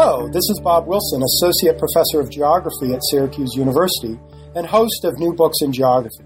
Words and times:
Hello, 0.00 0.28
this 0.28 0.48
is 0.48 0.60
Bob 0.62 0.86
Wilson, 0.86 1.24
Associate 1.24 1.76
Professor 1.76 2.20
of 2.20 2.30
Geography 2.30 2.94
at 2.94 3.02
Syracuse 3.10 3.56
University 3.56 4.16
and 4.54 4.64
host 4.64 5.04
of 5.04 5.18
New 5.18 5.34
Books 5.34 5.56
in 5.60 5.72
Geography. 5.72 6.22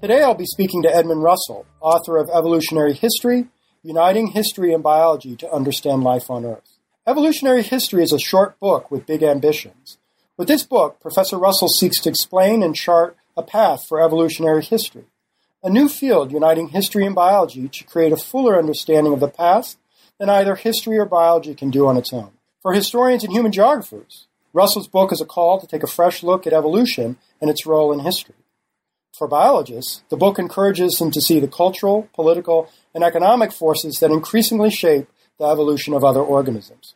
Today 0.00 0.22
I'll 0.22 0.34
be 0.34 0.46
speaking 0.46 0.82
to 0.84 0.88
Edmund 0.96 1.22
Russell, 1.22 1.66
author 1.82 2.16
of 2.16 2.30
Evolutionary 2.30 2.94
History 2.94 3.48
Uniting 3.82 4.28
History 4.28 4.72
and 4.72 4.82
Biology 4.82 5.36
to 5.36 5.52
Understand 5.52 6.02
Life 6.02 6.30
on 6.30 6.46
Earth. 6.46 6.78
Evolutionary 7.06 7.62
History 7.62 8.02
is 8.02 8.10
a 8.10 8.18
short 8.18 8.58
book 8.58 8.90
with 8.90 9.04
big 9.04 9.22
ambitions. 9.22 9.98
With 10.38 10.48
this 10.48 10.62
book, 10.62 10.98
Professor 10.98 11.36
Russell 11.36 11.68
seeks 11.68 12.00
to 12.00 12.08
explain 12.08 12.62
and 12.62 12.74
chart 12.74 13.18
a 13.36 13.42
path 13.42 13.86
for 13.86 14.02
evolutionary 14.02 14.62
history, 14.62 15.04
a 15.62 15.68
new 15.68 15.90
field 15.90 16.32
uniting 16.32 16.68
history 16.68 17.04
and 17.04 17.14
biology 17.14 17.68
to 17.68 17.84
create 17.84 18.12
a 18.12 18.16
fuller 18.16 18.58
understanding 18.58 19.12
of 19.12 19.20
the 19.20 19.28
past 19.28 19.76
than 20.18 20.30
either 20.30 20.54
history 20.54 20.96
or 20.96 21.04
biology 21.04 21.54
can 21.54 21.68
do 21.68 21.86
on 21.86 21.98
its 21.98 22.10
own. 22.10 22.30
For 22.64 22.72
historians 22.72 23.22
and 23.22 23.30
human 23.30 23.52
geographers, 23.52 24.26
Russell's 24.54 24.88
book 24.88 25.12
is 25.12 25.20
a 25.20 25.26
call 25.26 25.60
to 25.60 25.66
take 25.66 25.82
a 25.82 25.86
fresh 25.86 26.22
look 26.22 26.46
at 26.46 26.54
evolution 26.54 27.18
and 27.38 27.50
its 27.50 27.66
role 27.66 27.92
in 27.92 27.98
history. 27.98 28.36
For 29.12 29.28
biologists, 29.28 30.02
the 30.08 30.16
book 30.16 30.38
encourages 30.38 30.94
them 30.94 31.10
to 31.10 31.20
see 31.20 31.38
the 31.38 31.46
cultural, 31.46 32.08
political, 32.14 32.70
and 32.94 33.04
economic 33.04 33.52
forces 33.52 34.00
that 34.00 34.10
increasingly 34.10 34.70
shape 34.70 35.08
the 35.38 35.44
evolution 35.44 35.92
of 35.92 36.04
other 36.04 36.22
organisms. 36.22 36.94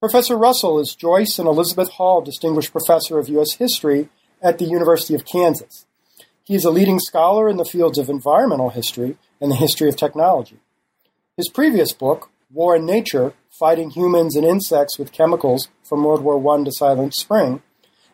Professor 0.00 0.36
Russell 0.36 0.78
is 0.78 0.94
Joyce 0.94 1.38
and 1.38 1.48
Elizabeth 1.48 1.92
Hall 1.92 2.20
Distinguished 2.20 2.70
Professor 2.70 3.18
of 3.18 3.30
U.S. 3.30 3.54
History 3.54 4.10
at 4.42 4.58
the 4.58 4.66
University 4.66 5.14
of 5.14 5.24
Kansas. 5.24 5.86
He 6.44 6.54
is 6.54 6.66
a 6.66 6.70
leading 6.70 6.98
scholar 6.98 7.48
in 7.48 7.56
the 7.56 7.64
fields 7.64 7.96
of 7.96 8.10
environmental 8.10 8.68
history 8.68 9.16
and 9.40 9.50
the 9.50 9.56
history 9.56 9.88
of 9.88 9.96
technology. 9.96 10.58
His 11.38 11.48
previous 11.48 11.94
book, 11.94 12.30
War 12.52 12.74
and 12.74 12.84
Nature 12.84 13.32
Fighting 13.58 13.90
Humans 13.90 14.36
and 14.36 14.46
Insects 14.46 15.00
with 15.00 15.10
Chemicals 15.10 15.66
from 15.82 16.04
World 16.04 16.22
War 16.22 16.54
I 16.54 16.62
to 16.62 16.70
Silent 16.70 17.12
Spring, 17.12 17.60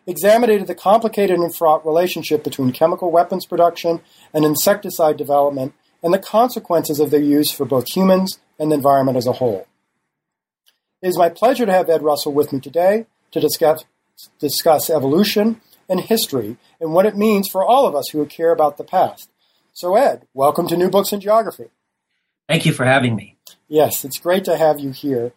examined 0.07 0.65
the 0.65 0.73
complicated 0.73 1.37
and 1.37 1.55
fraught 1.55 1.85
relationship 1.85 2.43
between 2.43 2.71
chemical 2.71 3.11
weapons 3.11 3.45
production 3.45 4.01
and 4.33 4.43
insecticide 4.43 5.17
development 5.17 5.75
and 6.01 6.11
the 6.11 6.19
consequences 6.19 6.99
of 6.99 7.11
their 7.11 7.21
use 7.21 7.51
for 7.51 7.63
both 7.63 7.95
humans 7.95 8.39
and 8.57 8.71
the 8.71 8.75
environment 8.75 9.17
as 9.17 9.27
a 9.27 9.33
whole. 9.33 9.67
It 11.03 11.09
is 11.09 11.17
my 11.17 11.29
pleasure 11.29 11.67
to 11.67 11.71
have 11.71 11.91
Ed 11.91 12.01
Russell 12.01 12.33
with 12.33 12.51
me 12.51 12.59
today 12.59 13.05
to 13.29 13.39
discuss, 13.39 13.85
discuss 14.39 14.89
evolution 14.89 15.61
and 15.87 16.01
history 16.01 16.57
and 16.81 16.91
what 16.91 17.05
it 17.05 17.15
means 17.15 17.47
for 17.47 17.63
all 17.63 17.85
of 17.85 17.93
us 17.93 18.09
who 18.11 18.25
care 18.25 18.51
about 18.51 18.77
the 18.77 18.83
past. 18.83 19.29
So, 19.73 19.95
Ed, 19.95 20.25
welcome 20.33 20.67
to 20.69 20.77
New 20.77 20.89
Books 20.89 21.13
in 21.13 21.21
Geography. 21.21 21.65
Thank 22.47 22.65
you 22.65 22.73
for 22.73 22.85
having 22.85 23.15
me. 23.15 23.34
Yes, 23.67 24.05
it's 24.05 24.19
great 24.19 24.45
to 24.45 24.57
have 24.57 24.79
you 24.79 24.91
here. 24.91 25.33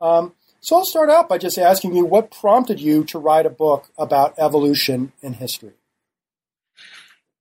Um, 0.00 0.34
so 0.60 0.76
I'll 0.76 0.84
start 0.84 1.08
out 1.08 1.28
by 1.28 1.38
just 1.38 1.58
asking 1.58 1.96
you 1.96 2.04
what 2.04 2.30
prompted 2.30 2.80
you 2.80 3.04
to 3.04 3.18
write 3.18 3.46
a 3.46 3.50
book 3.50 3.90
about 3.98 4.34
evolution 4.38 5.12
in 5.22 5.34
history? 5.34 5.72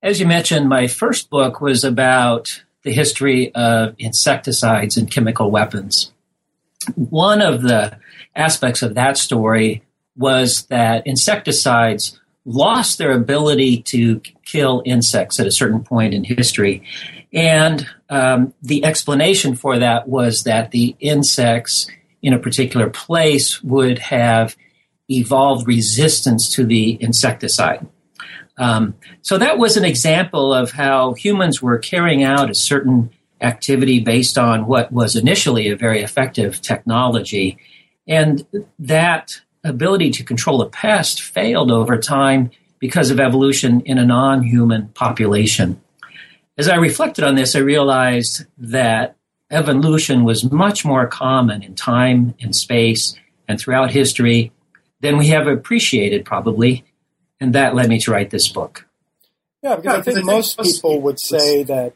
As 0.01 0.21
you 0.21 0.27
mentioned, 0.27 0.69
my 0.69 0.87
first 0.87 1.29
book 1.29 1.59
was 1.59 1.83
about 1.83 2.63
the 2.83 2.93
history 2.93 3.53
of 3.53 3.95
insecticides 3.97 4.95
and 4.95 5.11
chemical 5.11 5.51
weapons. 5.51 6.13
One 6.95 7.41
of 7.41 7.61
the 7.61 7.97
aspects 8.35 8.81
of 8.81 8.95
that 8.95 9.17
story 9.17 9.83
was 10.15 10.65
that 10.67 11.05
insecticides 11.05 12.17
lost 12.45 12.97
their 12.97 13.11
ability 13.11 13.81
to 13.83 14.21
kill 14.45 14.81
insects 14.85 15.39
at 15.39 15.47
a 15.47 15.51
certain 15.51 15.83
point 15.83 16.13
in 16.13 16.23
history 16.23 16.83
and 17.33 17.87
um, 18.09 18.53
the 18.61 18.83
explanation 18.83 19.55
for 19.55 19.79
that 19.79 20.07
was 20.07 20.43
that 20.43 20.71
the 20.71 20.95
insects 20.99 21.87
in 22.21 22.33
a 22.33 22.39
particular 22.39 22.89
place 22.89 23.63
would 23.63 23.99
have 23.99 24.55
evolved 25.09 25.67
resistance 25.67 26.53
to 26.55 26.65
the 26.65 27.01
insecticide. 27.01 27.87
Um, 28.57 28.95
so 29.21 29.37
that 29.37 29.57
was 29.57 29.77
an 29.77 29.85
example 29.85 30.53
of 30.53 30.71
how 30.71 31.13
humans 31.13 31.61
were 31.61 31.77
carrying 31.77 32.23
out 32.23 32.49
a 32.49 32.55
certain 32.55 33.09
activity 33.41 33.99
based 33.99 34.37
on 34.37 34.65
what 34.65 34.91
was 34.91 35.15
initially 35.15 35.69
a 35.69 35.77
very 35.77 36.01
effective 36.01 36.61
technology. 36.61 37.57
And 38.07 38.45
that 38.79 39.39
ability 39.63 40.11
to 40.11 40.23
control 40.23 40.57
the 40.57 40.65
pest 40.65 41.21
failed 41.21 41.71
over 41.71 41.97
time 41.97 42.51
because 42.79 43.11
of 43.11 43.19
evolution 43.19 43.81
in 43.81 43.97
a 43.97 44.05
non 44.05 44.43
human 44.43 44.89
population. 44.89 45.81
As 46.59 46.67
I 46.67 46.75
reflected 46.75 47.23
on 47.23 47.35
this, 47.35 47.55
I 47.55 47.59
realized 47.59 48.45
that 48.57 49.15
evolution 49.49 50.25
was 50.25 50.51
much 50.51 50.83
more 50.83 51.07
common 51.07 51.63
in 51.63 51.73
time 51.73 52.35
and 52.41 52.53
space 52.53 53.15
and 53.47 53.57
throughout 53.57 53.91
history 53.91 54.51
than 54.99 55.17
we 55.17 55.27
have 55.27 55.47
appreciated, 55.47 56.25
probably. 56.25 56.83
And 57.39 57.55
that 57.55 57.75
led 57.75 57.87
me 57.87 57.97
to 58.01 58.11
write 58.11 58.31
this 58.31 58.49
book. 58.49 58.85
Yeah, 59.63 59.77
because 59.77 59.85
yeah, 59.85 59.99
I, 59.99 60.01
think 60.01 60.17
I 60.17 60.19
think 60.19 60.25
most 60.25 60.59
people 60.59 60.99
would 60.99 61.17
say 61.21 61.63
that 61.63 61.93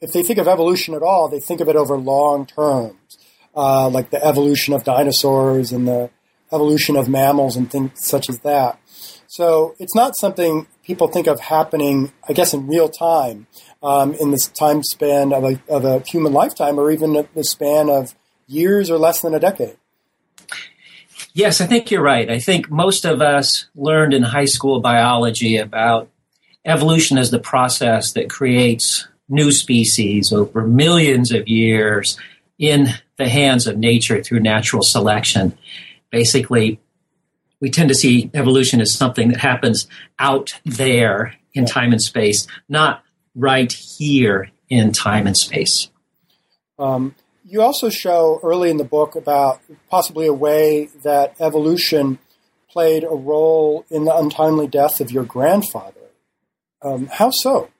if 0.00 0.12
they 0.12 0.22
think 0.22 0.38
of 0.38 0.46
evolution 0.46 0.94
at 0.94 1.02
all, 1.02 1.28
they 1.28 1.40
think 1.40 1.60
of 1.60 1.68
it 1.68 1.74
over 1.74 1.98
long 1.98 2.46
terms, 2.46 3.18
uh, 3.56 3.88
like 3.88 4.10
the 4.10 4.24
evolution 4.24 4.74
of 4.74 4.84
dinosaurs 4.84 5.72
and 5.72 5.88
the 5.88 6.10
evolution 6.52 6.96
of 6.96 7.08
mammals 7.08 7.56
and 7.56 7.68
things 7.68 7.90
such 7.96 8.30
as 8.30 8.38
that. 8.40 8.78
So 9.26 9.74
it's 9.80 9.94
not 9.94 10.16
something 10.16 10.68
people 10.84 11.08
think 11.08 11.26
of 11.26 11.40
happening, 11.40 12.12
I 12.28 12.32
guess, 12.32 12.54
in 12.54 12.66
real 12.66 12.88
time 12.88 13.46
um, 13.82 14.14
in 14.14 14.30
the 14.30 14.50
time 14.54 14.82
span 14.82 15.32
of 15.32 15.44
a, 15.44 15.60
of 15.68 15.84
a 15.84 16.00
human 16.00 16.32
lifetime 16.32 16.78
or 16.78 16.90
even 16.90 17.26
the 17.34 17.44
span 17.44 17.88
of 17.88 18.14
years 18.46 18.90
or 18.90 18.98
less 18.98 19.20
than 19.20 19.34
a 19.34 19.40
decade. 19.40 19.76
Yes, 21.34 21.60
I 21.60 21.66
think 21.66 21.90
you're 21.90 22.02
right. 22.02 22.30
I 22.30 22.38
think 22.38 22.70
most 22.70 23.04
of 23.04 23.20
us 23.20 23.66
learned 23.74 24.14
in 24.14 24.22
high 24.22 24.46
school 24.46 24.80
biology 24.80 25.56
about 25.56 26.08
evolution 26.64 27.18
as 27.18 27.30
the 27.30 27.38
process 27.38 28.12
that 28.12 28.30
creates 28.30 29.06
new 29.28 29.52
species 29.52 30.32
over 30.32 30.66
millions 30.66 31.32
of 31.32 31.46
years 31.46 32.18
in 32.58 32.88
the 33.16 33.28
hands 33.28 33.66
of 33.66 33.78
nature 33.78 34.22
through 34.22 34.40
natural 34.40 34.82
selection. 34.82 35.56
Basically, 36.10 36.80
we 37.60 37.70
tend 37.70 37.88
to 37.88 37.94
see 37.94 38.30
evolution 38.34 38.80
as 38.80 38.92
something 38.92 39.28
that 39.28 39.40
happens 39.40 39.86
out 40.18 40.58
there 40.64 41.34
in 41.52 41.66
time 41.66 41.92
and 41.92 42.02
space, 42.02 42.46
not 42.68 43.02
right 43.38 43.72
here 43.72 44.50
in 44.68 44.92
time 44.92 45.26
and 45.26 45.36
space. 45.36 45.88
Um, 46.78 47.14
you 47.44 47.62
also 47.62 47.88
show 47.88 48.40
early 48.42 48.68
in 48.68 48.76
the 48.76 48.84
book 48.84 49.16
about 49.16 49.60
possibly 49.88 50.26
a 50.26 50.32
way 50.32 50.90
that 51.02 51.40
evolution 51.40 52.18
played 52.70 53.04
a 53.04 53.14
role 53.14 53.86
in 53.90 54.04
the 54.04 54.14
untimely 54.14 54.66
death 54.66 55.00
of 55.00 55.10
your 55.10 55.24
grandfather. 55.24 55.94
Um, 56.82 57.06
how 57.06 57.30
so? 57.30 57.70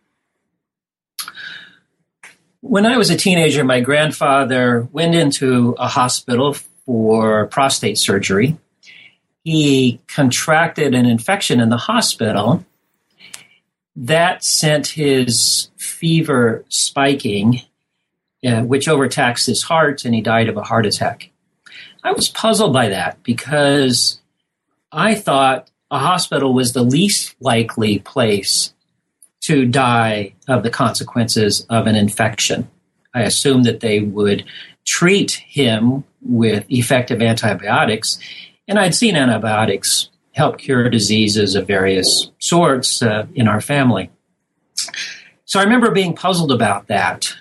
When 2.61 2.87
I 2.87 2.97
was 2.97 3.11
a 3.11 3.17
teenager, 3.17 3.63
my 3.63 3.81
grandfather 3.81 4.89
went 4.91 5.15
into 5.15 5.77
a 5.79 5.87
hospital 5.87 6.57
for 6.87 7.47
prostate 7.47 7.99
surgery. 7.99 8.57
He 9.45 10.01
contracted 10.09 10.95
an 10.95 11.07
infection 11.07 11.61
in 11.61 11.69
the 11.69 11.77
hospital 11.77 12.65
that 14.01 14.45
sent 14.45 14.87
his 14.87 15.71
fever 15.77 16.65
spiking, 16.69 17.61
uh, 18.47 18.63
which 18.63 18.87
overtaxed 18.87 19.47
his 19.47 19.63
heart, 19.65 20.05
and 20.05 20.15
he 20.15 20.21
died 20.21 20.49
of 20.49 20.57
a 20.57 20.63
heart 20.63 20.87
attack. 20.87 21.31
I 22.05 22.13
was 22.13 22.29
puzzled 22.29 22.73
by 22.73 22.91
that 22.91 23.21
because 23.25 24.21
I 24.93 25.17
thought 25.17 25.69
a 25.91 25.99
hospital 25.99 26.55
was 26.55 26.73
the 26.73 26.85
least 26.85 27.35
likely 27.41 27.99
place 27.99 28.73
to 29.41 29.65
die 29.65 30.35
of 30.47 30.63
the 30.63 30.71
consequences 30.71 31.67
of 31.69 31.89
an 31.89 31.97
infection. 31.97 32.71
I 33.15 33.23
assumed 33.23 33.65
that 33.65 33.81
they 33.81 34.01
would 34.01 34.45
treat 34.87 35.33
him 35.33 36.05
with 36.23 36.65
effective 36.69 37.21
antibiotics, 37.21 38.19
and 38.69 38.79
I'd 38.79 38.95
seen 38.95 39.17
antibiotics 39.17 40.09
help 40.39 40.59
cure 40.59 40.89
diseases 40.89 41.55
of 41.55 41.67
various 41.67 42.31
sorts 42.39 43.03
uh, 43.03 43.27
in 43.35 43.47
our 43.47 43.61
family. 43.61 44.11
So 45.45 45.61
I 45.61 45.65
remember 45.65 45.91
being 45.91 46.15
puzzled 46.15 46.53
about 46.53 46.87
that. 46.87 47.35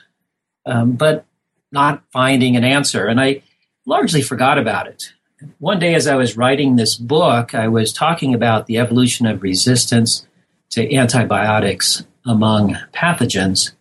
Um, 0.65 0.93
but 0.93 1.25
not 1.71 2.03
finding 2.11 2.55
an 2.55 2.63
answer. 2.63 3.05
And 3.05 3.19
I 3.19 3.41
largely 3.85 4.21
forgot 4.21 4.57
about 4.57 4.87
it. 4.87 5.13
One 5.59 5.79
day, 5.79 5.93
as 5.93 6.07
I 6.07 6.15
was 6.15 6.37
writing 6.37 6.75
this 6.75 6.95
book, 6.95 7.53
I 7.53 7.67
was 7.67 7.93
talking 7.93 8.33
about 8.33 8.65
the 8.65 8.79
evolution 8.79 9.27
of 9.27 9.43
resistance 9.43 10.25
to 10.71 10.95
antibiotics 10.95 12.03
among 12.25 12.75
pathogens. 12.93 13.71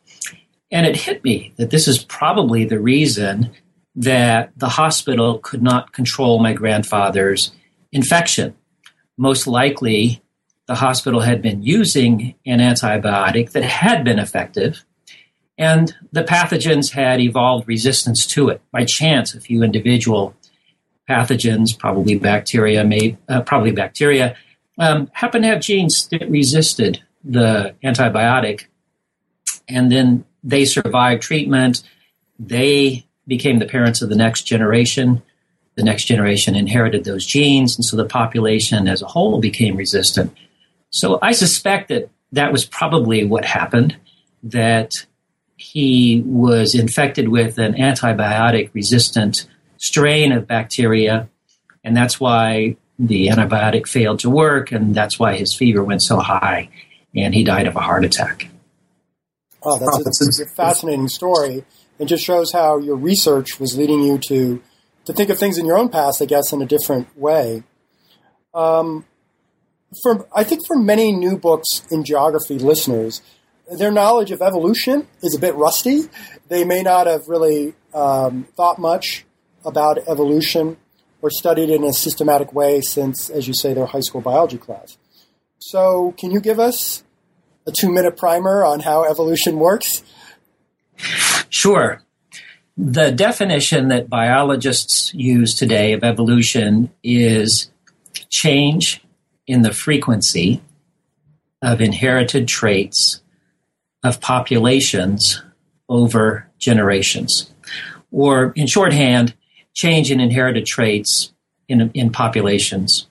And 0.71 0.87
it 0.87 0.97
hit 0.97 1.25
me 1.25 1.55
that 1.57 1.71
this 1.71 1.89
is 1.89 2.05
probably 2.05 2.65
the 2.65 2.79
reason 2.79 3.53
that 3.95 4.53
the 4.57 4.69
hospital 4.69 5.39
could 5.39 5.63
not 5.63 5.93
control 5.93 6.39
my 6.39 6.53
grandfather's 6.53 7.53
infection. 7.93 8.55
Most 9.17 9.47
likely, 9.47 10.23
the 10.67 10.75
hospital 10.75 11.21
had 11.21 11.41
been 11.43 11.63
using 11.63 12.35
an 12.45 12.59
antibiotic 12.59 13.53
that 13.53 13.63
had 13.63 14.05
been 14.05 14.19
effective, 14.19 14.85
and 15.57 15.95
the 16.13 16.25
pathogens 16.25 16.91
had 16.91 17.21
evolved 17.21 17.67
resistance 17.67 18.27
to 18.27 18.49
it. 18.49 18.61
By 18.73 18.85
chance, 18.85 19.35
a 19.35 19.41
few 19.41 19.63
individual 19.63 20.35
pathogens, 21.09 21.79
probably 21.79 22.19
bacteria, 22.19 22.85
may, 22.85 23.17
uh, 23.29 23.43
probably 23.43 23.73
bacteria, 23.73 24.37
um, 24.79 25.09
happen 25.13 25.43
to 25.43 25.49
have 25.49 25.61
genes 25.61 26.09
that 26.09 26.29
resisted 26.29 27.03
the 27.25 27.75
antibiotic, 27.83 28.67
and 29.69 29.91
then 29.91 30.25
they 30.45 30.65
survived 30.65 31.23
treatment. 31.23 31.83
They 32.39 33.07
became 33.27 33.59
the 33.59 33.67
parents 33.67 34.03
of 34.03 34.09
the 34.09 34.17
next 34.17 34.43
generation. 34.43 35.23
The 35.77 35.83
next 35.83 36.05
generation 36.05 36.57
inherited 36.57 37.05
those 37.05 37.27
genes, 37.27 37.77
and 37.77 37.85
so 37.85 37.97
the 37.97 38.07
population 38.07 38.89
as 38.89 39.03
a 39.03 39.07
whole 39.07 39.41
became 39.41 39.77
resistant. 39.77 40.35
So 40.91 41.19
I 41.21 41.33
suspect 41.33 41.89
that 41.89 42.09
that 42.33 42.53
was 42.53 42.65
probably 42.65 43.25
what 43.25 43.45
happened, 43.45 43.97
that 44.43 45.07
he 45.57 46.23
was 46.25 46.75
infected 46.75 47.29
with 47.29 47.59
an 47.59 47.75
antibiotic 47.75 48.71
resistant 48.73 49.47
strain 49.77 50.33
of 50.33 50.47
bacteria, 50.47 51.29
and 51.85 51.97
that's 51.97 52.19
why 52.19 52.77
the 52.99 53.29
antibiotic 53.29 53.87
failed 53.87 54.21
to 54.21 54.31
work, 54.31 54.73
and 54.73 54.95
that's 54.95 55.19
why 55.19 55.37
his 55.37 55.55
fever 55.55 55.85
went 55.85 56.03
so 56.03 56.19
high, 56.19 56.71
and 57.15 57.35
he 57.35 57.45
died 57.45 57.67
of 57.67 57.77
a 57.77 57.81
heart 57.81 58.05
attack. 58.05 58.49
Oh, 59.63 59.79
that's, 59.79 59.99
a, 59.99 60.25
that's 60.25 60.41
a 60.41 60.47
fascinating 60.47 61.09
story. 61.09 61.65
It 61.99 62.07
just 62.07 62.25
shows 62.25 62.53
how 62.53 62.79
your 62.79 62.97
research 62.97 63.59
was 63.59 63.77
leading 63.77 64.03
you 64.03 64.19
to 64.29 64.63
to 65.07 65.13
think 65.13 65.31
of 65.31 65.39
things 65.39 65.57
in 65.57 65.67
your 65.67 65.79
own 65.79 65.89
past, 65.89 66.21
I 66.21 66.27
guess, 66.27 66.53
in 66.53 66.61
a 66.61 66.67
different 66.67 67.17
way. 67.17 67.63
Um, 68.55 69.07
for 70.03 70.29
I 70.35 70.45
think 70.45 70.67
for 70.67 70.77
many 70.77 71.13
new 71.13 71.39
books 71.39 71.85
in 71.91 72.05
geography 72.05 72.59
listeners, 72.59 73.23
their 73.79 73.91
knowledge 73.91 74.31
of 74.31 74.43
evolution 74.43 75.09
is 75.23 75.35
a 75.35 75.39
bit 75.39 75.55
rusty. 75.55 76.03
They 76.49 76.65
may 76.65 76.83
not 76.83 77.07
have 77.07 77.29
really 77.29 77.75
um, 77.95 78.47
thought 78.57 78.79
much 78.79 79.25
about 79.65 79.99
evolution 80.09 80.77
or 81.23 81.31
studied 81.31 81.71
in 81.71 81.83
a 81.83 81.93
systematic 81.93 82.53
way 82.53 82.81
since, 82.81 83.31
as 83.31 83.49
you 83.49 83.55
say, 83.55 83.75
their 83.75 83.87
high 83.87 84.01
school 84.01 84.21
biology 84.21 84.59
class. 84.59 84.97
So, 85.59 86.15
can 86.19 86.31
you 86.31 86.41
give 86.41 86.61
us 86.61 87.03
a 87.67 87.73
two 87.73 87.91
minute 87.91 88.17
primer 88.17 88.65
on 88.65 88.81
how 88.81 89.05
evolution 89.05 89.59
works? 89.59 90.03
Sure. 91.49 92.03
The 92.77 93.11
definition 93.11 93.89
that 93.89 94.11
biologists 94.11 95.15
use 95.15 95.55
today 95.55 95.95
of 95.95 96.05
evolution 96.05 96.93
is 97.03 97.71
change 98.29 99.03
in 99.47 99.63
the 99.63 99.73
frequency 99.73 100.61
of 101.63 101.81
inherited 101.81 102.49
traits 102.49 103.23
of 104.05 104.21
populations 104.21 105.43
over 105.89 106.49
generations. 106.59 107.51
Or, 108.11 108.53
in 108.55 108.67
shorthand, 108.67 109.35
change 109.75 110.11
in 110.11 110.21
inherited 110.21 110.67
traits 110.67 111.33
in, 111.69 111.91
in 111.95 112.11
populations. 112.11 113.07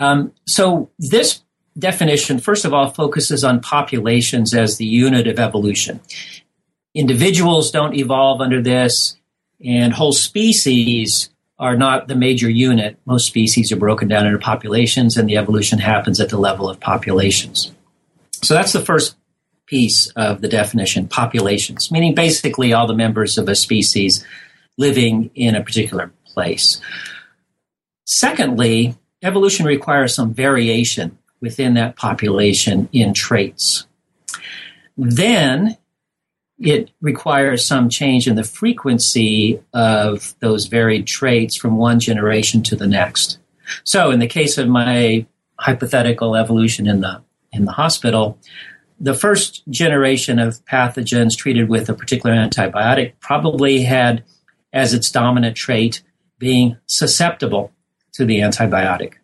Um, 0.00 0.32
so, 0.46 0.90
this 0.98 1.42
definition, 1.78 2.38
first 2.38 2.64
of 2.64 2.74
all, 2.74 2.90
focuses 2.90 3.44
on 3.44 3.60
populations 3.60 4.52
as 4.54 4.76
the 4.76 4.84
unit 4.84 5.26
of 5.26 5.38
evolution. 5.38 6.00
Individuals 6.96 7.70
don't 7.70 7.94
evolve 7.94 8.40
under 8.40 8.62
this, 8.62 9.18
and 9.62 9.92
whole 9.92 10.14
species 10.14 11.28
are 11.58 11.76
not 11.76 12.08
the 12.08 12.14
major 12.14 12.48
unit. 12.48 12.98
Most 13.04 13.26
species 13.26 13.70
are 13.70 13.76
broken 13.76 14.08
down 14.08 14.26
into 14.26 14.38
populations, 14.38 15.18
and 15.18 15.28
the 15.28 15.36
evolution 15.36 15.78
happens 15.78 16.20
at 16.20 16.30
the 16.30 16.38
level 16.38 16.70
of 16.70 16.80
populations. 16.80 17.70
So 18.42 18.54
that's 18.54 18.72
the 18.72 18.80
first 18.80 19.14
piece 19.66 20.08
of 20.16 20.40
the 20.40 20.48
definition 20.48 21.06
populations, 21.06 21.90
meaning 21.90 22.14
basically 22.14 22.72
all 22.72 22.86
the 22.86 22.94
members 22.94 23.36
of 23.36 23.46
a 23.46 23.54
species 23.54 24.24
living 24.78 25.30
in 25.34 25.54
a 25.54 25.62
particular 25.62 26.10
place. 26.24 26.80
Secondly, 28.06 28.94
evolution 29.22 29.66
requires 29.66 30.14
some 30.14 30.32
variation 30.32 31.18
within 31.42 31.74
that 31.74 31.96
population 31.96 32.88
in 32.90 33.12
traits. 33.12 33.86
Then 34.96 35.76
it 36.58 36.90
requires 37.00 37.64
some 37.64 37.88
change 37.88 38.26
in 38.26 38.34
the 38.34 38.44
frequency 38.44 39.60
of 39.74 40.34
those 40.40 40.66
varied 40.66 41.06
traits 41.06 41.56
from 41.56 41.76
one 41.76 42.00
generation 42.00 42.62
to 42.62 42.76
the 42.76 42.86
next. 42.86 43.38
So 43.84 44.10
in 44.10 44.20
the 44.20 44.26
case 44.26 44.58
of 44.58 44.68
my 44.68 45.26
hypothetical 45.58 46.36
evolution 46.36 46.86
in 46.86 47.00
the 47.00 47.22
in 47.52 47.64
the 47.64 47.72
hospital, 47.72 48.38
the 49.00 49.14
first 49.14 49.62
generation 49.68 50.38
of 50.38 50.64
pathogens 50.64 51.36
treated 51.36 51.68
with 51.68 51.88
a 51.88 51.94
particular 51.94 52.34
antibiotic 52.34 53.12
probably 53.20 53.82
had 53.82 54.24
as 54.72 54.94
its 54.94 55.10
dominant 55.10 55.56
trait 55.56 56.02
being 56.38 56.76
susceptible 56.86 57.72
to 58.12 58.24
the 58.24 58.40
antibiotic. 58.40 59.14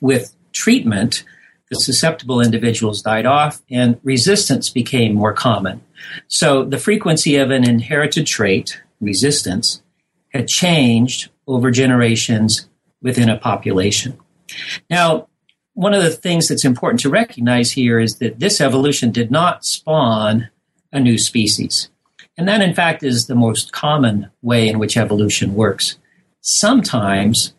With 0.00 0.34
treatment, 0.52 1.24
the 1.70 1.76
susceptible 1.76 2.40
individuals 2.40 3.02
died 3.02 3.26
off 3.26 3.62
and 3.70 3.98
resistance 4.02 4.70
became 4.70 5.14
more 5.14 5.32
common. 5.32 5.82
So 6.28 6.64
the 6.64 6.78
frequency 6.78 7.36
of 7.36 7.50
an 7.50 7.68
inherited 7.68 8.26
trait, 8.26 8.82
resistance, 9.00 9.82
had 10.32 10.48
changed 10.48 11.30
over 11.46 11.70
generations 11.70 12.68
within 13.02 13.28
a 13.28 13.38
population. 13.38 14.18
Now, 14.90 15.28
one 15.74 15.94
of 15.94 16.02
the 16.02 16.10
things 16.10 16.48
that's 16.48 16.64
important 16.64 17.00
to 17.00 17.10
recognize 17.10 17.72
here 17.72 17.98
is 17.98 18.18
that 18.18 18.38
this 18.38 18.60
evolution 18.60 19.10
did 19.10 19.30
not 19.30 19.64
spawn 19.64 20.48
a 20.92 21.00
new 21.00 21.18
species. 21.18 21.90
And 22.36 22.48
that, 22.48 22.62
in 22.62 22.74
fact, 22.74 23.02
is 23.02 23.26
the 23.26 23.34
most 23.34 23.72
common 23.72 24.30
way 24.42 24.68
in 24.68 24.78
which 24.78 24.96
evolution 24.96 25.54
works. 25.54 25.98
Sometimes 26.40 27.54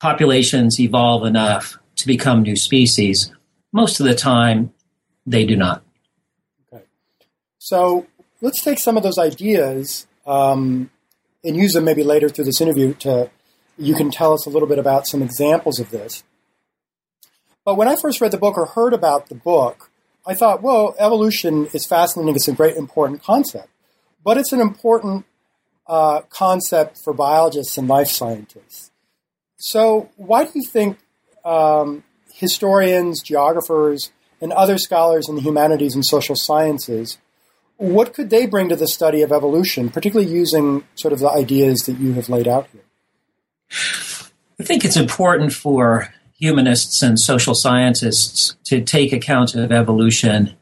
populations 0.00 0.80
evolve 0.80 1.24
enough 1.24 1.78
to 1.96 2.06
become 2.06 2.42
new 2.42 2.56
species. 2.56 3.32
Most 3.72 4.00
of 4.00 4.06
the 4.06 4.14
time, 4.14 4.72
they 5.26 5.46
do 5.46 5.56
not. 5.56 5.82
So 7.72 8.06
let's 8.42 8.62
take 8.62 8.78
some 8.78 8.98
of 8.98 9.02
those 9.02 9.16
ideas 9.16 10.06
um, 10.26 10.90
and 11.42 11.56
use 11.56 11.72
them 11.72 11.86
maybe 11.86 12.04
later 12.04 12.28
through 12.28 12.44
this 12.44 12.60
interview 12.60 12.92
to 12.96 13.30
you 13.78 13.94
can 13.94 14.10
tell 14.10 14.34
us 14.34 14.44
a 14.44 14.50
little 14.50 14.68
bit 14.68 14.78
about 14.78 15.06
some 15.06 15.22
examples 15.22 15.80
of 15.80 15.88
this. 15.88 16.22
But 17.64 17.76
when 17.76 17.88
I 17.88 17.96
first 17.96 18.20
read 18.20 18.30
the 18.30 18.36
book 18.36 18.58
or 18.58 18.66
heard 18.66 18.92
about 18.92 19.30
the 19.30 19.34
book, 19.34 19.90
I 20.26 20.34
thought, 20.34 20.60
well, 20.60 20.94
evolution 20.98 21.66
is 21.72 21.86
fascinating. 21.86 22.36
It's 22.36 22.46
a 22.46 22.52
great 22.52 22.76
important 22.76 23.22
concept, 23.22 23.70
but 24.22 24.36
it's 24.36 24.52
an 24.52 24.60
important 24.60 25.24
uh, 25.86 26.20
concept 26.28 26.98
for 27.02 27.14
biologists 27.14 27.78
and 27.78 27.88
life 27.88 28.08
scientists. 28.08 28.90
So, 29.56 30.10
why 30.16 30.44
do 30.44 30.50
you 30.56 30.68
think 30.68 30.98
um, 31.42 32.04
historians, 32.34 33.22
geographers, 33.22 34.12
and 34.42 34.52
other 34.52 34.76
scholars 34.76 35.26
in 35.26 35.36
the 35.36 35.40
humanities 35.40 35.94
and 35.94 36.04
social 36.04 36.36
sciences, 36.36 37.16
what 37.82 38.14
could 38.14 38.30
they 38.30 38.46
bring 38.46 38.68
to 38.68 38.76
the 38.76 38.86
study 38.86 39.22
of 39.22 39.32
evolution, 39.32 39.90
particularly 39.90 40.30
using 40.30 40.84
sort 40.94 41.12
of 41.12 41.18
the 41.18 41.28
ideas 41.28 41.80
that 41.80 41.98
you 41.98 42.12
have 42.12 42.28
laid 42.28 42.46
out 42.46 42.68
here? 42.72 42.82
I 44.60 44.62
think 44.62 44.84
it's 44.84 44.96
important 44.96 45.52
for 45.52 46.14
humanists 46.38 47.02
and 47.02 47.18
social 47.18 47.56
scientists 47.56 48.54
to 48.66 48.82
take 48.82 49.12
account 49.12 49.56
of 49.56 49.72
evolution 49.72 50.54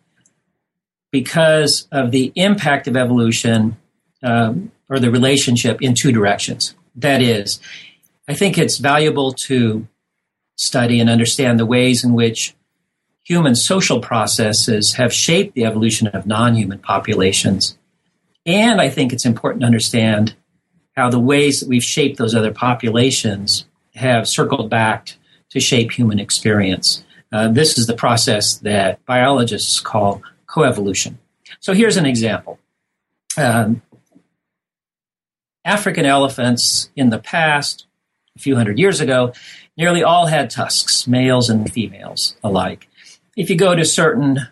because 1.12 1.86
of 1.92 2.10
the 2.10 2.32
impact 2.36 2.88
of 2.88 2.96
evolution 2.96 3.76
um, 4.22 4.72
or 4.88 4.98
the 4.98 5.10
relationship 5.10 5.82
in 5.82 5.94
two 5.94 6.12
directions. 6.12 6.74
That 6.94 7.20
is, 7.20 7.60
I 8.28 8.34
think 8.34 8.56
it's 8.56 8.78
valuable 8.78 9.32
to 9.32 9.86
study 10.56 11.00
and 11.00 11.10
understand 11.10 11.58
the 11.58 11.66
ways 11.66 12.02
in 12.02 12.14
which 12.14 12.54
human 13.24 13.54
social 13.54 14.00
processes 14.00 14.94
have 14.94 15.12
shaped 15.12 15.54
the 15.54 15.64
evolution 15.64 16.08
of 16.08 16.26
non 16.26 16.54
human 16.54 16.78
populations. 16.78 17.78
And 18.46 18.80
I 18.80 18.88
think 18.88 19.12
it's 19.12 19.26
important 19.26 19.60
to 19.62 19.66
understand 19.66 20.34
how 20.96 21.10
the 21.10 21.18
ways 21.18 21.60
that 21.60 21.68
we've 21.68 21.84
shaped 21.84 22.18
those 22.18 22.34
other 22.34 22.52
populations 22.52 23.66
have 23.94 24.28
circled 24.28 24.70
back 24.70 25.16
to 25.50 25.60
shape 25.60 25.92
human 25.92 26.18
experience. 26.18 27.04
Uh, 27.32 27.48
this 27.48 27.78
is 27.78 27.86
the 27.86 27.94
process 27.94 28.56
that 28.58 29.04
biologists 29.06 29.80
call 29.80 30.22
coevolution. 30.48 31.16
So 31.60 31.74
here's 31.74 31.96
an 31.96 32.06
example. 32.06 32.58
Um, 33.36 33.82
African 35.64 36.06
elephants 36.06 36.90
in 36.96 37.10
the 37.10 37.18
past, 37.18 37.86
a 38.36 38.40
few 38.40 38.56
hundred 38.56 38.78
years 38.78 39.00
ago, 39.00 39.32
nearly 39.76 40.02
all 40.02 40.26
had 40.26 40.50
tusks, 40.50 41.06
males 41.06 41.50
and 41.50 41.70
females 41.70 42.36
alike. 42.42 42.88
If 43.40 43.48
you 43.48 43.56
go 43.56 43.74
to 43.74 43.86
certain 43.86 44.48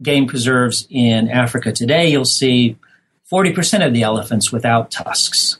game 0.00 0.28
preserves 0.28 0.86
in 0.88 1.28
Africa 1.28 1.72
today, 1.72 2.06
you'll 2.06 2.24
see 2.24 2.76
40% 3.32 3.84
of 3.84 3.92
the 3.92 4.04
elephants 4.04 4.52
without 4.52 4.92
tusks. 4.92 5.58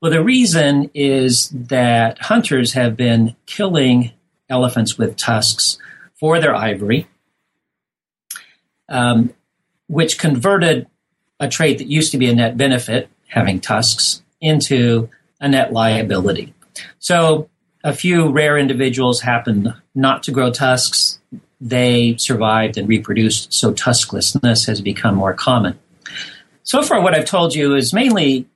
Well, 0.00 0.12
the 0.12 0.22
reason 0.22 0.88
is 0.94 1.48
that 1.48 2.18
hunters 2.20 2.74
have 2.74 2.96
been 2.96 3.34
killing 3.46 4.12
elephants 4.48 4.96
with 4.96 5.16
tusks 5.16 5.78
for 6.14 6.38
their 6.38 6.54
ivory, 6.54 7.08
um, 8.88 9.34
which 9.88 10.16
converted 10.16 10.86
a 11.40 11.48
trait 11.48 11.78
that 11.78 11.88
used 11.88 12.12
to 12.12 12.18
be 12.18 12.30
a 12.30 12.34
net 12.36 12.56
benefit, 12.56 13.08
having 13.26 13.58
tusks, 13.58 14.22
into 14.40 15.10
a 15.40 15.48
net 15.48 15.72
liability. 15.72 16.54
So 17.00 17.50
a 17.82 17.92
few 17.92 18.28
rare 18.28 18.56
individuals 18.56 19.22
happened 19.22 19.74
not 19.92 20.22
to 20.22 20.30
grow 20.30 20.52
tusks. 20.52 21.15
They 21.60 22.16
survived 22.18 22.76
and 22.76 22.88
reproduced, 22.88 23.54
so 23.54 23.72
tusklessness 23.72 24.66
has 24.66 24.80
become 24.80 25.14
more 25.14 25.34
common. 25.34 25.78
So 26.62 26.82
far, 26.82 27.00
what 27.00 27.14
I've 27.14 27.24
told 27.24 27.54
you 27.54 27.74
is 27.74 27.92
mainly 27.92 28.46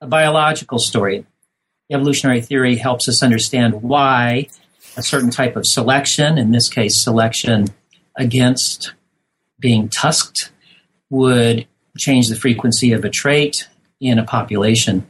a 0.00 0.06
biological 0.06 0.78
story. 0.78 1.26
Evolutionary 1.90 2.40
theory 2.40 2.76
helps 2.76 3.08
us 3.08 3.22
understand 3.22 3.82
why 3.82 4.48
a 4.96 5.02
certain 5.02 5.30
type 5.30 5.56
of 5.56 5.66
selection, 5.66 6.38
in 6.38 6.50
this 6.50 6.68
case, 6.68 7.02
selection 7.02 7.68
against 8.16 8.94
being 9.58 9.88
tusked, 9.88 10.52
would 11.10 11.66
change 11.98 12.28
the 12.28 12.36
frequency 12.36 12.92
of 12.92 13.04
a 13.04 13.10
trait 13.10 13.68
in 14.00 14.18
a 14.18 14.24
population. 14.24 15.06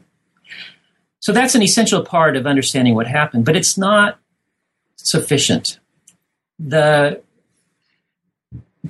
So 1.20 1.32
that's 1.32 1.54
an 1.54 1.62
essential 1.62 2.04
part 2.04 2.36
of 2.36 2.46
understanding 2.46 2.94
what 2.94 3.06
happened, 3.06 3.44
but 3.44 3.56
it's 3.56 3.76
not 3.76 4.18
sufficient. 4.96 5.78
The 6.58 7.22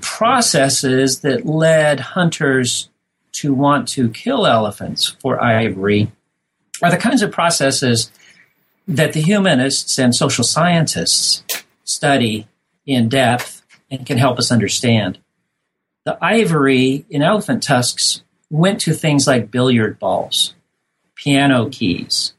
processes 0.01 1.21
that 1.21 1.47
led 1.47 2.01
hunters 2.01 2.89
to 3.33 3.53
want 3.53 3.89
to 3.89 4.09
kill 4.11 4.47
elephants 4.47 5.09
for 5.21 5.43
ivory 5.43 6.11
are 6.83 6.91
the 6.91 6.97
kinds 6.97 7.23
of 7.23 7.31
processes 7.31 8.11
that 8.89 9.13
the 9.13 9.21
humanists 9.21 9.99
and 9.99 10.15
social 10.15 10.45
scientists 10.45 11.43
study 11.85 12.47
in 12.87 13.09
depth 13.09 13.63
and 13.91 14.07
can 14.07 14.19
help 14.19 14.39
us 14.39 14.53
understand. 14.53 15.19
The 16.05 16.17
ivory 16.23 17.05
in 17.11 17.23
elephant 17.23 17.63
tusks 17.63 18.23
went 18.49 18.81
to 18.83 18.93
things 18.93 19.27
like 19.27 19.51
billiard 19.51 19.99
balls, 19.99 20.55
piano 21.15 21.69
keys, 21.69 22.35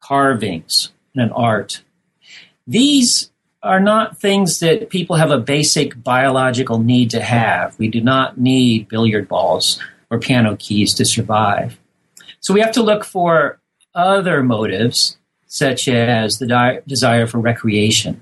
carvings, 0.00 0.90
and 1.14 1.30
art. 1.32 1.82
These 2.66 3.30
are 3.62 3.80
not 3.80 4.18
things 4.18 4.60
that 4.60 4.90
people 4.90 5.16
have 5.16 5.30
a 5.30 5.38
basic 5.38 6.02
biological 6.02 6.78
need 6.78 7.10
to 7.10 7.20
have. 7.20 7.78
We 7.78 7.88
do 7.88 8.00
not 8.00 8.38
need 8.38 8.88
billiard 8.88 9.28
balls 9.28 9.80
or 10.10 10.18
piano 10.18 10.56
keys 10.58 10.94
to 10.94 11.04
survive. 11.04 11.78
So 12.40 12.54
we 12.54 12.60
have 12.60 12.72
to 12.72 12.82
look 12.82 13.04
for 13.04 13.58
other 13.94 14.42
motives, 14.42 15.18
such 15.46 15.88
as 15.88 16.34
the 16.34 16.46
di- 16.46 16.80
desire 16.86 17.26
for 17.26 17.38
recreation, 17.38 18.20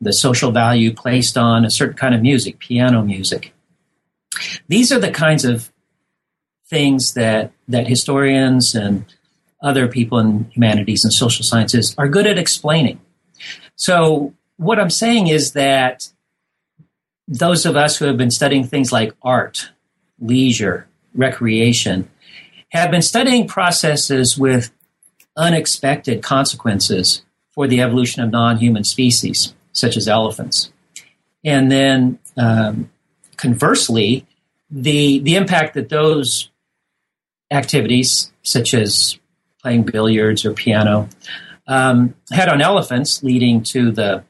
the 0.00 0.12
social 0.12 0.50
value 0.50 0.92
placed 0.92 1.38
on 1.38 1.64
a 1.64 1.70
certain 1.70 1.96
kind 1.96 2.14
of 2.14 2.22
music, 2.22 2.58
piano 2.58 3.02
music. 3.02 3.54
These 4.68 4.90
are 4.90 4.98
the 4.98 5.10
kinds 5.10 5.44
of 5.44 5.70
things 6.68 7.14
that, 7.14 7.52
that 7.68 7.86
historians 7.86 8.74
and 8.74 9.04
other 9.62 9.86
people 9.86 10.18
in 10.18 10.50
humanities 10.50 11.02
and 11.04 11.12
social 11.12 11.44
sciences 11.44 11.94
are 11.98 12.08
good 12.08 12.26
at 12.26 12.38
explaining. 12.38 13.00
So 13.76 14.34
what 14.56 14.78
I'm 14.78 14.90
saying 14.90 15.28
is 15.28 15.52
that 15.52 16.12
those 17.28 17.66
of 17.66 17.76
us 17.76 17.96
who 17.96 18.06
have 18.06 18.16
been 18.16 18.30
studying 18.30 18.64
things 18.64 18.92
like 18.92 19.14
art, 19.22 19.70
leisure, 20.20 20.86
recreation, 21.14 22.10
have 22.70 22.90
been 22.90 23.02
studying 23.02 23.46
processes 23.46 24.36
with 24.38 24.70
unexpected 25.36 26.22
consequences 26.22 27.22
for 27.50 27.66
the 27.66 27.80
evolution 27.80 28.22
of 28.22 28.30
non 28.30 28.58
human 28.58 28.84
species, 28.84 29.54
such 29.72 29.96
as 29.96 30.08
elephants. 30.08 30.70
And 31.44 31.70
then 31.70 32.18
um, 32.36 32.90
conversely, 33.36 34.26
the, 34.70 35.18
the 35.20 35.36
impact 35.36 35.74
that 35.74 35.88
those 35.88 36.50
activities, 37.50 38.32
such 38.42 38.74
as 38.74 39.18
playing 39.60 39.84
billiards 39.84 40.44
or 40.44 40.52
piano, 40.52 41.08
um, 41.66 42.14
had 42.30 42.48
on 42.48 42.60
elephants, 42.60 43.22
leading 43.22 43.62
to 43.62 43.90
the 43.90 44.24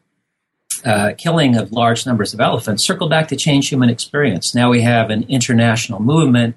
uh, 0.85 1.13
killing 1.17 1.57
of 1.57 1.73
large 1.73 2.07
numbers 2.07 2.35
of 2.35 2.41
elephants, 2.41 2.85
circle 2.85 3.09
back 3.09 3.29
to 3.29 3.37
change 3.37 3.69
human 3.69 3.89
experience. 3.89 4.55
Now 4.55 4.71
we 4.71 4.83
have 4.83 5.11
an 5.11 5.25
international 5.29 6.01
movement 6.01 6.57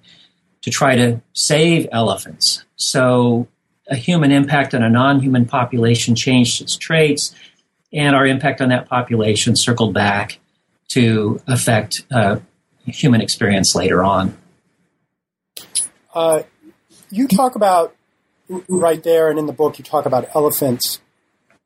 to 0.62 0.72
try 0.72 0.96
to 0.96 1.22
save 1.34 1.88
elephants. 1.92 2.66
So 2.76 3.48
a 3.88 3.96
human 3.96 4.32
impact 4.32 4.74
on 4.74 4.82
a 4.82 4.90
non-human 4.90 5.46
population 5.46 6.16
changed 6.16 6.62
its 6.62 6.76
traits, 6.76 7.36
and 7.94 8.16
our 8.16 8.26
impact 8.26 8.62
on 8.62 8.70
that 8.70 8.90
population 8.90 9.56
circled 9.56 9.94
back 9.94 10.40
to 10.90 11.40
affect 11.48 12.04
uh, 12.12 12.38
human 12.86 13.22
experience 13.22 13.76
later 13.76 14.04
on. 14.04 14.38
Uh, 16.14 16.44
you 17.12 17.28
talk 17.28 17.56
about 17.56 17.96
right 18.68 19.04
there, 19.04 19.30
and 19.30 19.38
in 19.38 19.46
the 19.46 19.54
book, 19.54 19.78
you 19.78 19.84
talk 19.84 20.06
about 20.06 20.28
elephants 20.36 21.00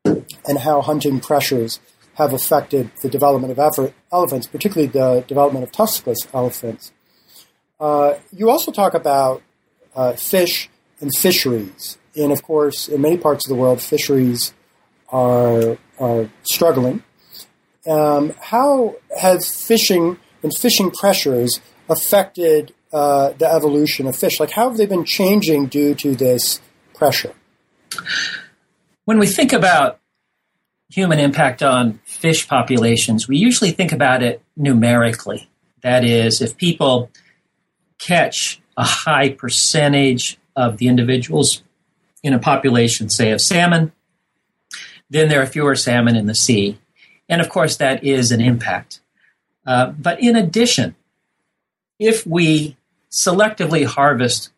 and 0.05 0.59
how 0.59 0.81
hunting 0.81 1.19
pressures 1.19 1.79
have 2.19 2.33
affected 2.33 2.91
the 3.01 3.09
development 3.09 3.57
of 3.57 3.93
elephants, 4.11 4.45
particularly 4.45 4.87
the 4.87 5.23
development 5.25 5.63
of 5.63 5.71
tuskless 5.71 6.27
elephants. 6.33 6.91
Uh, 7.79 8.15
you 8.35 8.49
also 8.49 8.71
talk 8.73 8.93
about 8.93 9.41
uh, 9.95 10.11
fish 10.13 10.69
and 10.99 11.15
fisheries. 11.17 11.97
And 12.17 12.33
of 12.33 12.43
course, 12.43 12.89
in 12.89 13.01
many 13.01 13.17
parts 13.17 13.45
of 13.45 13.49
the 13.49 13.55
world, 13.55 13.81
fisheries 13.81 14.53
are, 15.07 15.77
are 15.97 16.29
struggling. 16.43 17.03
Um, 17.87 18.33
how 18.41 18.95
has 19.17 19.49
fishing 19.49 20.19
and 20.43 20.53
fishing 20.53 20.91
pressures 20.91 21.61
affected 21.87 22.73
uh, 22.91 23.31
the 23.31 23.47
evolution 23.49 24.07
of 24.07 24.17
fish? 24.17 24.41
Like, 24.41 24.51
how 24.51 24.67
have 24.67 24.77
they 24.77 24.85
been 24.85 25.05
changing 25.05 25.67
due 25.67 25.95
to 25.95 26.15
this 26.15 26.59
pressure? 26.93 27.33
When 29.05 29.19
we 29.19 29.27
think 29.27 29.53
about 29.53 29.98
human 30.89 31.19
impact 31.19 31.61
on 31.61 31.99
fish 32.05 32.47
populations, 32.47 33.27
we 33.27 33.37
usually 33.37 33.71
think 33.71 33.91
about 33.91 34.23
it 34.23 34.41
numerically. 34.57 35.49
That 35.81 36.03
is, 36.03 36.41
if 36.41 36.57
people 36.57 37.09
catch 37.99 38.59
a 38.75 38.83
high 38.83 39.29
percentage 39.29 40.37
of 40.55 40.77
the 40.77 40.87
individuals 40.87 41.63
in 42.23 42.33
a 42.33 42.39
population, 42.39 43.09
say, 43.09 43.31
of 43.31 43.41
salmon, 43.41 43.91
then 45.09 45.29
there 45.29 45.41
are 45.41 45.45
fewer 45.45 45.75
salmon 45.75 46.15
in 46.15 46.25
the 46.25 46.35
sea. 46.35 46.77
And 47.27 47.41
of 47.41 47.49
course, 47.49 47.77
that 47.77 48.03
is 48.03 48.31
an 48.31 48.41
impact. 48.41 49.01
Uh, 49.65 49.87
but 49.91 50.21
in 50.21 50.35
addition, 50.35 50.95
if 51.99 52.25
we 52.25 52.77
selectively 53.11 53.85
harvest 53.85 54.49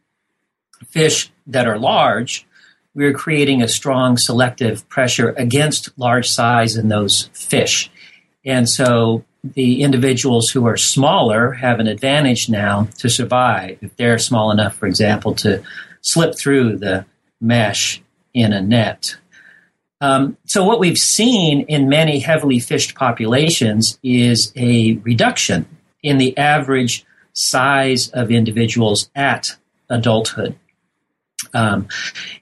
fish 0.88 1.32
that 1.48 1.68
are 1.68 1.78
large, 1.78 2.48
we're 2.94 3.14
creating 3.14 3.62
a 3.62 3.68
strong 3.68 4.18
selective 4.18 4.88
pressure 4.90 5.30
against 5.38 5.98
large 5.98 6.30
size 6.30 6.76
in 6.76 6.90
those 6.90 7.30
fish. 7.34 7.90
And 8.46 8.68
so 8.70 9.24
the 9.44 9.82
individuals 9.82 10.50
who 10.50 10.68
are 10.68 10.78
smaller 10.78 11.54
have 11.54 11.80
an 11.80 11.88
advantage 11.88 12.50
now 12.50 12.88
to 13.00 13.10
survive. 13.10 13.78
If 13.82 13.96
they're 13.96 14.20
small 14.20 14.52
enough, 14.52 14.76
for 14.76 14.88
example, 14.88 15.34
to 15.36 15.64
slip 16.02 16.38
through 16.38 16.78
the 16.78 17.06
mesh 17.40 18.02
in 18.34 18.54
a 18.54 18.62
net. 18.62 19.18
Um, 20.00 20.38
so, 20.46 20.64
what 20.64 20.80
we've 20.80 20.98
seen 20.98 21.62
in 21.62 21.88
many 21.88 22.20
heavily 22.20 22.60
fished 22.60 22.96
populations 22.96 24.00
is 24.02 24.52
a 24.56 24.94
reduction 25.04 25.66
in 26.02 26.18
the 26.18 26.36
average 26.38 27.06
size 27.34 28.10
of 28.10 28.32
individuals 28.32 29.10
at 29.16 29.56
adulthood. 29.90 30.56
Um, 31.54 31.88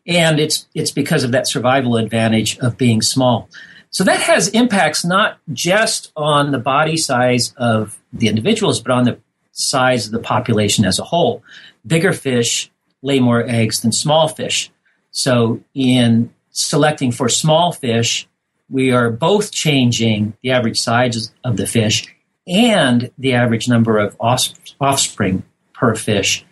and 0.05 0.39
it's 0.39 0.67
it's 0.73 0.91
because 0.91 1.23
of 1.23 1.31
that 1.31 1.47
survival 1.47 1.97
advantage 1.97 2.57
of 2.59 2.77
being 2.77 3.01
small. 3.01 3.49
So 3.91 4.03
that 4.03 4.19
has 4.19 4.49
impacts 4.49 5.03
not 5.03 5.39
just 5.51 6.11
on 6.15 6.51
the 6.51 6.59
body 6.59 6.97
size 6.97 7.53
of 7.57 7.99
the 8.13 8.27
individuals, 8.27 8.81
but 8.81 8.91
on 8.91 9.05
the 9.05 9.19
size 9.51 10.05
of 10.05 10.11
the 10.11 10.19
population 10.19 10.85
as 10.85 10.99
a 10.99 11.03
whole. 11.03 11.43
Bigger 11.85 12.13
fish 12.13 12.71
lay 13.01 13.19
more 13.19 13.43
eggs 13.43 13.81
than 13.81 13.91
small 13.91 14.27
fish. 14.27 14.71
So 15.11 15.61
in 15.73 16.31
selecting 16.51 17.11
for 17.11 17.29
small 17.29 17.71
fish, 17.71 18.27
we 18.69 18.91
are 18.91 19.09
both 19.09 19.51
changing 19.51 20.37
the 20.43 20.51
average 20.51 20.79
size 20.79 21.31
of 21.43 21.57
the 21.57 21.65
fish 21.65 22.05
and 22.47 23.11
the 23.17 23.33
average 23.33 23.67
number 23.67 23.97
of 23.97 24.15
offspring 24.19 25.43
per 25.73 25.95
fish. 25.95 26.45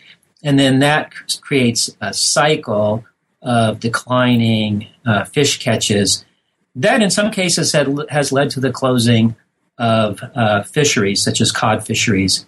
And 0.48 0.58
then 0.58 0.80
that 0.80 1.12
creates 1.42 1.94
a 2.00 2.14
cycle 2.14 3.04
of 3.42 3.82
declining 3.82 4.88
uh, 5.06 5.26
fish 5.26 5.60
catches. 5.60 6.24
That, 6.74 7.02
in 7.02 7.10
some 7.10 7.32
cases, 7.32 7.74
had, 7.74 7.94
has 8.10 8.32
led 8.32 8.52
to 8.52 8.62
the 8.62 8.72
closing 8.72 9.36
of 9.78 10.24
uh, 10.24 10.64
fisheries, 10.64 11.22
such 11.22 11.42
as 11.42 11.52
cod 11.52 11.86
fisheries, 11.86 12.46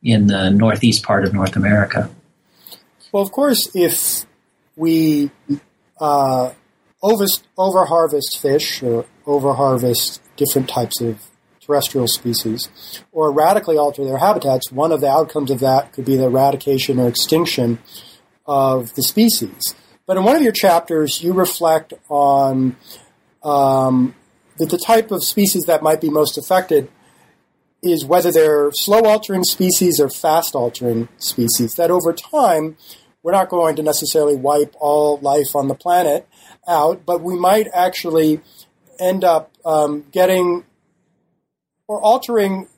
in 0.00 0.28
the 0.28 0.50
northeast 0.50 1.02
part 1.02 1.24
of 1.24 1.34
North 1.34 1.56
America. 1.56 2.08
Well, 3.10 3.24
of 3.24 3.32
course, 3.32 3.68
if 3.74 4.26
we 4.76 5.32
uh, 6.00 6.52
over 7.02 7.26
over 7.58 7.84
harvest 7.84 8.38
fish 8.40 8.80
or 8.80 9.06
over 9.26 9.54
harvest 9.54 10.22
different 10.36 10.68
types 10.68 11.00
of 11.00 11.29
terrestrial 11.70 12.08
species, 12.08 12.68
or 13.12 13.30
radically 13.32 13.76
alter 13.76 14.04
their 14.04 14.18
habitats, 14.18 14.72
one 14.72 14.90
of 14.90 15.00
the 15.00 15.08
outcomes 15.08 15.50
of 15.50 15.60
that 15.60 15.92
could 15.92 16.04
be 16.04 16.16
the 16.16 16.24
eradication 16.24 16.98
or 16.98 17.08
extinction 17.08 17.78
of 18.46 18.92
the 18.94 19.02
species. 19.02 19.74
But 20.06 20.16
in 20.16 20.24
one 20.24 20.34
of 20.34 20.42
your 20.42 20.52
chapters, 20.52 21.22
you 21.22 21.32
reflect 21.32 21.94
on 22.08 22.76
um, 23.44 24.16
that 24.58 24.70
the 24.70 24.78
type 24.78 25.12
of 25.12 25.22
species 25.22 25.64
that 25.66 25.82
might 25.82 26.00
be 26.00 26.10
most 26.10 26.36
affected 26.36 26.90
is 27.82 28.04
whether 28.04 28.32
they're 28.32 28.72
slow 28.72 29.02
altering 29.04 29.44
species 29.44 30.00
or 30.00 30.10
fast 30.10 30.56
altering 30.56 31.08
species. 31.18 31.76
That 31.76 31.90
over 31.90 32.12
time, 32.12 32.76
we're 33.22 33.32
not 33.32 33.48
going 33.48 33.76
to 33.76 33.82
necessarily 33.82 34.34
wipe 34.34 34.74
all 34.80 35.18
life 35.18 35.54
on 35.54 35.68
the 35.68 35.74
planet 35.76 36.28
out, 36.66 37.06
but 37.06 37.22
we 37.22 37.38
might 37.38 37.68
actually 37.72 38.40
end 38.98 39.22
up 39.22 39.52
um, 39.64 40.06
getting 40.10 40.64
or 41.90 42.00
altering 42.02 42.68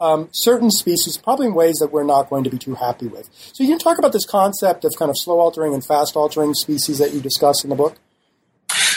um, 0.00 0.26
certain 0.32 0.70
species, 0.70 1.18
probably 1.18 1.48
in 1.48 1.54
ways 1.54 1.76
that 1.80 1.92
we're 1.92 2.02
not 2.02 2.30
going 2.30 2.44
to 2.44 2.48
be 2.48 2.56
too 2.56 2.74
happy 2.74 3.06
with. 3.06 3.28
So 3.52 3.62
you 3.62 3.68
can 3.68 3.78
talk 3.78 3.98
about 3.98 4.14
this 4.14 4.24
concept 4.24 4.86
of 4.86 4.94
kind 4.98 5.10
of 5.10 5.18
slow 5.18 5.38
altering 5.38 5.74
and 5.74 5.84
fast 5.84 6.16
altering 6.16 6.54
species 6.54 6.96
that 6.96 7.12
you 7.12 7.20
discuss 7.20 7.62
in 7.62 7.68
the 7.68 7.76
book. 7.76 7.98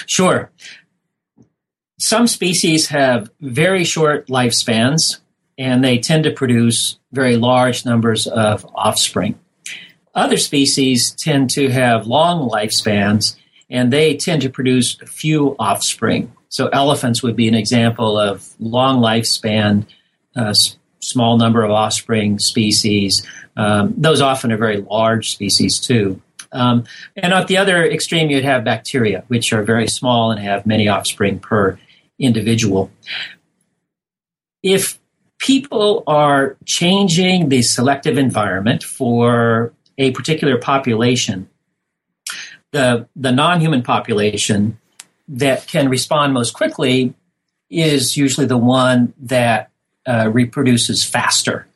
Sure. 0.06 0.50
Some 2.00 2.28
species 2.28 2.88
have 2.88 3.30
very 3.42 3.84
short 3.84 4.28
lifespans, 4.28 5.20
and 5.58 5.84
they 5.84 5.98
tend 5.98 6.24
to 6.24 6.32
produce 6.32 6.98
very 7.12 7.36
large 7.36 7.86
numbers 7.86 8.26
of 8.26 8.66
offspring. 8.74 9.38
Other 10.16 10.38
species 10.38 11.12
tend 11.12 11.50
to 11.52 11.68
have 11.68 12.08
long 12.08 12.50
lifespans, 12.50 13.36
and 13.70 13.92
they 13.92 14.16
tend 14.16 14.44
to 14.44 14.50
produce 14.50 14.96
few 15.08 15.58
offspring. 15.60 16.32
So 16.50 16.68
elephants 16.68 17.22
would 17.24 17.36
be 17.36 17.48
an 17.48 17.56
example 17.56 18.20
of 18.20 18.54
long 18.60 19.00
lifespan, 19.00 19.86
uh, 20.36 20.54
small 21.02 21.38
number 21.38 21.64
of 21.64 21.72
offspring 21.72 22.40
species. 22.40 23.26
Um, 23.56 23.94
those 23.98 24.22
often 24.22 24.52
are 24.52 24.58
very 24.58 24.78
large 24.78 25.32
species 25.32 25.80
too. 25.80 26.22
Um, 26.52 26.86
and 27.16 27.34
at 27.34 27.48
the 27.48 27.58
other 27.58 27.86
extreme, 27.86 28.30
you'd 28.30 28.44
have 28.44 28.64
bacteria, 28.64 29.24
which 29.28 29.52
are 29.52 29.64
very 29.64 29.88
small 29.88 30.32
and 30.32 30.40
have 30.40 30.66
many 30.66 30.88
offspring 30.88 31.40
per 31.40 31.78
individual. 32.20 32.90
If 34.64 35.00
people 35.40 36.04
are 36.08 36.58
changing 36.66 37.50
the 37.50 37.62
selective 37.62 38.18
environment 38.18 38.84
for 38.84 39.74
a 39.98 40.12
particular 40.12 40.58
population, 40.58 41.50
the, 42.72 43.08
the 43.16 43.32
non 43.32 43.60
human 43.60 43.84
population 43.84 44.80
that 45.28 45.68
can 45.68 45.90
respond 45.90 46.34
most 46.34 46.54
quickly 46.54 47.14
is 47.70 48.16
usually 48.16 48.48
the 48.48 48.58
one 48.58 49.14
that 49.20 49.72
uh, 50.08 50.30
reproduces 50.32 51.04
faster 51.04 51.68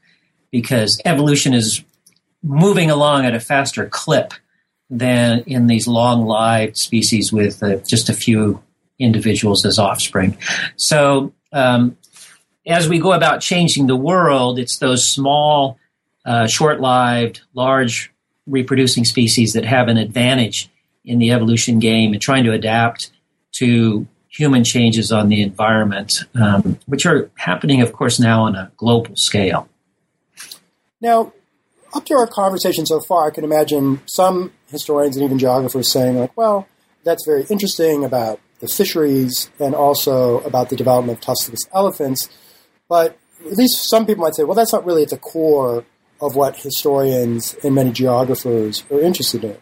because 0.52 1.02
evolution 1.06 1.54
is 1.54 1.84
moving 2.44 2.90
along 2.90 3.26
at 3.26 3.36
a 3.36 3.40
faster 3.40 3.88
clip 3.88 4.34
than 4.90 5.40
in 5.46 5.68
these 5.68 5.88
long 5.88 6.26
lived 6.26 6.78
species 6.78 7.32
with 7.32 7.62
uh, 7.64 7.78
just 7.88 8.10
a 8.10 8.14
few 8.14 8.62
individuals 9.00 9.66
as 9.66 9.80
offspring. 9.80 10.38
So, 10.76 11.34
um, 11.54 11.98
as 12.68 12.88
we 12.88 13.00
go 13.00 13.14
about 13.14 13.42
changing 13.42 13.88
the 13.88 13.96
world, 13.96 14.60
it's 14.60 14.78
those 14.78 15.08
small, 15.08 15.80
uh, 16.26 16.46
short 16.48 16.80
lived, 16.80 17.42
large 17.54 18.14
reproducing 18.46 19.04
species 19.04 19.54
that 19.54 19.66
have 19.66 19.88
an 19.88 19.98
advantage 19.98 20.70
in 21.04 21.18
the 21.18 21.32
evolution 21.32 21.80
game 21.80 22.14
and 22.14 22.22
trying 22.22 22.44
to 22.44 22.52
adapt 22.52 23.12
to 23.54 24.08
human 24.30 24.64
changes 24.64 25.12
on 25.12 25.28
the 25.28 25.42
environment, 25.42 26.24
um, 26.36 26.80
which 26.86 27.06
are 27.06 27.30
happening, 27.36 27.82
of 27.82 27.92
course, 27.92 28.20
now 28.20 28.44
on 28.44 28.56
a 28.56 28.72
global 28.78 29.14
scale. 29.16 29.68
Now, 31.02 31.34
up 31.94 32.06
to 32.06 32.14
our 32.14 32.28
conversation 32.28 32.86
so 32.86 33.02
far, 33.02 33.28
I 33.28 33.32
can 33.32 33.44
imagine 33.44 34.02
some 34.06 34.54
historians 34.70 35.18
and 35.18 35.26
even 35.26 35.38
geographers 35.38 35.92
saying, 35.92 36.18
like, 36.18 36.36
well, 36.38 36.68
that's 37.04 37.26
very 37.26 37.44
interesting 37.50 38.06
about 38.06 38.40
the 38.60 38.68
fisheries 38.68 39.50
and 39.60 39.76
also 39.76 40.40
about 40.42 40.70
the 40.70 40.76
development 40.76 41.18
of 41.18 41.26
tuskless 41.26 41.68
elephants. 41.74 42.30
But 42.88 43.18
at 43.46 43.58
least 43.58 43.90
some 43.90 44.06
people 44.06 44.24
might 44.24 44.36
say, 44.36 44.44
well, 44.44 44.56
that's 44.56 44.72
not 44.72 44.86
really 44.86 45.04
at 45.04 45.10
the 45.10 45.18
core 45.18 45.84
of 46.22 46.36
what 46.36 46.56
historians 46.58 47.56
and 47.64 47.74
many 47.74 47.92
geographers 47.92 48.84
are 48.92 49.02
interested 49.02 49.44
in. 49.44 49.58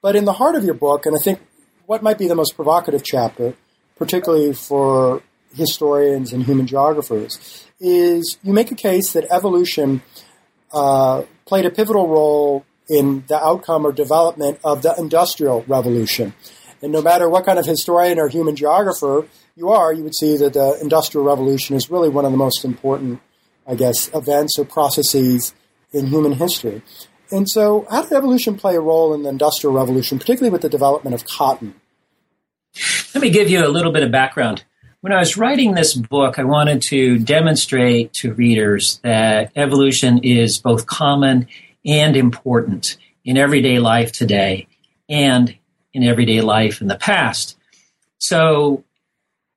But 0.00 0.14
in 0.14 0.24
the 0.24 0.34
heart 0.34 0.54
of 0.54 0.64
your 0.64 0.74
book, 0.74 1.04
and 1.04 1.16
I 1.16 1.22
think 1.22 1.40
what 1.86 2.02
might 2.02 2.18
be 2.18 2.28
the 2.28 2.34
most 2.34 2.54
provocative 2.56 3.02
chapter, 3.02 3.54
particularly 3.96 4.52
for 4.52 5.22
historians 5.54 6.32
and 6.32 6.44
human 6.44 6.66
geographers, 6.66 7.64
is 7.80 8.38
you 8.42 8.52
make 8.52 8.70
a 8.70 8.74
case 8.74 9.12
that 9.12 9.26
evolution 9.30 10.02
uh, 10.72 11.22
played 11.46 11.64
a 11.64 11.70
pivotal 11.70 12.08
role 12.08 12.64
in 12.88 13.24
the 13.28 13.36
outcome 13.36 13.86
or 13.86 13.92
development 13.92 14.58
of 14.64 14.82
the 14.82 14.94
Industrial 14.98 15.64
Revolution. 15.66 16.34
And 16.82 16.92
no 16.92 17.02
matter 17.02 17.28
what 17.28 17.46
kind 17.46 17.58
of 17.58 17.66
historian 17.66 18.18
or 18.18 18.28
human 18.28 18.54
geographer 18.54 19.26
you 19.56 19.70
are, 19.70 19.92
you 19.92 20.02
would 20.04 20.14
see 20.14 20.36
that 20.36 20.52
the 20.52 20.78
Industrial 20.80 21.24
Revolution 21.24 21.76
is 21.76 21.90
really 21.90 22.08
one 22.08 22.24
of 22.24 22.32
the 22.32 22.38
most 22.38 22.64
important, 22.64 23.20
I 23.66 23.74
guess, 23.74 24.10
events 24.14 24.58
or 24.58 24.64
processes 24.64 25.54
in 25.92 26.06
human 26.06 26.32
history. 26.32 26.82
And 27.30 27.48
so, 27.48 27.86
how 27.90 28.02
did 28.02 28.12
evolution 28.12 28.56
play 28.56 28.76
a 28.76 28.80
role 28.80 29.12
in 29.14 29.22
the 29.22 29.28
Industrial 29.28 29.74
Revolution, 29.74 30.18
particularly 30.18 30.52
with 30.52 30.62
the 30.62 30.68
development 30.68 31.14
of 31.14 31.24
cotton? 31.24 31.74
Let 33.14 33.22
me 33.22 33.30
give 33.30 33.50
you 33.50 33.66
a 33.66 33.68
little 33.68 33.92
bit 33.92 34.02
of 34.02 34.12
background. 34.12 34.64
When 35.00 35.12
I 35.12 35.18
was 35.18 35.36
writing 35.36 35.74
this 35.74 35.94
book, 35.94 36.38
I 36.38 36.44
wanted 36.44 36.82
to 36.82 37.18
demonstrate 37.18 38.12
to 38.14 38.34
readers 38.34 38.98
that 39.02 39.52
evolution 39.56 40.18
is 40.18 40.58
both 40.58 40.86
common 40.86 41.48
and 41.84 42.16
important 42.16 42.96
in 43.24 43.36
everyday 43.36 43.78
life 43.78 44.12
today 44.12 44.66
and 45.08 45.56
in 45.92 46.02
everyday 46.02 46.40
life 46.40 46.80
in 46.80 46.88
the 46.88 46.96
past. 46.96 47.56
So 48.18 48.84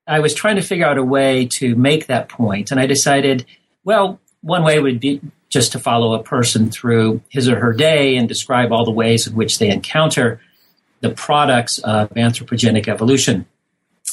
I 0.08 0.20
was 0.20 0.34
trying 0.34 0.56
to 0.56 0.62
figure 0.62 0.86
out 0.86 0.98
a 0.98 1.04
way 1.04 1.46
to 1.54 1.76
make 1.76 2.08
that 2.08 2.30
point, 2.30 2.72
and 2.72 2.80
I 2.80 2.86
decided, 2.86 3.46
well, 3.84 4.20
one 4.42 4.64
way 4.64 4.80
would 4.80 5.00
be 5.00 5.22
just 5.50 5.72
to 5.72 5.80
follow 5.80 6.14
a 6.14 6.24
person 6.24 6.70
through 6.70 7.22
his 7.30 7.50
or 7.50 7.60
her 7.60 7.74
day 7.74 8.16
and 8.16 8.28
describe 8.28 8.72
all 8.72 8.86
the 8.86 8.92
ways 8.92 9.28
in 9.28 9.36
which 9.36 9.60
they 9.60 9.70
encounter 9.70 10.40
the 11.02 11.10
products 11.10 11.80
of 11.80 12.10
anthropogenic 12.12 12.88
evolution. 12.88 13.46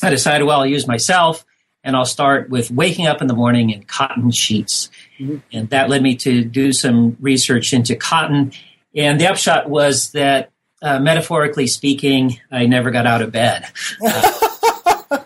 I 0.02 0.10
decided, 0.10 0.44
well, 0.44 0.60
I'll 0.60 0.66
use 0.66 0.86
myself 0.86 1.44
and 1.84 1.94
I'll 1.94 2.04
start 2.04 2.48
with 2.50 2.70
waking 2.70 3.06
up 3.06 3.20
in 3.20 3.28
the 3.28 3.34
morning 3.34 3.70
in 3.70 3.84
cotton 3.84 4.30
sheets. 4.30 4.90
Mm-hmm. 5.18 5.36
And 5.52 5.70
that 5.70 5.88
led 5.88 6.02
me 6.02 6.16
to 6.16 6.44
do 6.44 6.72
some 6.72 7.16
research 7.20 7.72
into 7.72 7.96
cotton. 7.96 8.52
And 8.94 9.20
the 9.20 9.28
upshot 9.28 9.68
was 9.68 10.12
that, 10.12 10.50
uh, 10.82 10.98
metaphorically 10.98 11.66
speaking, 11.66 12.38
I 12.50 12.66
never 12.66 12.90
got 12.90 13.06
out 13.06 13.22
of 13.22 13.32
bed. 13.32 13.66
Uh, 14.04 14.32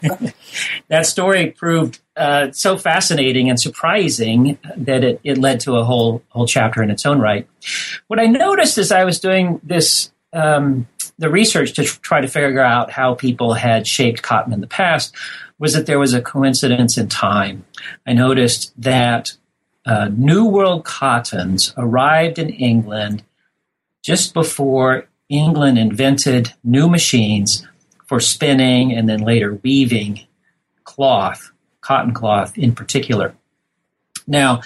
that 0.91 1.07
story 1.07 1.53
proved 1.53 2.01
uh, 2.17 2.51
so 2.51 2.77
fascinating 2.77 3.49
and 3.49 3.59
surprising 3.59 4.59
that 4.77 5.05
it, 5.05 5.21
it 5.25 5.39
led 5.39 5.61
to 5.61 5.77
a 5.77 5.85
whole 5.85 6.23
whole 6.29 6.47
chapter 6.47 6.83
in 6.83 6.91
its 6.91 7.07
own 7.07 7.21
right. 7.21 7.49
What 8.09 8.21
I 8.21 8.27
noticed 8.27 8.77
as 8.77 8.93
I 8.93 9.05
was 9.05 9.19
doing 9.21 9.61
this 9.63 10.11
um, 10.33 10.87
the 11.19 11.31
research 11.31 11.75
to 11.75 11.85
try 11.85 12.21
to 12.21 12.29
figure 12.29 12.61
out 12.61 12.91
how 12.91 13.15
people 13.15 13.55
had 13.55 13.87
shaped 13.87 14.23
cotton 14.23 14.53
in 14.53 14.61
the 14.61 14.67
past 14.67 15.15
was 15.59 15.75
that 15.75 15.87
there 15.87 15.99
was 15.99 16.15
a 16.15 16.23
coincidence 16.23 16.99
in 16.99 17.09
time. 17.09 17.65
I 18.07 18.13
noticed 18.13 18.73
that 18.81 19.33
uh, 19.85 20.09
New 20.13 20.45
World 20.47 20.85
cottons 20.85 21.73
arrived 21.77 22.39
in 22.39 22.51
England 22.51 23.23
just 24.03 24.35
before 24.35 25.07
England 25.29 25.79
invented 25.79 26.55
new 26.65 26.89
machines 26.89 27.67
for 28.07 28.19
spinning 28.19 28.93
and 28.93 29.09
then 29.09 29.21
later 29.21 29.55
weaving 29.63 30.27
cloth, 31.01 31.51
cotton 31.81 32.13
cloth 32.13 32.59
in 32.59 32.75
particular. 32.75 33.35
Now, 34.27 34.61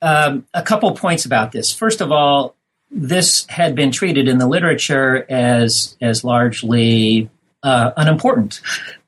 um, 0.00 0.46
a 0.54 0.62
couple 0.62 0.90
points 0.92 1.26
about 1.26 1.52
this. 1.52 1.74
First 1.74 2.00
of 2.00 2.10
all, 2.10 2.56
this 2.90 3.44
had 3.50 3.74
been 3.74 3.90
treated 3.90 4.28
in 4.28 4.38
the 4.38 4.46
literature 4.46 5.26
as 5.28 5.98
as 6.00 6.24
largely 6.24 7.28
uh, 7.62 7.90
unimportant. 7.98 8.62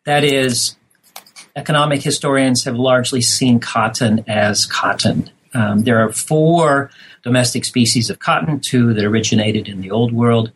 That 0.04 0.22
is, 0.22 0.76
economic 1.56 2.02
historians 2.02 2.64
have 2.64 2.76
largely 2.76 3.22
seen 3.22 3.58
cotton 3.58 4.24
as 4.28 4.66
cotton. 4.66 5.30
Um, 5.54 5.84
there 5.84 6.04
are 6.04 6.12
four 6.12 6.90
domestic 7.22 7.64
species 7.64 8.10
of 8.10 8.18
cotton, 8.18 8.60
two 8.60 8.92
that 8.92 9.02
originated 9.02 9.66
in 9.66 9.80
the 9.80 9.92
Old 9.92 10.12
World, 10.12 10.52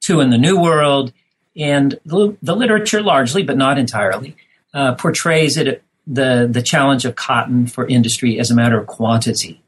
two 0.00 0.20
in 0.20 0.30
the 0.30 0.38
New 0.38 0.58
World, 0.58 1.12
and 1.60 2.00
the, 2.06 2.36
literature 2.42 3.02
largely, 3.02 3.42
but 3.42 3.56
not 3.56 3.78
entirely, 3.78 4.34
uh, 4.72 4.94
portrays 4.94 5.56
it 5.56 5.84
the 6.06 6.48
the 6.50 6.62
challenge 6.62 7.04
of 7.04 7.14
cotton 7.14 7.66
for 7.66 7.86
industry 7.86 8.40
as 8.40 8.50
a 8.50 8.54
matter 8.54 8.80
of 8.80 8.86
quantity. 8.86 9.62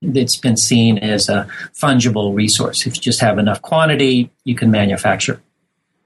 It's 0.00 0.36
been 0.36 0.56
seen 0.56 0.96
as 0.98 1.28
a 1.28 1.48
fungible 1.74 2.34
resource. 2.34 2.86
If 2.86 2.96
you 2.96 3.02
just 3.02 3.20
have 3.20 3.36
enough 3.38 3.60
quantity, 3.60 4.30
you 4.44 4.54
can 4.54 4.70
manufacture. 4.70 5.42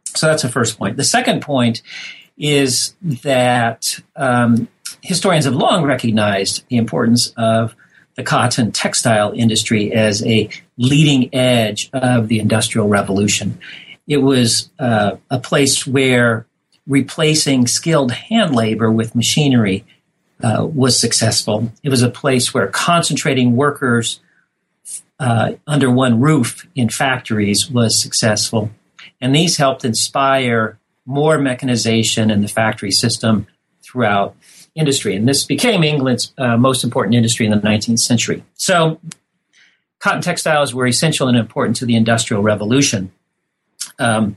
So 0.06 0.26
that's 0.26 0.42
the 0.42 0.48
first 0.48 0.78
point. 0.78 0.96
The 0.96 1.04
second 1.04 1.42
point 1.42 1.82
is 2.38 2.94
that 3.02 4.00
um, 4.16 4.68
historians 5.02 5.44
have 5.44 5.54
long 5.54 5.84
recognized 5.84 6.66
the 6.68 6.78
importance 6.78 7.34
of 7.36 7.76
the 8.14 8.22
cotton 8.22 8.72
textile 8.72 9.32
industry 9.32 9.92
as 9.92 10.24
a 10.26 10.48
leading 10.78 11.34
edge 11.34 11.90
of 11.92 12.28
the 12.28 12.38
Industrial 12.38 12.88
Revolution. 12.88 13.58
It 14.12 14.18
was 14.18 14.70
uh, 14.78 15.16
a 15.30 15.38
place 15.38 15.86
where 15.86 16.46
replacing 16.86 17.66
skilled 17.66 18.12
hand 18.12 18.54
labor 18.54 18.90
with 18.90 19.14
machinery 19.14 19.86
uh, 20.42 20.66
was 20.66 21.00
successful. 21.00 21.72
It 21.82 21.88
was 21.88 22.02
a 22.02 22.10
place 22.10 22.52
where 22.52 22.66
concentrating 22.66 23.56
workers 23.56 24.20
uh, 25.18 25.52
under 25.66 25.90
one 25.90 26.20
roof 26.20 26.66
in 26.74 26.90
factories 26.90 27.70
was 27.70 27.98
successful. 27.98 28.70
And 29.18 29.34
these 29.34 29.56
helped 29.56 29.82
inspire 29.82 30.78
more 31.06 31.38
mechanization 31.38 32.30
in 32.30 32.42
the 32.42 32.48
factory 32.48 32.90
system 32.90 33.46
throughout 33.82 34.36
industry. 34.74 35.16
And 35.16 35.26
this 35.26 35.44
became 35.44 35.82
England's 35.84 36.34
uh, 36.36 36.58
most 36.58 36.84
important 36.84 37.14
industry 37.14 37.46
in 37.46 37.52
the 37.52 37.58
19th 37.58 38.00
century. 38.00 38.44
So, 38.54 39.00
cotton 40.00 40.20
textiles 40.20 40.74
were 40.74 40.86
essential 40.86 41.28
and 41.28 41.38
important 41.38 41.76
to 41.76 41.86
the 41.86 41.96
Industrial 41.96 42.42
Revolution. 42.42 43.10
Um, 43.98 44.36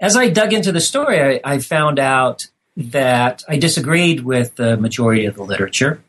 as 0.00 0.16
I 0.16 0.28
dug 0.28 0.52
into 0.52 0.72
the 0.72 0.80
story, 0.80 1.20
I, 1.20 1.40
I, 1.54 1.58
found 1.58 1.98
out 1.98 2.46
that 2.76 3.42
I 3.48 3.56
disagreed 3.56 4.20
with 4.20 4.56
the 4.56 4.76
majority 4.76 5.24
of 5.26 5.34
the 5.34 5.42
literature. 5.42 6.02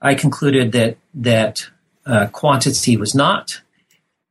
I 0.00 0.14
concluded 0.14 0.72
that 0.72 0.96
that 1.14 1.68
uh, 2.06 2.26
quantity 2.28 2.96
was 2.96 3.14
not 3.14 3.60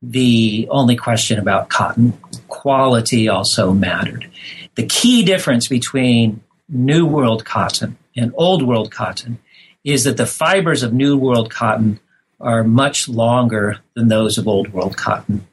the 0.02 0.68
only 0.70 0.96
question 0.96 1.38
about 1.38 1.68
cotton. 1.68 2.12
Quality 2.48 3.28
also 3.28 3.72
mattered. 3.72 4.30
The 4.74 4.86
key 4.86 5.24
difference 5.24 5.68
between 5.68 6.42
New 6.68 7.06
World 7.06 7.44
cotton 7.44 7.96
and 8.16 8.32
Old 8.36 8.62
World 8.62 8.90
cotton 8.90 9.38
is 9.82 10.04
that 10.04 10.16
the 10.16 10.26
fibers 10.26 10.82
of 10.82 10.92
New 10.92 11.16
World 11.16 11.50
cotton 11.50 12.00
are 12.40 12.64
much 12.64 13.08
longer 13.08 13.78
than 13.94 14.08
those 14.08 14.38
of 14.38 14.48
Old 14.48 14.72
World 14.72 14.96
cotton. 14.96 15.46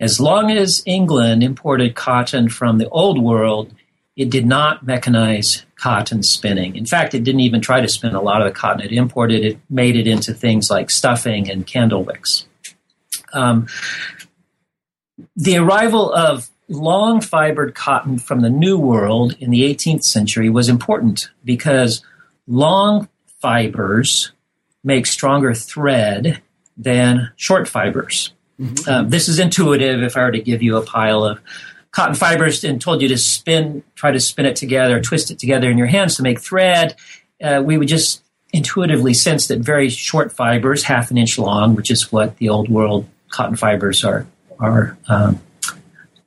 As 0.00 0.20
long 0.20 0.50
as 0.50 0.82
England 0.86 1.42
imported 1.42 1.94
cotton 1.94 2.48
from 2.48 2.78
the 2.78 2.88
Old 2.90 3.20
World, 3.20 3.74
it 4.16 4.30
did 4.30 4.46
not 4.46 4.86
mechanize 4.86 5.64
cotton 5.76 6.22
spinning. 6.22 6.76
In 6.76 6.86
fact, 6.86 7.14
it 7.14 7.24
didn't 7.24 7.40
even 7.40 7.60
try 7.60 7.80
to 7.80 7.88
spin 7.88 8.14
a 8.14 8.22
lot 8.22 8.40
of 8.40 8.46
the 8.46 8.58
cotton 8.58 8.82
it 8.82 8.92
imported. 8.92 9.44
It 9.44 9.58
made 9.68 9.96
it 9.96 10.06
into 10.06 10.32
things 10.32 10.70
like 10.70 10.90
stuffing 10.90 11.50
and 11.50 11.66
candle 11.66 12.04
wicks. 12.04 12.46
Um, 13.32 13.66
the 15.36 15.58
arrival 15.58 16.12
of 16.12 16.48
long 16.68 17.20
fibered 17.20 17.74
cotton 17.74 18.18
from 18.18 18.40
the 18.40 18.50
New 18.50 18.78
World 18.78 19.36
in 19.40 19.50
the 19.50 19.62
18th 19.62 20.02
century 20.02 20.48
was 20.48 20.68
important 20.68 21.30
because 21.44 22.02
long 22.46 23.08
fibers 23.40 24.32
make 24.82 25.06
stronger 25.06 25.54
thread 25.54 26.40
than 26.76 27.32
short 27.36 27.68
fibers. 27.68 28.32
Mm-hmm. 28.60 28.88
Um, 28.88 29.08
this 29.10 29.28
is 29.28 29.38
intuitive. 29.38 30.02
If 30.02 30.16
I 30.16 30.22
were 30.22 30.32
to 30.32 30.40
give 30.40 30.62
you 30.62 30.76
a 30.76 30.82
pile 30.82 31.24
of 31.24 31.40
cotton 31.90 32.14
fibers 32.14 32.64
and 32.64 32.80
told 32.80 33.02
you 33.02 33.08
to 33.08 33.18
spin, 33.18 33.82
try 33.94 34.10
to 34.10 34.20
spin 34.20 34.46
it 34.46 34.56
together, 34.56 35.00
twist 35.00 35.30
it 35.30 35.38
together 35.38 35.70
in 35.70 35.78
your 35.78 35.86
hands 35.86 36.16
to 36.16 36.22
make 36.22 36.40
thread, 36.40 36.96
uh, 37.42 37.62
we 37.64 37.78
would 37.78 37.88
just 37.88 38.22
intuitively 38.52 39.14
sense 39.14 39.48
that 39.48 39.58
very 39.58 39.88
short 39.88 40.32
fibers, 40.32 40.84
half 40.84 41.10
an 41.10 41.18
inch 41.18 41.38
long, 41.38 41.74
which 41.74 41.90
is 41.90 42.12
what 42.12 42.36
the 42.38 42.48
old 42.48 42.68
world 42.68 43.08
cotton 43.28 43.56
fibers 43.56 44.04
are 44.04 44.26
are 44.60 44.96
um, 45.08 45.40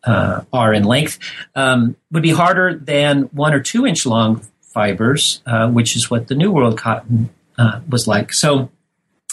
uh, 0.04 0.42
are 0.52 0.74
in 0.74 0.84
length, 0.84 1.20
um, 1.56 1.96
would 2.12 2.24
be 2.24 2.32
harder 2.32 2.76
than 2.76 3.24
one 3.34 3.54
or 3.54 3.60
two 3.60 3.86
inch 3.86 4.06
long 4.06 4.42
fibers, 4.62 5.42
uh, 5.46 5.70
which 5.70 5.96
is 5.96 6.10
what 6.10 6.28
the 6.28 6.36
New 6.36 6.52
World 6.52 6.78
cotton 6.78 7.30
uh, 7.58 7.80
was 7.90 8.08
like. 8.08 8.34
So 8.34 8.70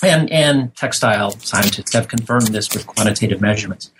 and, 0.02 0.30
and 0.30 0.74
textile 0.76 1.30
scientists 1.32 1.92
have 1.92 2.08
confirmed 2.08 2.48
this 2.48 2.72
with 2.74 2.86
quantitative 2.86 3.40
measurements. 3.40 3.90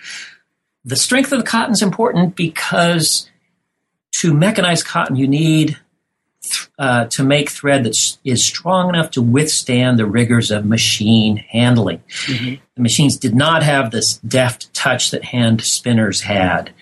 The 0.85 0.97
strength 0.97 1.33
of 1.33 1.39
the 1.39 1.47
cotton 1.47 1.73
is 1.73 1.83
important 1.83 2.37
because 2.37 3.31
to 4.17 4.33
mechanize 4.33 4.85
cotton, 4.85 5.17
you 5.17 5.27
need 5.27 5.79
uh, 6.79 7.07
to 7.07 7.25
make 7.25 7.51
thread 7.51 7.85
that 7.85 7.97
is 8.25 8.45
strong 8.45 8.91
enough 8.91 9.11
to 9.13 9.23
withstand 9.23 9.99
the 9.99 10.07
rigors 10.07 10.51
of 10.51 10.67
machine 10.67 11.39
handling. 11.39 12.03
Mm-hmm. 12.27 12.63
The 12.75 12.83
machines 12.83 13.17
did 13.17 13.35
not 13.35 13.63
have 13.63 13.91
this 13.91 14.19
deft 14.19 14.73
touch 14.75 15.11
that 15.11 15.25
hand 15.25 15.63
spinners 15.63 16.23
had. 16.23 16.73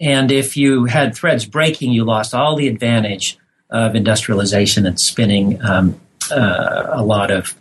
And 0.00 0.32
if 0.32 0.56
you 0.56 0.86
had 0.86 1.14
threads 1.14 1.44
breaking, 1.44 1.92
you 1.92 2.04
lost 2.04 2.34
all 2.34 2.56
the 2.56 2.68
advantage 2.68 3.38
of 3.70 3.94
industrialization 3.94 4.86
and 4.86 4.98
spinning 4.98 5.60
um, 5.62 6.00
uh, 6.30 6.86
a 6.88 7.02
lot 7.02 7.30
of 7.30 7.54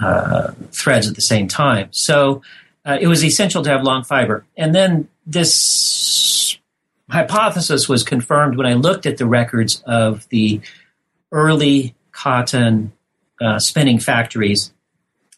uh, 0.00 0.52
threads 0.72 1.08
at 1.08 1.14
the 1.14 1.20
same 1.22 1.48
time. 1.48 1.88
So 1.92 2.42
uh, 2.84 2.98
it 3.00 3.06
was 3.06 3.24
essential 3.24 3.62
to 3.62 3.70
have 3.70 3.82
long 3.82 4.04
fiber. 4.04 4.44
And 4.56 4.74
then 4.74 5.08
this 5.26 6.58
hypothesis 7.10 7.88
was 7.88 8.02
confirmed 8.02 8.56
when 8.56 8.66
I 8.66 8.74
looked 8.74 9.06
at 9.06 9.18
the 9.18 9.26
records 9.26 9.82
of 9.86 10.28
the 10.28 10.60
early 11.32 11.94
cotton 12.12 12.92
uh, 13.40 13.58
spinning 13.58 13.98
factories. 13.98 14.72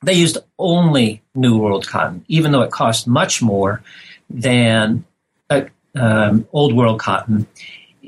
They 0.02 0.14
used 0.14 0.38
only 0.58 1.22
New 1.34 1.58
World 1.58 1.86
cotton, 1.86 2.24
even 2.28 2.52
though 2.52 2.62
it 2.62 2.70
cost 2.70 3.06
much 3.06 3.40
more 3.40 3.82
than 4.28 5.04
uh, 5.48 5.62
um, 5.94 6.48
Old 6.52 6.74
World 6.74 6.98
cotton. 6.98 7.46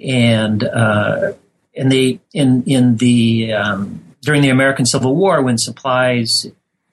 And 0.02 0.64
uh, 0.64 1.32
and 1.76 1.90
they 1.90 2.20
in 2.32 2.64
in 2.64 2.96
the 2.96 3.52
um, 3.52 4.03
during 4.24 4.42
the 4.42 4.48
American 4.48 4.86
Civil 4.86 5.14
War, 5.14 5.42
when 5.42 5.58
supplies 5.58 6.46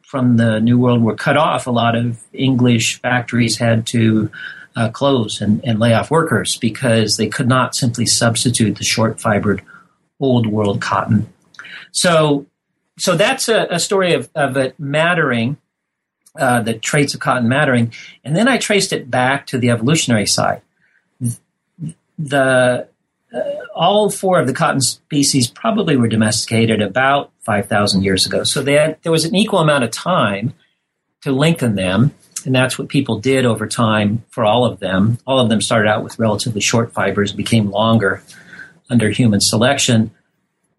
from 0.03 0.37
the 0.37 0.59
New 0.59 0.77
World 0.77 1.01
were 1.01 1.15
cut 1.15 1.37
off, 1.37 1.67
a 1.67 1.71
lot 1.71 1.95
of 1.95 2.21
English 2.33 2.99
factories 2.99 3.57
had 3.57 3.87
to 3.87 4.29
uh, 4.75 4.89
close 4.89 5.41
and, 5.41 5.63
and, 5.63 5.79
lay 5.79 5.93
off 5.93 6.11
workers 6.11 6.57
because 6.57 7.17
they 7.17 7.27
could 7.27 7.47
not 7.47 7.75
simply 7.75 8.05
substitute 8.05 8.77
the 8.77 8.83
short 8.83 9.19
fibered 9.19 9.61
Old 10.19 10.47
World 10.47 10.81
cotton. 10.81 11.31
So, 11.91 12.45
so 12.97 13.15
that's 13.15 13.49
a, 13.49 13.67
a 13.69 13.79
story 13.79 14.13
of, 14.13 14.29
of 14.35 14.55
it 14.55 14.79
mattering, 14.79 15.57
uh, 16.37 16.61
the 16.61 16.73
traits 16.73 17.13
of 17.13 17.19
cotton 17.19 17.49
mattering. 17.49 17.93
And 18.23 18.35
then 18.35 18.47
I 18.47 18.57
traced 18.57 18.93
it 18.93 19.11
back 19.11 19.47
to 19.47 19.57
the 19.57 19.69
evolutionary 19.69 20.27
side. 20.27 20.61
The 22.17 22.87
Uh, 23.33 23.39
all 23.73 24.09
four 24.09 24.39
of 24.39 24.47
the 24.47 24.53
cotton 24.53 24.81
species 24.81 25.49
probably 25.49 25.95
were 25.95 26.07
domesticated 26.07 26.81
about 26.81 27.31
5,000 27.39 28.03
years 28.03 28.25
ago. 28.25 28.43
So 28.43 28.63
had, 28.65 28.97
there 29.03 29.11
was 29.11 29.25
an 29.25 29.35
equal 29.35 29.59
amount 29.59 29.83
of 29.83 29.91
time 29.91 30.53
to 31.21 31.31
lengthen 31.31 31.75
them. 31.75 32.13
And 32.45 32.55
that's 32.55 32.77
what 32.77 32.89
people 32.89 33.19
did 33.19 33.45
over 33.45 33.67
time 33.67 34.23
for 34.29 34.43
all 34.43 34.65
of 34.65 34.79
them. 34.79 35.19
All 35.27 35.39
of 35.39 35.49
them 35.49 35.61
started 35.61 35.89
out 35.89 36.03
with 36.03 36.19
relatively 36.19 36.61
short 36.61 36.91
fibers, 36.91 37.31
became 37.31 37.69
longer 37.69 38.23
under 38.89 39.09
human 39.09 39.39
selection. 39.39 40.11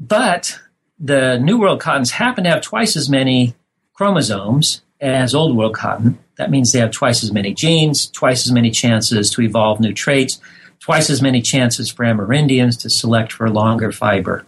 But 0.00 0.58
the 0.98 1.38
New 1.38 1.58
World 1.58 1.80
cottons 1.80 2.10
happen 2.10 2.44
to 2.44 2.50
have 2.50 2.62
twice 2.62 2.96
as 2.96 3.08
many 3.08 3.54
chromosomes 3.94 4.82
as 5.00 5.34
Old 5.34 5.56
World 5.56 5.74
cotton. 5.74 6.18
That 6.36 6.50
means 6.50 6.72
they 6.72 6.80
have 6.80 6.90
twice 6.90 7.22
as 7.22 7.32
many 7.32 7.54
genes, 7.54 8.08
twice 8.08 8.46
as 8.46 8.52
many 8.52 8.70
chances 8.70 9.30
to 9.30 9.42
evolve 9.42 9.80
new 9.80 9.92
traits 9.92 10.40
twice 10.83 11.09
as 11.09 11.23
many 11.23 11.40
chances 11.40 11.90
for 11.90 12.05
Amerindians 12.05 12.79
to 12.81 12.90
select 12.90 13.33
for 13.33 13.49
longer 13.49 13.92
fiber. 13.92 14.45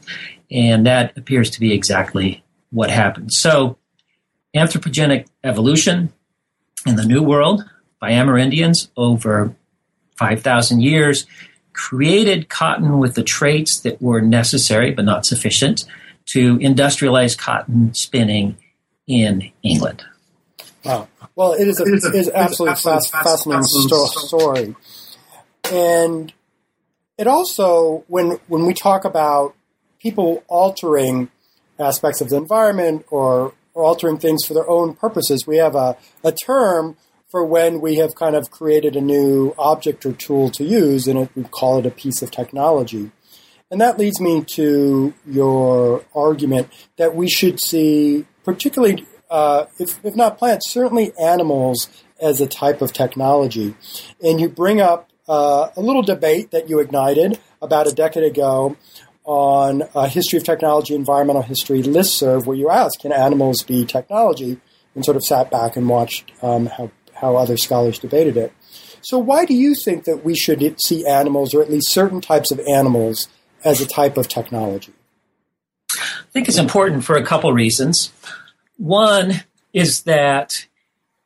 And 0.51 0.85
that 0.85 1.17
appears 1.17 1.49
to 1.51 1.61
be 1.61 1.73
exactly 1.73 2.43
what 2.71 2.91
happened. 2.91 3.33
So, 3.33 3.79
anthropogenic 4.55 5.27
evolution 5.45 6.13
in 6.87 6.97
the 6.97 7.05
New 7.05 7.23
World 7.23 7.65
by 8.01 8.11
Amerindians 8.11 8.89
over 8.97 9.55
5,000 10.17 10.81
years 10.81 11.25
created 11.73 12.49
cotton 12.49 12.99
with 12.99 13.15
the 13.15 13.23
traits 13.23 13.81
that 13.81 14.01
were 14.03 14.21
necessary 14.21 14.91
but 14.91 15.05
not 15.05 15.25
sufficient 15.25 15.85
to 16.27 16.59
industrialize 16.59 17.39
cotton 17.39 17.95
spinning 17.95 18.57
in 19.07 19.51
England. 19.63 20.05
Wow. 20.85 21.09
Well, 21.37 21.53
it 21.53 21.67
is, 21.67 21.81
a, 21.81 21.85
it 21.85 21.95
is, 21.95 22.05
a, 22.05 22.09
it 22.09 22.15
is 22.15 22.31
absolutely, 22.31 22.73
absolutely 22.73 23.11
fascinating, 23.11 23.63
fascinating 23.63 24.29
story. 24.29 24.77
And 25.73 26.33
it 27.19 27.27
also, 27.27 28.05
when 28.09 28.39
when 28.49 28.67
we 28.67 28.75
talk 28.75 29.05
about 29.05 29.55
people 30.01 30.45
altering 30.49 31.31
aspects 31.79 32.21
of 32.21 32.29
the 32.29 32.37
environment 32.37 33.05
or 33.11 33.55
or 33.75 33.85
altering 33.85 34.19
things 34.19 34.45
for 34.45 34.55
their 34.55 34.69
own 34.71 34.95
purposes. 34.95 35.47
We 35.47 35.57
have 35.57 35.75
a, 35.75 35.97
a 36.23 36.33
term 36.33 36.97
for 37.29 37.45
when 37.45 37.81
we 37.81 37.97
have 37.97 38.15
kind 38.15 38.37
of 38.37 38.51
created 38.51 38.95
a 38.95 39.01
new 39.01 39.55
object 39.59 40.07
or 40.07 40.13
tool 40.13 40.49
to 40.51 40.65
use, 40.65 41.09
and 41.09 41.19
it, 41.19 41.31
we 41.35 41.43
call 41.43 41.79
it 41.79 41.87
a 41.87 41.91
piece 41.91 42.23
of 42.23 42.31
technology. 42.31 43.11
And 43.71 43.81
that 43.81 43.99
leads 43.99 44.21
me 44.21 44.45
to 44.45 45.13
your 45.27 46.05
argument 46.15 46.69
that 46.97 47.17
we 47.17 47.29
should 47.29 47.61
see, 47.61 48.25
particularly 48.45 49.05
uh, 49.31 49.65
if, 49.81 49.99
if 50.05 50.15
not 50.15 50.39
plants, 50.39 50.71
certainly 50.71 51.13
animals 51.21 51.89
as 52.21 52.41
a 52.41 52.47
type 52.47 52.81
of 52.81 52.93
technology. 52.93 53.75
And 54.23 54.41
you 54.41 54.49
bring 54.49 54.81
up 54.81 55.11
uh, 55.29 55.69
a 55.77 55.81
little 55.81 56.03
debate 56.03 56.51
that 56.51 56.69
you 56.69 56.81
ignited 56.81 57.39
about 57.63 57.87
a 57.87 57.93
decade 57.93 58.25
ago 58.25 58.77
on 59.25 59.85
a 59.95 60.07
history 60.07 60.39
of 60.39 60.45
technology, 60.45 60.95
environmental 60.95 61.43
history 61.43 61.83
listserv, 61.83 62.45
where 62.47 62.57
you 62.57 62.71
asked, 62.71 63.01
can 63.01 63.13
animals 63.13 63.63
be 63.63 63.85
technology? 63.85 64.61
And 64.95 65.05
sort 65.05 65.17
of 65.17 65.25
sat 65.25 65.51
back 65.51 65.77
and 65.77 65.89
watched 65.89 66.31
um, 66.41 66.67
how, 66.67 66.91
how 67.15 67.37
other 67.37 67.57
scholars 67.57 67.99
debated 67.99 68.37
it. 68.37 68.53
So, 69.01 69.19
why 69.19 69.45
do 69.45 69.53
you 69.53 69.75
think 69.75 70.05
that 70.05 70.25
we 70.25 70.37
should 70.37 70.81
see 70.81 71.05
animals, 71.05 71.53
or 71.53 71.61
at 71.61 71.71
least 71.71 71.91
certain 71.91 72.21
types 72.21 72.53
of 72.53 72.61
animals, 72.61 73.29
as 73.65 73.81
a 73.81 73.87
type 73.87 74.17
of 74.17 74.29
technology? 74.29 74.93
I 75.99 76.31
think 76.33 76.49
it's 76.49 76.59
important 76.59 77.05
for 77.05 77.17
a 77.17 77.25
couple 77.25 77.53
reasons. 77.53 78.13
One 78.77 79.43
is 79.73 80.03
that 80.03 80.67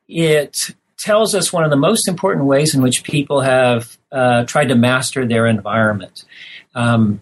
it 0.07 0.75
tells 0.99 1.33
us 1.33 1.51
one 1.51 1.63
of 1.63 1.69
the 1.69 1.77
most 1.77 2.07
important 2.07 2.45
ways 2.45 2.75
in 2.75 2.81
which 2.81 3.03
people 3.03 3.41
have 3.41 3.97
uh, 4.11 4.43
tried 4.43 4.67
to 4.67 4.75
master 4.75 5.25
their 5.25 5.47
environment. 5.47 6.25
Um, 6.75 7.21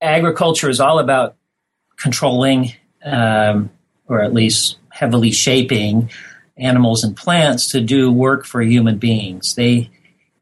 agriculture 0.00 0.70
is 0.70 0.80
all 0.80 0.98
about 0.98 1.36
controlling, 1.98 2.72
um, 3.04 3.70
or 4.06 4.22
at 4.22 4.32
least 4.32 4.78
heavily 4.88 5.30
shaping, 5.30 6.10
animals 6.56 7.04
and 7.04 7.16
plants 7.16 7.70
to 7.72 7.80
do 7.80 8.10
work 8.10 8.46
for 8.46 8.62
human 8.62 8.98
beings. 8.98 9.54
They, 9.54 9.90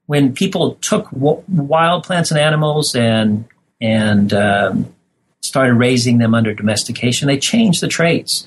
when 0.06 0.32
people 0.32 0.74
took 0.76 1.10
w- 1.10 1.42
wild 1.48 2.04
plants 2.04 2.30
and 2.30 2.40
animals 2.40 2.94
and 2.94 3.46
and 3.82 4.32
um, 4.34 4.94
started 5.40 5.74
raising 5.74 6.18
them 6.18 6.34
under 6.34 6.52
domestication, 6.52 7.28
they 7.28 7.38
changed 7.38 7.80
the 7.80 7.88
traits 7.88 8.44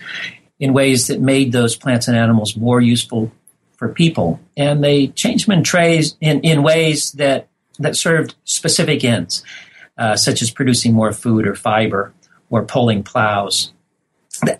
in 0.63 0.71
ways 0.71 1.07
that 1.07 1.19
made 1.19 1.51
those 1.51 1.75
plants 1.75 2.07
and 2.07 2.15
animals 2.15 2.55
more 2.55 2.79
useful 2.79 3.29
for 3.75 3.89
people. 3.89 4.39
And 4.55 4.81
they 4.81 5.07
changed 5.07 5.45
them 5.45 5.57
in, 5.57 5.63
trays, 5.65 6.15
in, 6.21 6.39
in 6.39 6.63
ways 6.63 7.11
that, 7.13 7.49
that 7.79 7.97
served 7.97 8.35
specific 8.45 9.03
ends, 9.03 9.43
uh, 9.97 10.15
such 10.15 10.41
as 10.41 10.51
producing 10.51 10.93
more 10.93 11.11
food 11.11 11.45
or 11.45 11.53
fiber 11.53 12.13
or 12.49 12.63
pulling 12.63 13.03
plows. 13.03 13.73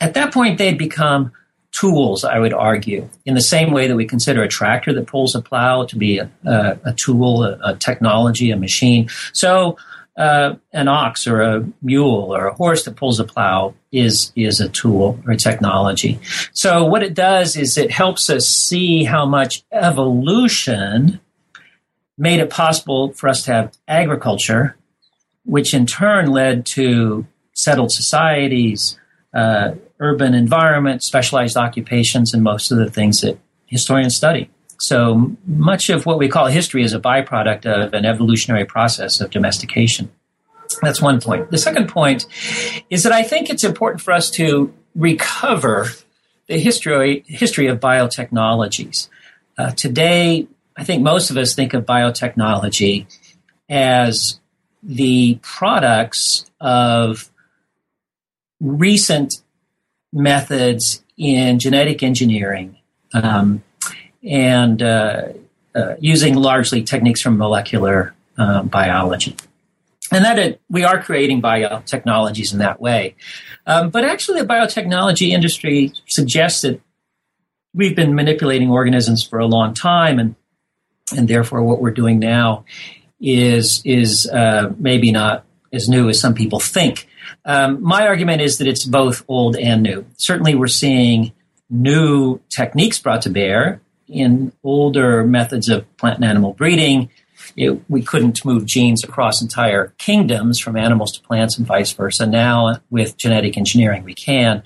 At 0.02 0.14
that 0.16 0.34
point, 0.34 0.58
they'd 0.58 0.78
become 0.78 1.32
tools, 1.72 2.26
I 2.26 2.38
would 2.38 2.54
argue, 2.54 3.08
in 3.26 3.34
the 3.34 3.42
same 3.42 3.72
way 3.72 3.88
that 3.88 3.96
we 3.96 4.04
consider 4.06 4.44
a 4.44 4.50
tractor 4.50 4.92
that 4.92 5.08
pulls 5.08 5.36
a 5.36 5.42
plow 5.42 5.86
to 5.86 5.96
be 5.96 6.18
a, 6.18 6.30
a, 6.46 6.80
a 6.84 6.94
tool, 6.94 7.46
a, 7.46 7.58
a 7.64 7.76
technology, 7.78 8.52
a 8.52 8.58
machine. 8.58 9.08
So 9.32 9.78
uh, 10.16 10.56
an 10.72 10.88
ox 10.88 11.26
or 11.26 11.42
a 11.42 11.66
mule 11.82 12.36
or 12.36 12.48
a 12.48 12.54
horse 12.54 12.84
that 12.86 12.96
pulls 12.96 13.20
a 13.20 13.24
plow 13.24 13.74
is 13.92 14.32
is 14.36 14.60
a 14.60 14.70
tool 14.70 15.20
or 15.26 15.34
a 15.34 15.38
technology. 15.38 16.20
So 16.54 16.86
what 16.86 17.04
it 17.04 17.14
does 17.14 17.56
is 17.56 17.78
it 17.78 17.92
helps 17.92 18.30
us 18.30 18.48
see 18.48 19.04
how 19.04 19.26
much 19.26 19.64
evolution 19.72 21.20
made 22.18 22.40
it 22.40 22.50
possible 22.50 23.14
for 23.14 23.28
us 23.28 23.44
to 23.46 23.54
have 23.54 23.78
agriculture, 23.88 24.76
which 25.46 25.74
in 25.74 25.86
turn 25.86 26.28
led 26.28 26.66
to 26.68 27.26
settled 27.54 27.92
societies, 27.92 29.00
uh, 29.34 29.72
urban 30.00 30.34
environment, 30.36 31.04
specialized 31.04 31.58
occupations, 31.58 32.34
and 32.34 32.44
most 32.44 32.72
of 32.72 32.78
the 32.78 32.90
things 32.90 33.22
that 33.22 33.38
historians 33.66 34.16
study. 34.16 34.50
So 34.84 35.32
much 35.48 35.90
of 35.90 36.06
what 36.06 36.20
we 36.20 36.28
call 36.28 36.48
history 36.48 36.84
is 36.84 36.92
a 36.92 37.00
byproduct 37.00 37.66
of 37.66 37.94
an 37.94 38.04
evolutionary 38.04 38.66
process 38.66 39.22
of 39.22 39.30
domestication. 39.30 40.12
That's 40.82 41.02
one 41.02 41.22
point. 41.22 41.52
The 41.52 41.58
second 41.58 41.88
point 41.88 42.26
is 42.90 43.04
that 43.04 43.14
I 43.14 43.24
think 43.24 43.50
it's 43.50 43.64
important 43.64 44.02
for 44.02 44.12
us 44.12 44.30
to 44.32 44.74
recover 44.94 45.88
the 46.48 46.60
history 46.60 47.24
history 47.28 47.68
of 47.68 47.80
biotechnologies. 47.80 49.08
Uh, 49.58 49.72
today, 49.72 50.48
I 50.76 50.84
think 50.84 51.02
most 51.02 51.30
of 51.30 51.38
us 51.38 51.56
think 51.56 51.74
of 51.74 51.86
biotechnology 51.86 53.06
as 53.70 54.42
the 54.82 55.40
products 55.42 56.52
of 56.60 57.32
recent 58.60 59.36
methods 60.12 61.06
in 61.16 61.58
genetic 61.58 62.04
engineering 62.04 62.76
um, 63.14 63.64
and 64.24 64.82
uh, 64.82 65.30
uh, 65.76 65.96
using 66.00 66.36
largely 66.36 66.84
techniques 66.84 67.22
from 67.22 67.38
molecular 67.38 68.14
uh, 68.38 68.64
biology. 68.64 69.36
And 70.12 70.26
that 70.26 70.38
it, 70.38 70.62
we 70.70 70.84
are 70.84 71.02
creating 71.02 71.42
biotechnologies 71.42 72.54
in 72.54 72.60
that 72.60 72.80
way. 72.80 73.16
Um, 73.66 73.90
but 73.90 74.04
actually, 74.04 74.42
the 74.42 74.48
biotechnology 74.48 75.30
industry 75.30 75.94
suggests 76.08 76.62
that 76.62 76.80
we've 77.74 77.96
been 77.96 78.14
manipulating 78.14 78.70
organisms 78.70 79.24
for 79.24 79.40
a 79.40 79.46
long 79.46 79.74
time, 79.74 80.20
and 80.20 80.36
and 81.16 81.28
therefore, 81.28 81.64
what 81.64 81.82
we're 81.82 81.92
doing 81.92 82.20
now 82.20 82.66
is 83.20 83.82
is 83.86 84.28
uh, 84.28 84.74
maybe 84.78 85.12
not 85.12 85.46
as 85.72 85.90
new 85.90 86.10
as 86.10 86.20
some 86.20 86.36
people 86.36 86.60
think. 86.60 87.08
Um, 87.46 87.82
my 87.82 88.06
argument 88.08 88.42
is 88.42 88.58
that 88.60 88.68
it's 88.68 88.86
both 88.86 89.24
old 89.28 89.56
and 89.56 89.82
new. 89.82 90.06
Certainly, 90.18 90.56
we're 90.56 90.68
seeing 90.68 91.32
new 91.70 92.40
techniques 92.50 93.00
brought 93.00 93.24
to 93.24 93.30
bear 93.30 93.82
in 94.08 94.52
older 94.64 95.24
methods 95.24 95.70
of 95.70 95.86
plant 95.98 96.18
and 96.18 96.26
animal 96.26 96.54
breeding, 96.54 97.10
it, 97.56 97.90
we 97.90 98.02
couldn't 98.02 98.44
move 98.46 98.66
genes 98.66 99.04
across 99.04 99.42
entire 99.42 99.94
kingdoms 99.98 100.60
from 100.60 100.76
animals 100.76 101.12
to 101.14 101.22
plants 101.22 101.58
and 101.58 101.68
vice 101.68 101.92
versa. 101.92 102.26
Now, 102.26 102.78
with 102.90 103.18
genetic 103.18 103.58
engineering, 103.58 104.04
we 104.04 104.14
can. 104.14 104.64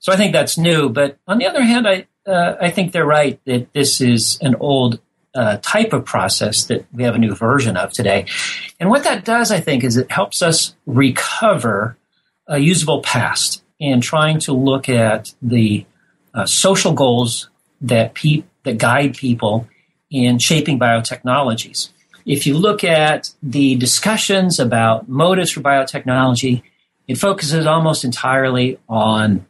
So 0.00 0.12
I 0.12 0.16
think 0.16 0.32
that's 0.32 0.56
new. 0.56 0.88
But 0.88 1.18
on 1.26 1.38
the 1.38 1.46
other 1.46 1.62
hand, 1.62 1.86
I 1.88 2.06
uh, 2.26 2.56
I 2.60 2.70
think 2.70 2.92
they're 2.92 3.06
right 3.06 3.40
that 3.46 3.72
this 3.72 4.00
is 4.00 4.38
an 4.42 4.54
old 4.56 5.00
uh, 5.34 5.58
type 5.62 5.92
of 5.92 6.04
process 6.04 6.64
that 6.64 6.84
we 6.92 7.02
have 7.02 7.14
a 7.14 7.18
new 7.18 7.34
version 7.34 7.76
of 7.76 7.92
today. 7.92 8.26
And 8.78 8.90
what 8.90 9.04
that 9.04 9.24
does, 9.24 9.50
I 9.50 9.60
think, 9.60 9.84
is 9.84 9.96
it 9.96 10.10
helps 10.10 10.42
us 10.42 10.74
recover 10.86 11.96
a 12.46 12.58
usable 12.58 13.00
past 13.02 13.62
in 13.78 14.00
trying 14.00 14.40
to 14.40 14.52
look 14.52 14.88
at 14.88 15.32
the 15.40 15.86
uh, 16.34 16.46
social 16.46 16.92
goals 16.92 17.48
that 17.80 18.14
pe- 18.14 18.42
that 18.64 18.78
guide 18.78 19.16
people 19.16 19.66
in 20.10 20.38
shaping 20.38 20.78
biotechnologies. 20.78 21.90
If 22.26 22.46
you 22.46 22.56
look 22.56 22.84
at 22.84 23.32
the 23.42 23.76
discussions 23.76 24.58
about 24.58 25.08
motives 25.08 25.50
for 25.50 25.60
biotechnology, 25.60 26.62
it 27.08 27.16
focuses 27.16 27.66
almost 27.66 28.04
entirely 28.04 28.78
on 28.88 29.46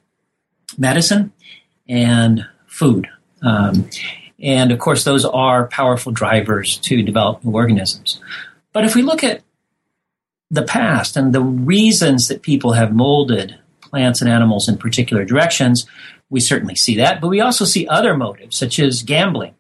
medicine 0.79 1.33
and 1.89 2.47
food. 2.67 3.09
Um, 3.43 3.91
and 4.43 4.73
of 4.73 4.79
course, 4.79 5.05
those 5.05 5.25
are 5.25 5.67
powerful 5.67 6.13
drivers 6.13 6.79
to 6.79 7.03
develop 7.03 7.45
new 7.45 7.53
organisms. 7.53 8.21
But 8.73 8.85
if 8.85 8.95
we 8.95 9.03
look 9.03 9.25
at 9.25 9.43
the 10.51 10.63
past 10.63 11.17
and 11.17 11.33
the 11.33 11.43
reasons 11.43 12.29
that 12.29 12.43
people 12.43 12.73
have 12.73 12.95
molded 12.95 13.59
plants 13.81 14.21
and 14.21 14.31
animals 14.31 14.69
in 14.69 14.79
particular 14.79 15.25
directions, 15.25 15.87
we 16.31 16.41
certainly 16.41 16.77
see 16.77 16.97
that, 16.97 17.21
but 17.21 17.29
we 17.29 17.41
also 17.41 17.65
see 17.65 17.87
other 17.89 18.17
motives, 18.17 18.57
such 18.57 18.79
as 18.79 19.03
gambling. 19.03 19.55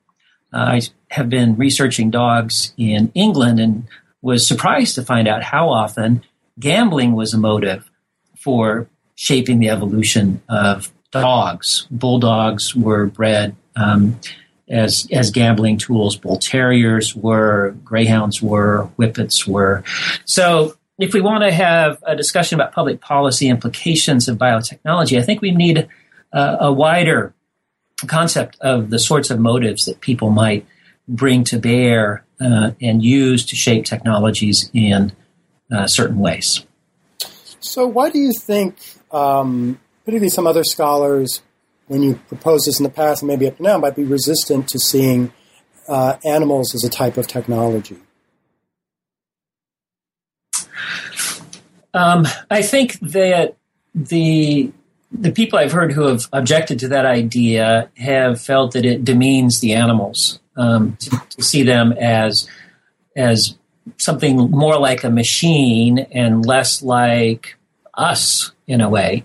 Uh, 0.53 0.59
I 0.59 0.81
have 1.11 1.29
been 1.29 1.57
researching 1.57 2.11
dogs 2.11 2.73
in 2.77 3.11
England 3.15 3.61
and 3.61 3.87
was 4.23 4.47
surprised 4.47 4.95
to 4.95 5.03
find 5.03 5.29
out 5.29 5.43
how 5.43 5.69
often 5.69 6.23
gambling 6.59 7.13
was 7.13 7.35
a 7.35 7.39
motive 7.39 7.91
for 8.39 8.89
shaping 9.17 9.59
the 9.59 9.69
evolution 9.69 10.43
of 10.49 10.93
dogs. 11.11 11.87
Bulldogs 11.91 12.75
were 12.75 13.07
bred 13.07 13.57
um, 13.77 14.19
as 14.69 15.07
as 15.11 15.31
gambling 15.31 15.79
tools. 15.79 16.17
Bull 16.17 16.39
terriers 16.39 17.15
were, 17.15 17.73
greyhounds 17.85 18.41
were, 18.41 18.85
whippets 18.97 19.47
were. 19.47 19.83
So, 20.25 20.77
if 20.99 21.15
we 21.15 21.21
want 21.21 21.45
to 21.45 21.53
have 21.53 22.03
a 22.07 22.15
discussion 22.15 22.61
about 22.61 22.73
public 22.73 23.01
policy 23.01 23.49
implications 23.49 24.29
of 24.29 24.37
biotechnology, 24.37 25.19
I 25.19 25.23
think 25.23 25.41
we 25.41 25.51
need 25.51 25.89
uh, 26.33 26.57
a 26.61 26.73
wider 26.73 27.35
concept 28.07 28.57
of 28.61 28.91
the 28.91 28.99
sorts 28.99 29.31
of 29.31 29.39
motives 29.39 29.85
that 29.85 30.01
people 30.01 30.31
might 30.31 30.67
bring 31.09 31.45
to 31.45 31.59
bear 31.59 32.25
uh, 32.41 32.71
and 32.81 33.03
use 33.03 33.45
to 33.47 33.57
shape 33.57 33.85
technologies 33.85 34.71
in 34.73 35.13
uh, 35.71 35.87
certain 35.87 36.19
ways. 36.19 36.65
So, 37.61 37.87
why 37.87 38.11
do 38.11 38.19
you 38.19 38.33
think, 38.33 38.77
um, 39.13 39.79
particularly 40.05 40.31
some 40.31 40.47
other 40.47 40.65
scholars, 40.65 41.43
when 41.89 42.03
you 42.03 42.15
propose 42.29 42.65
this 42.65 42.79
in 42.79 42.85
the 42.85 42.91
past 42.91 43.23
and 43.23 43.29
maybe 43.29 43.47
up 43.47 43.57
to 43.59 43.63
now, 43.63 43.77
might 43.77 43.97
be 43.97 44.05
resistant 44.05 44.69
to 44.69 44.79
seeing 44.79 45.33
uh, 45.89 46.17
animals 46.25 46.75
as 46.75 46.85
a 46.85 46.89
type 46.89 47.17
of 47.17 47.27
technology? 47.27 47.99
Um, 51.93 52.27
I 52.51 52.63
think 52.63 52.99
that 53.01 53.57
the 53.95 54.73
the 55.13 55.33
people 55.33 55.59
I've 55.59 55.73
heard 55.73 55.93
who 55.93 56.07
have 56.07 56.29
objected 56.33 56.79
to 56.81 56.89
that 56.89 57.07
idea 57.07 57.91
have 57.97 58.41
felt 58.41 58.73
that 58.73 58.85
it 58.85 59.05
demeans 59.05 59.61
the 59.61 59.75
animals 59.75 60.39
um, 60.57 60.97
to, 61.01 61.11
to, 61.11 61.43
see 61.43 61.63
them 61.63 61.93
as 61.93 62.49
as 63.17 63.57
something 63.97 64.51
more 64.51 64.79
like 64.79 65.05
a 65.05 65.11
machine 65.11 65.99
and 66.13 66.47
less 66.47 66.83
like 66.83 67.57
us 67.95 68.53
in 68.67 68.81
a 68.81 68.89
way. 68.89 69.25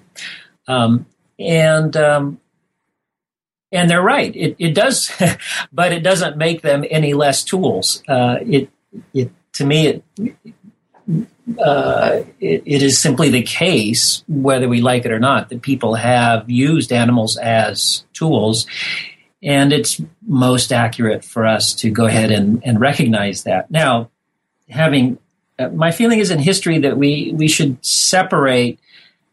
Um, 0.68 1.06
and 1.38 1.96
um, 1.96 2.40
and 3.72 3.90
they're 3.90 4.02
right. 4.02 4.36
It, 4.36 4.56
it 4.58 4.74
does, 4.74 5.12
but 5.74 5.92
it 5.92 6.02
doesn't 6.02 6.38
make 6.38 6.62
them 6.62 6.84
any 6.90 7.14
less 7.14 7.44
tools. 7.44 8.02
Uh, 8.08 8.38
it, 8.42 8.70
it 9.14 9.32
to 9.54 9.66
me 9.66 9.88
it, 9.88 10.04
uh, 11.60 12.22
it, 12.40 12.64
it 12.66 12.82
is 12.82 13.00
simply 13.00 13.30
the 13.30 13.44
case, 13.44 14.24
whether 14.28 14.68
we 14.68 14.82
like 14.82 15.06
it 15.06 15.12
or 15.12 15.20
not, 15.20 15.50
that 15.50 15.62
people 15.62 15.96
have 15.96 16.50
used 16.50 16.92
animals 16.92 17.38
as 17.38 18.04
tools. 18.14 18.66
And 19.44 19.72
it's 19.72 20.02
most 20.26 20.74
accurate 20.74 21.24
for 21.24 21.46
us 21.46 21.74
to 21.76 21.92
go 21.92 22.06
ahead 22.06 22.32
and, 22.32 22.64
and 22.66 22.80
recognize 22.80 23.44
that. 23.44 23.70
Now, 23.70 24.10
having 24.70 25.20
uh, 25.60 25.70
my 25.70 25.92
feeling 25.92 26.20
is 26.20 26.32
in 26.32 26.40
history 26.40 26.80
that 26.80 26.98
we, 26.98 27.32
we 27.36 27.48
should 27.48 27.84
separate 27.86 28.80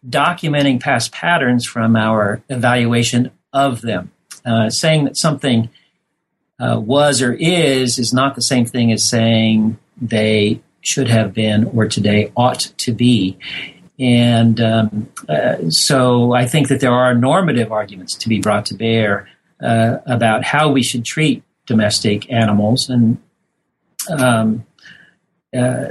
documenting 0.09 0.81
past 0.81 1.13
patterns 1.13 1.65
from 1.65 1.97
our 1.97 2.43
evaluation 2.49 3.31
of 3.53 3.81
them. 3.81 4.13
Uh, 4.45 4.69
saying 4.69 5.05
that 5.05 5.17
something 5.17 5.71
uh, 6.59 6.79
was 6.79 7.23
or 7.23 7.33
is 7.33 7.99
is 7.99 8.13
not 8.13 8.35
the 8.35 8.43
same 8.43 8.67
thing 8.67 8.91
as 8.91 9.05
saying 9.05 9.79
they 10.01 10.61
should 10.83 11.09
have 11.09 11.33
been 11.33 11.65
or 11.65 11.87
today 11.87 12.33
ought 12.37 12.73
to 12.79 12.93
be. 12.93 13.39
And 13.99 14.61
um, 14.61 15.09
uh, 15.29 15.71
so 15.71 16.33
I 16.33 16.47
think 16.47 16.69
that 16.69 16.81
there 16.81 16.93
are 16.93 17.15
normative 17.15 17.71
arguments 17.73 18.15
to 18.17 18.29
be 18.29 18.41
brought 18.41 18.67
to 18.67 18.75
bear 18.75 19.29
uh, 19.63 19.99
about 20.07 20.45
how 20.45 20.71
we 20.71 20.83
should 20.83 21.05
treat 21.05 21.43
domestic 21.67 22.31
animals. 22.31 22.91
And 22.91 23.19
um, 24.11 24.67
uh, 25.57 25.89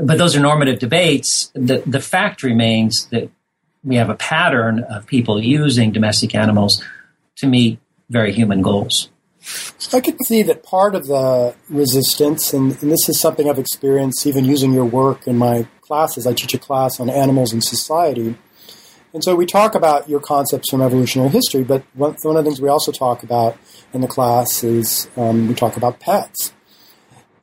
but 0.00 0.18
those 0.18 0.36
are 0.36 0.40
normative 0.40 0.78
debates. 0.78 1.50
The, 1.54 1.82
the 1.86 2.00
fact 2.00 2.42
remains 2.42 3.06
that 3.06 3.30
we 3.82 3.96
have 3.96 4.10
a 4.10 4.14
pattern 4.14 4.84
of 4.84 5.06
people 5.06 5.42
using 5.42 5.92
domestic 5.92 6.34
animals 6.34 6.82
to 7.36 7.46
meet 7.46 7.78
very 8.10 8.32
human 8.32 8.62
goals. 8.62 9.08
I 9.92 10.00
could 10.00 10.22
see 10.24 10.42
that 10.42 10.62
part 10.62 10.94
of 10.94 11.06
the 11.06 11.54
resistance, 11.68 12.52
and, 12.52 12.72
and, 12.82 12.90
this 12.90 13.08
is 13.08 13.18
something 13.20 13.48
I've 13.48 13.58
experienced 13.58 14.26
even 14.26 14.44
using 14.44 14.72
your 14.72 14.84
work 14.84 15.26
in 15.26 15.38
my 15.38 15.66
classes. 15.80 16.26
I 16.26 16.34
teach 16.34 16.54
a 16.54 16.58
class 16.58 17.00
on 17.00 17.08
animals 17.08 17.52
and 17.52 17.64
society. 17.64 18.36
And 19.14 19.24
so 19.24 19.34
we 19.34 19.46
talk 19.46 19.74
about 19.74 20.08
your 20.08 20.20
concepts 20.20 20.68
from 20.70 20.82
evolutionary 20.82 21.30
history, 21.30 21.64
but 21.64 21.82
one, 21.94 22.14
one 22.22 22.36
of 22.36 22.44
the 22.44 22.50
things 22.50 22.60
we 22.60 22.68
also 22.68 22.92
talk 22.92 23.22
about 23.22 23.56
in 23.94 24.02
the 24.02 24.06
class 24.06 24.62
is 24.62 25.08
um, 25.16 25.48
we 25.48 25.54
talk 25.54 25.76
about 25.76 25.98
pets. 25.98 26.52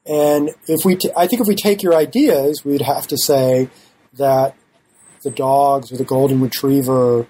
And 0.06 0.52
if 0.68 0.86
we, 0.86 0.96
t- 0.96 1.12
I 1.18 1.26
think 1.26 1.42
if 1.42 1.48
we 1.48 1.56
take 1.56 1.82
your 1.82 1.96
ideas, 1.96 2.64
we'd 2.64 2.82
have 2.82 3.08
to 3.08 3.18
say 3.18 3.70
that 4.14 4.56
the 5.24 5.32
dogs 5.32 5.92
or 5.92 5.98
the 5.98 6.04
golden 6.04 6.40
retriever 6.40 7.26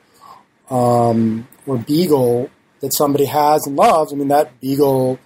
um, 0.70 1.48
or 1.66 1.78
beagle 1.78 2.50
that 2.86 2.94
somebody 2.94 3.26
has 3.26 3.66
and 3.66 3.76
loves, 3.76 4.14
I 4.14 4.16
mean, 4.16 4.28
that 4.28 4.62
beagle 4.62 5.18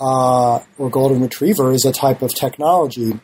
uh, 0.00 0.58
or 0.76 0.90
golden 0.90 1.22
retriever 1.22 1.72
is 1.72 1.84
a 1.84 1.92
type 1.92 2.22
of 2.22 2.34
technology. 2.34 3.20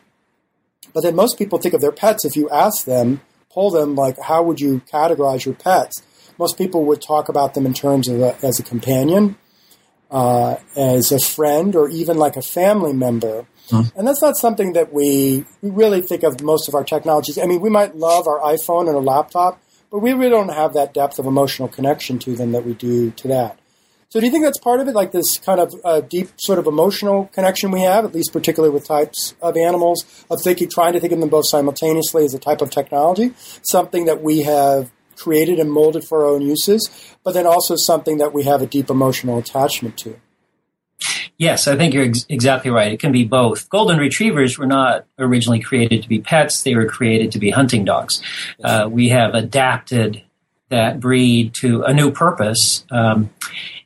But 0.94 1.02
then 1.02 1.16
most 1.16 1.38
people 1.38 1.58
think 1.58 1.74
of 1.74 1.80
their 1.80 1.90
pets, 1.90 2.24
if 2.24 2.36
you 2.36 2.48
ask 2.50 2.84
them, 2.84 3.20
poll 3.50 3.72
them, 3.72 3.96
like, 3.96 4.16
how 4.20 4.44
would 4.44 4.60
you 4.60 4.80
categorize 4.92 5.44
your 5.44 5.56
pets? 5.56 6.02
Most 6.38 6.56
people 6.56 6.84
would 6.84 7.02
talk 7.02 7.28
about 7.28 7.54
them 7.54 7.66
in 7.66 7.74
terms 7.74 8.06
of 8.06 8.20
a, 8.20 8.36
as 8.44 8.60
a 8.60 8.62
companion, 8.62 9.36
uh, 10.10 10.56
as 10.76 11.10
a 11.10 11.18
friend, 11.18 11.74
or 11.74 11.88
even 11.88 12.18
like 12.18 12.36
a 12.36 12.42
family 12.42 12.92
member. 12.92 13.46
Mm. 13.70 13.92
And 13.96 14.06
that's 14.06 14.22
not 14.22 14.36
something 14.36 14.74
that 14.74 14.92
we, 14.92 15.46
we 15.62 15.70
really 15.70 16.00
think 16.00 16.22
of 16.22 16.40
most 16.42 16.68
of 16.68 16.76
our 16.76 16.84
technologies. 16.84 17.38
I 17.38 17.46
mean, 17.46 17.60
we 17.60 17.70
might 17.70 17.96
love 17.96 18.28
our 18.28 18.38
iPhone 18.38 18.86
and 18.86 18.94
our 18.96 19.02
laptop, 19.02 19.60
but 19.92 19.98
we 19.98 20.14
really 20.14 20.30
don't 20.30 20.48
have 20.48 20.72
that 20.72 20.94
depth 20.94 21.18
of 21.18 21.26
emotional 21.26 21.68
connection 21.68 22.18
to 22.20 22.34
them 22.34 22.50
that 22.52 22.64
we 22.64 22.72
do 22.72 23.10
to 23.10 23.28
that. 23.28 23.58
So 24.08 24.20
do 24.20 24.26
you 24.26 24.32
think 24.32 24.44
that's 24.44 24.58
part 24.58 24.80
of 24.80 24.88
it, 24.88 24.94
like 24.94 25.12
this 25.12 25.38
kind 25.38 25.60
of 25.60 25.72
uh, 25.84 26.00
deep 26.00 26.30
sort 26.36 26.58
of 26.58 26.66
emotional 26.66 27.30
connection 27.32 27.70
we 27.70 27.82
have, 27.82 28.04
at 28.04 28.14
least 28.14 28.32
particularly 28.32 28.74
with 28.74 28.86
types 28.86 29.34
of 29.40 29.56
animals, 29.56 30.04
of 30.30 30.40
thinking, 30.42 30.68
trying 30.68 30.94
to 30.94 31.00
think 31.00 31.12
of 31.12 31.20
them 31.20 31.28
both 31.28 31.46
simultaneously 31.46 32.24
as 32.24 32.34
a 32.34 32.38
type 32.38 32.60
of 32.60 32.70
technology, 32.70 33.32
something 33.62 34.06
that 34.06 34.22
we 34.22 34.42
have 34.42 34.90
created 35.16 35.58
and 35.58 35.70
molded 35.70 36.04
for 36.04 36.24
our 36.24 36.30
own 36.30 36.42
uses, 36.42 37.14
but 37.22 37.32
then 37.32 37.46
also 37.46 37.76
something 37.76 38.18
that 38.18 38.32
we 38.32 38.44
have 38.44 38.60
a 38.60 38.66
deep 38.66 38.90
emotional 38.90 39.38
attachment 39.38 39.96
to? 39.98 40.18
Yes, 41.42 41.66
I 41.66 41.74
think 41.74 41.92
you're 41.92 42.04
ex- 42.04 42.24
exactly 42.28 42.70
right. 42.70 42.92
It 42.92 43.00
can 43.00 43.10
be 43.10 43.24
both. 43.24 43.68
Golden 43.68 43.98
retrievers 43.98 44.60
were 44.60 44.66
not 44.66 45.06
originally 45.18 45.58
created 45.58 46.00
to 46.04 46.08
be 46.08 46.20
pets, 46.20 46.62
they 46.62 46.76
were 46.76 46.86
created 46.86 47.32
to 47.32 47.40
be 47.40 47.50
hunting 47.50 47.84
dogs. 47.84 48.22
Uh, 48.62 48.88
we 48.88 49.08
have 49.08 49.34
adapted 49.34 50.22
that 50.68 51.00
breed 51.00 51.52
to 51.54 51.82
a 51.82 51.92
new 51.92 52.12
purpose, 52.12 52.84
um, 52.92 53.28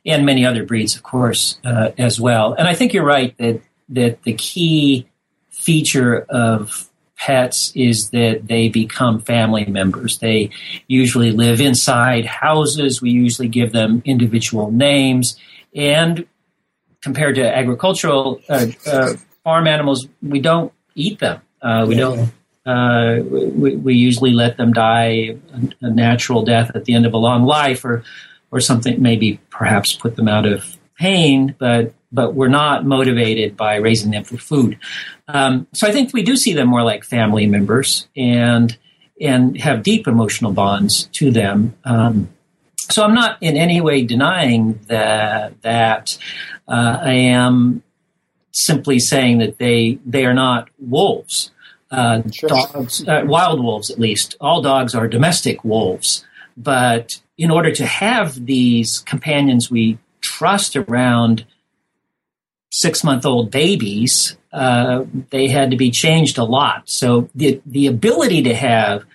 and 0.05 0.23
many 0.23 0.45
other 0.45 0.65
breeds, 0.65 0.95
of 0.95 1.01
course, 1.01 1.57
uh, 1.65 1.89
as 1.97 2.19
well. 2.19 2.53
And 2.53 2.67
I 2.67 2.75
think 2.75 2.93
you're 2.93 3.03
right 3.03 3.35
that, 3.39 3.59
that 3.89 4.21
the 4.21 4.33
key 4.33 5.07
feature 5.49 6.27
of 6.29 6.87
pets 7.17 7.71
is 7.73 8.11
that 8.11 8.45
they 8.45 8.69
become 8.69 9.19
family 9.19 9.65
members. 9.65 10.19
They 10.19 10.51
usually 10.85 11.31
live 11.31 11.59
inside 11.59 12.25
houses. 12.25 13.01
We 13.01 13.09
usually 13.09 13.47
give 13.47 13.71
them 13.71 14.03
individual 14.05 14.69
names. 14.69 15.37
And 15.73 16.27
compared 17.01 17.35
to 17.35 17.55
agricultural 17.55 18.41
uh, 18.49 18.67
uh, 18.85 19.13
farm 19.43 19.67
animals, 19.67 20.07
we 20.21 20.39
don't 20.39 20.73
eat 20.95 21.19
them. 21.19 21.41
Uh, 21.61 21.85
we 21.87 21.95
don't. 21.95 22.31
Uh, 22.65 23.21
we, 23.23 23.77
we, 23.77 23.95
usually 23.95 24.31
let 24.31 24.57
them 24.57 24.73
die 24.73 25.05
a, 25.05 25.39
a, 25.79 25.89
natural 25.89 26.43
death 26.43 26.69
at 26.75 26.83
the 26.83 26.93
end 26.93 27.05
of 27.05 27.13
a 27.13 27.17
long 27.17 27.45
life, 27.45 27.85
or 27.85 28.03
or 28.51 28.59
something. 28.59 29.01
Maybe 29.01 29.39
perhaps 29.49 29.93
put 29.93 30.17
them 30.17 30.27
out 30.27 30.45
of 30.45 30.77
pain, 30.99 31.55
but 31.57 31.93
but 32.11 32.33
we're 32.33 32.49
not 32.49 32.85
motivated 32.85 33.55
by 33.55 33.75
raising 33.75 34.11
them 34.11 34.23
for 34.23 34.37
food. 34.37 34.77
Um, 35.27 35.67
so 35.73 35.87
I 35.87 35.91
think 35.91 36.13
we 36.13 36.23
do 36.23 36.35
see 36.35 36.53
them 36.53 36.67
more 36.67 36.83
like 36.83 37.03
family 37.03 37.45
members 37.45 38.07
and 38.15 38.77
and 39.19 39.59
have 39.59 39.83
deep 39.83 40.07
emotional 40.07 40.51
bonds 40.51 41.05
to 41.13 41.31
them. 41.31 41.75
Um, 41.83 42.29
so 42.89 43.03
I'm 43.03 43.13
not 43.13 43.37
in 43.41 43.57
any 43.57 43.81
way 43.81 44.03
denying 44.03 44.79
that 44.87 45.61
that 45.61 46.17
uh, 46.67 46.99
I 47.01 47.13
am 47.13 47.83
simply 48.51 48.99
saying 48.99 49.37
that 49.39 49.57
they 49.57 49.99
they 50.05 50.25
are 50.25 50.33
not 50.33 50.69
wolves. 50.79 51.51
Uh, 51.89 52.21
sure. 52.31 52.49
dogs, 52.49 53.07
uh, 53.07 53.23
wild 53.25 53.63
wolves, 53.63 53.89
at 53.89 53.99
least. 53.99 54.35
All 54.41 54.61
dogs 54.61 54.93
are 54.93 55.07
domestic 55.07 55.63
wolves. 55.63 56.25
But 56.57 57.21
in 57.37 57.51
order 57.51 57.71
to 57.71 57.85
have 57.85 58.45
these 58.45 58.99
companions 58.99 59.69
we 59.71 59.99
trust 60.21 60.75
around 60.75 61.45
six 62.71 63.03
month 63.03 63.25
old 63.25 63.51
babies, 63.51 64.35
uh, 64.51 65.05
they 65.29 65.47
had 65.47 65.71
to 65.71 65.77
be 65.77 65.91
changed 65.91 66.37
a 66.37 66.43
lot. 66.43 66.89
So 66.89 67.29
the, 67.35 67.61
the 67.65 67.87
ability 67.87 68.43
to 68.43 68.55
have 68.55 69.05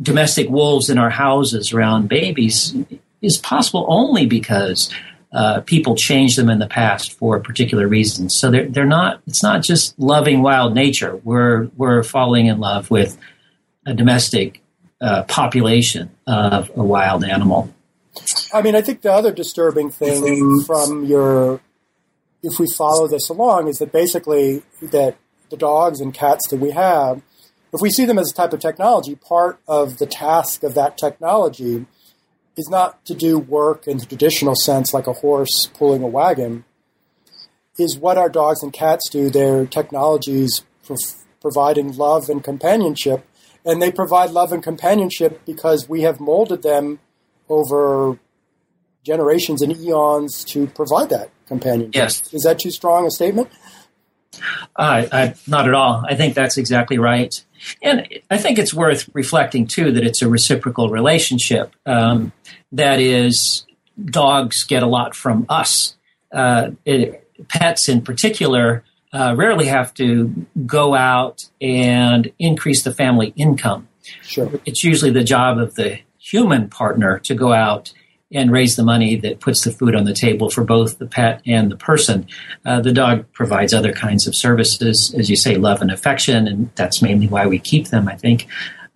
domestic 0.00 0.48
wolves 0.48 0.88
in 0.88 0.96
our 0.96 1.10
houses 1.10 1.72
around 1.72 2.08
babies 2.08 2.74
is 3.20 3.36
possible 3.36 3.84
only 3.88 4.26
because 4.26 4.90
uh, 5.32 5.60
people 5.60 5.94
changed 5.94 6.36
them 6.36 6.50
in 6.50 6.58
the 6.58 6.66
past 6.66 7.12
for 7.12 7.38
particular 7.38 7.86
reasons. 7.86 8.36
So 8.36 8.50
they're 8.50 8.68
they're 8.68 8.84
not. 8.84 9.20
It's 9.26 9.42
not 9.42 9.62
just 9.62 9.98
loving 9.98 10.42
wild 10.42 10.74
nature. 10.74 11.16
We're 11.22 11.66
we're 11.76 12.02
falling 12.02 12.46
in 12.46 12.58
love 12.58 12.90
with 12.90 13.16
a 13.86 13.94
domestic 13.94 14.60
uh, 15.00 15.22
population 15.24 16.10
of 16.26 16.70
a 16.76 16.82
wild 16.82 17.24
animal. 17.24 17.72
I 18.52 18.62
mean, 18.62 18.74
I 18.74 18.82
think 18.82 19.02
the 19.02 19.12
other 19.12 19.32
disturbing 19.32 19.90
thing 19.90 20.62
from 20.66 21.04
your, 21.04 21.60
if 22.42 22.58
we 22.58 22.66
follow 22.76 23.06
this 23.06 23.28
along, 23.28 23.68
is 23.68 23.78
that 23.78 23.92
basically 23.92 24.62
that 24.82 25.16
the 25.50 25.56
dogs 25.56 26.00
and 26.00 26.12
cats 26.12 26.48
that 26.48 26.58
we 26.58 26.72
have, 26.72 27.22
if 27.72 27.80
we 27.80 27.90
see 27.90 28.04
them 28.04 28.18
as 28.18 28.30
a 28.30 28.34
type 28.34 28.52
of 28.52 28.60
technology, 28.60 29.14
part 29.14 29.60
of 29.68 29.98
the 29.98 30.06
task 30.06 30.62
of 30.64 30.74
that 30.74 30.98
technology 30.98 31.86
is 32.56 32.68
not 32.68 33.04
to 33.06 33.14
do 33.14 33.38
work 33.38 33.86
in 33.86 33.98
the 33.98 34.06
traditional 34.06 34.54
sense 34.54 34.92
like 34.92 35.06
a 35.06 35.14
horse 35.14 35.68
pulling 35.74 36.02
a 36.02 36.06
wagon, 36.06 36.64
is 37.78 37.96
what 37.96 38.18
our 38.18 38.28
dogs 38.28 38.62
and 38.62 38.72
cats 38.72 39.08
do. 39.10 39.30
They're 39.30 39.66
technologies 39.66 40.62
for 40.82 40.96
providing 41.40 41.96
love 41.96 42.28
and 42.28 42.44
companionship, 42.44 43.26
and 43.64 43.80
they 43.80 43.90
provide 43.90 44.30
love 44.30 44.52
and 44.52 44.62
companionship 44.62 45.44
because 45.46 45.88
we 45.88 46.02
have 46.02 46.20
molded 46.20 46.62
them 46.62 47.00
over 47.48 48.18
generations 49.04 49.62
and 49.62 49.76
eons 49.76 50.44
to 50.44 50.66
provide 50.68 51.08
that 51.10 51.30
companionship. 51.46 51.94
Yes. 51.94 52.34
Is 52.34 52.42
that 52.42 52.58
too 52.58 52.70
strong 52.70 53.06
a 53.06 53.10
statement? 53.10 53.48
Uh, 54.76 55.06
I, 55.10 55.34
not 55.46 55.66
at 55.66 55.74
all. 55.74 56.04
I 56.06 56.14
think 56.14 56.34
that's 56.34 56.56
exactly 56.56 56.98
right. 56.98 57.44
And 57.82 58.08
I 58.30 58.38
think 58.38 58.58
it's 58.58 58.72
worth 58.72 59.08
reflecting 59.12 59.66
too 59.66 59.92
that 59.92 60.04
it's 60.04 60.22
a 60.22 60.28
reciprocal 60.28 60.88
relationship. 60.88 61.74
Um, 61.86 62.32
that 62.72 63.00
is, 63.00 63.66
dogs 64.02 64.64
get 64.64 64.82
a 64.82 64.86
lot 64.86 65.14
from 65.14 65.46
us. 65.48 65.96
Uh, 66.32 66.70
it, 66.84 67.26
pets, 67.48 67.88
in 67.88 68.02
particular, 68.02 68.84
uh, 69.12 69.34
rarely 69.36 69.66
have 69.66 69.92
to 69.94 70.46
go 70.66 70.94
out 70.94 71.44
and 71.60 72.30
increase 72.38 72.82
the 72.82 72.94
family 72.94 73.32
income. 73.36 73.88
Sure. 74.22 74.50
It's 74.64 74.84
usually 74.84 75.10
the 75.10 75.24
job 75.24 75.58
of 75.58 75.74
the 75.74 75.98
human 76.18 76.68
partner 76.68 77.18
to 77.20 77.34
go 77.34 77.52
out 77.52 77.92
and 78.32 78.52
raise 78.52 78.76
the 78.76 78.84
money 78.84 79.16
that 79.16 79.40
puts 79.40 79.64
the 79.64 79.72
food 79.72 79.94
on 79.94 80.04
the 80.04 80.14
table 80.14 80.50
for 80.50 80.62
both 80.64 80.98
the 80.98 81.06
pet 81.06 81.42
and 81.46 81.70
the 81.70 81.76
person. 81.76 82.26
Uh, 82.64 82.80
the 82.80 82.92
dog 82.92 83.30
provides 83.32 83.74
other 83.74 83.92
kinds 83.92 84.26
of 84.26 84.36
services, 84.36 85.14
as 85.18 85.28
you 85.28 85.36
say, 85.36 85.56
love 85.56 85.82
and 85.82 85.90
affection, 85.90 86.46
and 86.46 86.70
that's 86.76 87.02
mainly 87.02 87.26
why 87.26 87.46
we 87.46 87.58
keep 87.58 87.88
them, 87.88 88.08
I 88.08 88.14
think. 88.14 88.46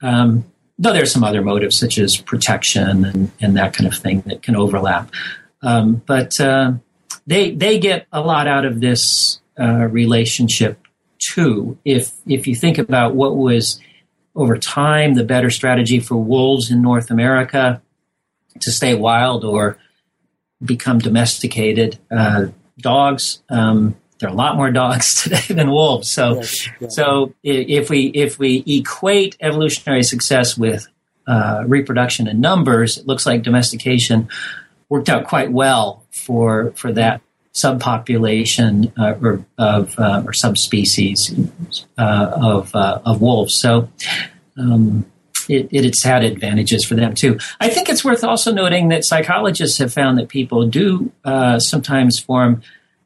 Um, 0.02 0.44
though 0.78 0.92
there's 0.92 1.12
some 1.12 1.24
other 1.24 1.42
motives 1.42 1.78
such 1.78 1.98
as 1.98 2.16
protection 2.16 3.04
and, 3.04 3.30
and 3.40 3.56
that 3.56 3.74
kind 3.74 3.86
of 3.86 3.98
thing 3.98 4.22
that 4.26 4.42
can 4.42 4.56
overlap. 4.56 5.10
Um, 5.62 6.02
but 6.06 6.38
uh, 6.40 6.72
they 7.26 7.52
they 7.52 7.78
get 7.78 8.06
a 8.12 8.20
lot 8.20 8.46
out 8.46 8.64
of 8.64 8.80
this 8.80 9.40
uh, 9.58 9.86
relationship 9.86 10.78
too. 11.18 11.78
If 11.84 12.12
if 12.26 12.46
you 12.46 12.54
think 12.54 12.78
about 12.78 13.14
what 13.14 13.36
was 13.36 13.80
over 14.34 14.58
time 14.58 15.14
the 15.14 15.24
better 15.24 15.48
strategy 15.48 16.00
for 16.00 16.16
wolves 16.16 16.70
in 16.70 16.82
North 16.82 17.10
America 17.10 17.80
to 18.60 18.70
stay 18.70 18.94
wild 18.94 19.44
or 19.44 19.78
become 20.64 20.98
domesticated, 20.98 21.98
uh, 22.10 22.46
dogs. 22.78 23.42
Um, 23.48 23.96
there 24.18 24.28
are 24.28 24.32
a 24.32 24.36
lot 24.36 24.56
more 24.56 24.70
dogs 24.70 25.22
today 25.22 25.54
than 25.54 25.70
wolves. 25.70 26.10
So, 26.10 26.36
yes, 26.36 26.68
so 26.88 27.34
if 27.42 27.90
we 27.90 28.06
if 28.06 28.38
we 28.38 28.62
equate 28.66 29.36
evolutionary 29.40 30.02
success 30.02 30.56
with 30.56 30.86
uh, 31.26 31.64
reproduction 31.66 32.28
in 32.28 32.40
numbers, 32.40 32.98
it 32.98 33.06
looks 33.06 33.26
like 33.26 33.42
domestication 33.42 34.28
worked 34.88 35.08
out 35.08 35.26
quite 35.26 35.52
well 35.52 36.04
for 36.10 36.72
for 36.76 36.92
that 36.92 37.20
subpopulation 37.54 38.92
uh, 38.98 39.14
or 39.22 39.44
of 39.58 39.98
uh, 39.98 40.22
or 40.24 40.32
subspecies 40.32 41.32
uh, 41.98 42.30
of 42.34 42.74
uh, 42.74 43.00
of 43.04 43.20
wolves. 43.20 43.54
So. 43.54 43.88
Um, 44.56 45.04
it, 45.48 45.68
it's 45.70 46.02
had 46.02 46.24
advantages 46.24 46.84
for 46.84 46.94
them 46.94 47.14
too. 47.14 47.38
I 47.60 47.68
think 47.68 47.88
it's 47.88 48.04
worth 48.04 48.24
also 48.24 48.52
noting 48.52 48.88
that 48.88 49.04
psychologists 49.04 49.78
have 49.78 49.92
found 49.92 50.18
that 50.18 50.28
people 50.28 50.66
do 50.66 51.12
uh, 51.24 51.58
sometimes 51.58 52.18
form 52.18 52.62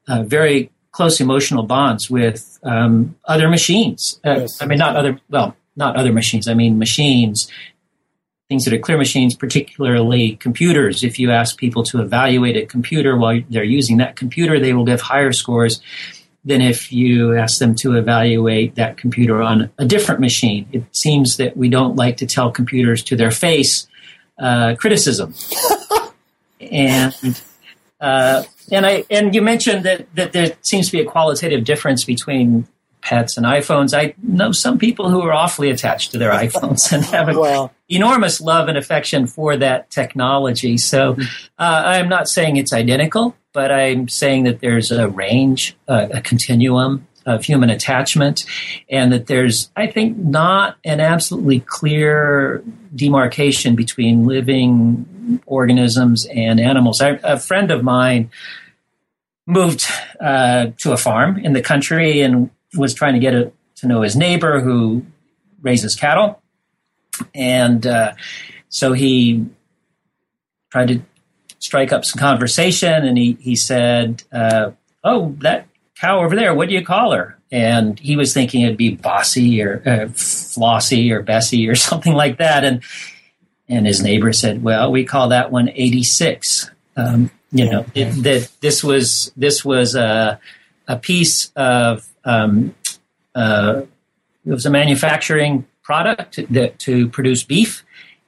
uh, 0.07 0.23
very 0.23 0.71
close 0.91 1.21
emotional 1.21 1.63
bonds 1.63 2.11
with 2.11 2.59
um, 2.63 3.17
other 3.25 3.49
machines. 3.49 4.21
Uh, 4.25 4.41
yes. 4.41 4.61
I 4.61 4.67
mean, 4.67 4.79
not 4.79 4.97
other, 4.97 5.21
well, 5.31 5.57
not 5.77 5.97
other 5.97 6.13
machines. 6.13 6.49
I 6.49 6.55
mean, 6.55 6.79
machines, 6.79 7.49
things 8.49 8.65
that 8.65 8.75
are 8.75 8.79
clear 8.79 8.99
machines, 8.99 9.37
particularly 9.37 10.37
computers. 10.37 11.05
If 11.05 11.19
you 11.19 11.31
ask 11.31 11.57
people 11.57 11.85
to 11.85 12.01
evaluate 12.01 12.57
a 12.57 12.67
computer 12.67 13.17
while 13.17 13.41
they're 13.51 13.63
using 13.63 13.99
that 13.99 14.17
computer, 14.17 14.59
they 14.59 14.73
will 14.73 14.85
give 14.85 15.01
higher 15.01 15.33
scores 15.33 15.81
than 16.49 16.63
if 16.63 16.91
you 16.91 17.37
ask 17.37 17.59
them 17.59 17.75
to 17.75 17.97
evaluate 17.97 18.75
that 18.77 18.97
computer 18.97 19.43
on 19.43 19.71
a 19.77 19.85
different 19.85 20.19
machine. 20.19 20.67
It 20.73 20.83
seems 20.93 21.37
that 21.37 21.57
we 21.57 21.69
don't 21.69 21.95
like 21.95 22.17
to 22.17 22.27
tell 22.27 22.51
computers 22.51 23.05
to 23.05 23.17
their 23.17 23.31
face 23.31 23.87
uh, 24.39 24.75
criticism. 24.77 25.35
and 26.61 27.43
uh, 28.01 28.45
and 28.73 28.87
I 28.87 29.05
and 29.11 29.35
you 29.35 29.43
mentioned 29.43 29.85
that 29.85 30.13
that 30.15 30.33
there 30.33 30.57
seems 30.63 30.87
to 30.87 30.93
be 30.93 31.01
a 31.01 31.05
qualitative 31.05 31.65
difference 31.65 32.05
between 32.05 32.67
pets 33.01 33.37
and 33.37 33.47
iPhones. 33.47 33.97
I 33.97 34.15
know 34.23 34.53
some 34.53 34.79
people 34.79 35.09
who 35.11 35.23
are 35.23 35.33
awfully 35.33 35.71
attached 35.71 36.13
to 36.13 36.19
their 36.19 36.31
iPhones 36.45 36.93
and 36.93 37.05
have 37.07 37.29
an 37.29 37.39
well, 37.39 37.73
enormous 37.89 38.41
love 38.41 38.69
and 38.69 38.77
affection 38.77 39.27
for 39.27 39.57
that 39.57 39.91
technology. 39.91 40.79
So 40.79 41.17
uh, 41.59 41.83
I'm 41.87 42.09
not 42.09 42.29
saying 42.29 42.57
it's 42.57 42.73
identical, 42.73 43.37
but 43.53 43.71
I'm 43.71 44.09
saying 44.09 44.45
that 44.45 44.61
there's 44.61 44.91
a 44.91 45.09
range, 45.09 45.77
uh, 45.89 46.09
a 46.13 46.21
continuum 46.21 47.07
of 47.27 47.45
human 47.45 47.69
attachment, 47.71 48.47
and 48.89 49.13
that 49.13 49.27
there's, 49.27 49.71
I 49.77 49.87
think, 49.87 50.17
not 50.17 50.79
an 50.85 51.01
absolutely 51.01 51.61
clear 51.61 52.63
demarcation 52.95 53.77
between 53.77 54.27
living 54.27 55.43
organisms 55.47 56.27
and 56.27 56.59
animals. 56.59 57.03
I, 57.03 57.19
a 57.23 57.39
friend 57.39 57.71
of 57.71 57.85
mine 57.85 58.31
moved 59.47 59.85
uh, 60.21 60.69
to 60.79 60.93
a 60.93 60.97
farm 60.97 61.39
in 61.39 61.53
the 61.53 61.63
country 61.63 62.21
and 62.21 62.51
was 62.77 62.95
trying 62.95 63.15
to 63.15 63.21
get 63.21 63.35
a, 63.35 63.53
to 63.77 63.87
know 63.87 64.03
his 64.03 64.17
neighbor 64.17 64.61
who 64.61 65.05
raises 65.63 65.95
cattle, 65.95 66.41
and 67.35 67.87
uh, 67.87 68.13
so 68.69 68.93
he 68.93 69.47
tried 70.71 70.89
to 70.89 71.03
strike 71.59 71.93
up 71.93 72.05
some 72.05 72.19
conversation, 72.19 73.05
and 73.05 73.17
he 73.17 73.37
he 73.41 73.57
said, 73.57 74.23
uh, 74.33 74.73
"Oh, 75.05 75.35
that 75.41 75.67
cow 75.97 76.21
over 76.21 76.37
there, 76.37 76.55
what 76.55 76.69
do 76.69 76.75
you 76.75 76.85
call 76.85 77.13
her?" 77.13 77.39
And 77.51 77.99
he 77.99 78.17
was 78.17 78.35
thinking 78.35 78.63
it'd 78.63 78.77
be 78.77 78.95
Bossy 78.95 79.63
or 79.63 79.83
uh, 79.87 80.09
Flossie 80.13 81.11
or 81.11 81.23
Bessie 81.23 81.69
or 81.69 81.75
something 81.89 82.15
like 82.15 82.39
that, 82.39 82.65
and 82.65 82.83
and 83.69 83.87
his 83.87 84.03
neighbor 84.03 84.33
said, 84.33 84.63
"Well, 84.63 84.91
we 84.91 85.05
call 85.05 85.29
that 85.29 85.51
one 85.51 85.69
86." 85.69 86.71
Um, 86.97 87.31
you 87.53 87.71
know, 87.71 87.87
it, 87.95 88.11
that 88.25 88.51
this 88.61 88.85
was 88.85 89.33
this 89.37 89.65
was 89.65 89.95
a 89.95 90.41
a 90.87 90.97
piece 90.97 91.51
of 91.55 92.07
um, 92.29 92.75
uh, 93.35 93.83
it 94.47 94.51
was 94.51 94.67
a 94.67 94.71
manufacturing 94.71 95.67
product 95.83 96.39
that 96.51 96.79
to 96.81 97.09
produce 97.09 97.43
beef, 97.43 97.85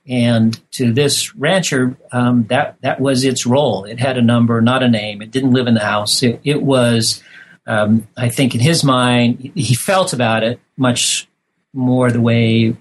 and 0.09 0.59
to 0.73 0.93
this 0.93 1.35
rancher, 1.37 1.97
um, 2.11 2.47
that 2.49 2.77
that 2.81 3.01
was 3.01 3.25
its 3.25 3.47
role. 3.47 3.85
It 3.85 4.01
had 4.01 4.17
a 4.17 4.23
number, 4.23 4.61
not 4.61 4.83
a 4.83 4.89
name. 4.89 5.23
It 5.23 5.31
didn't 5.31 5.53
live 5.53 5.67
in 5.67 5.75
the 5.75 5.85
house. 5.85 6.23
It, 6.23 6.41
it 6.43 6.63
was, 6.63 7.23
um, 7.67 8.09
I 8.17 8.29
think, 8.31 8.55
in 8.55 8.61
his 8.61 8.83
mind, 8.83 9.53
he 9.55 9.75
felt 9.75 10.13
about 10.13 10.43
it 10.43 10.59
much 10.77 11.29
more 11.73 12.11
the 12.11 12.21
way 12.21 12.77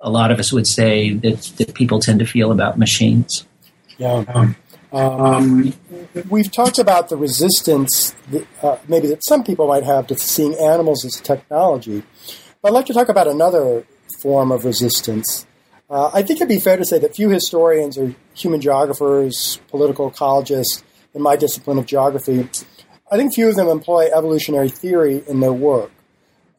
a 0.00 0.10
lot 0.10 0.32
of 0.32 0.38
us 0.38 0.52
would 0.52 0.66
say 0.66 1.14
that, 1.14 1.52
that 1.58 1.74
people 1.74 2.00
tend 2.00 2.18
to 2.18 2.26
feel 2.26 2.50
about 2.50 2.78
machines. 2.78 3.46
Yeah. 3.98 4.24
Um, 4.34 4.56
um, 4.92 5.72
we've 6.28 6.50
talked 6.50 6.78
about 6.78 7.08
the 7.08 7.16
resistance, 7.16 8.14
that, 8.30 8.46
uh, 8.62 8.76
maybe 8.88 9.08
that 9.08 9.24
some 9.24 9.42
people 9.42 9.66
might 9.66 9.84
have 9.84 10.06
to 10.08 10.18
seeing 10.18 10.54
animals 10.54 11.04
as 11.04 11.20
technology. 11.20 12.02
But 12.60 12.68
I'd 12.68 12.74
like 12.74 12.86
to 12.86 12.94
talk 12.94 13.08
about 13.08 13.26
another 13.26 13.86
form 14.20 14.52
of 14.52 14.64
resistance 14.64 15.46
uh, 15.92 16.10
I 16.14 16.22
think 16.22 16.38
it'd 16.38 16.48
be 16.48 16.58
fair 16.58 16.78
to 16.78 16.86
say 16.86 16.98
that 17.00 17.14
few 17.14 17.28
historians 17.28 17.98
or 17.98 18.14
human 18.34 18.62
geographers, 18.62 19.60
political 19.68 20.10
ecologists 20.10 20.82
in 21.14 21.20
my 21.20 21.36
discipline 21.36 21.76
of 21.76 21.84
geography, 21.84 22.48
I 23.12 23.18
think 23.18 23.34
few 23.34 23.50
of 23.50 23.56
them 23.56 23.68
employ 23.68 24.08
evolutionary 24.10 24.70
theory 24.70 25.22
in 25.28 25.40
their 25.40 25.52
work. 25.52 25.92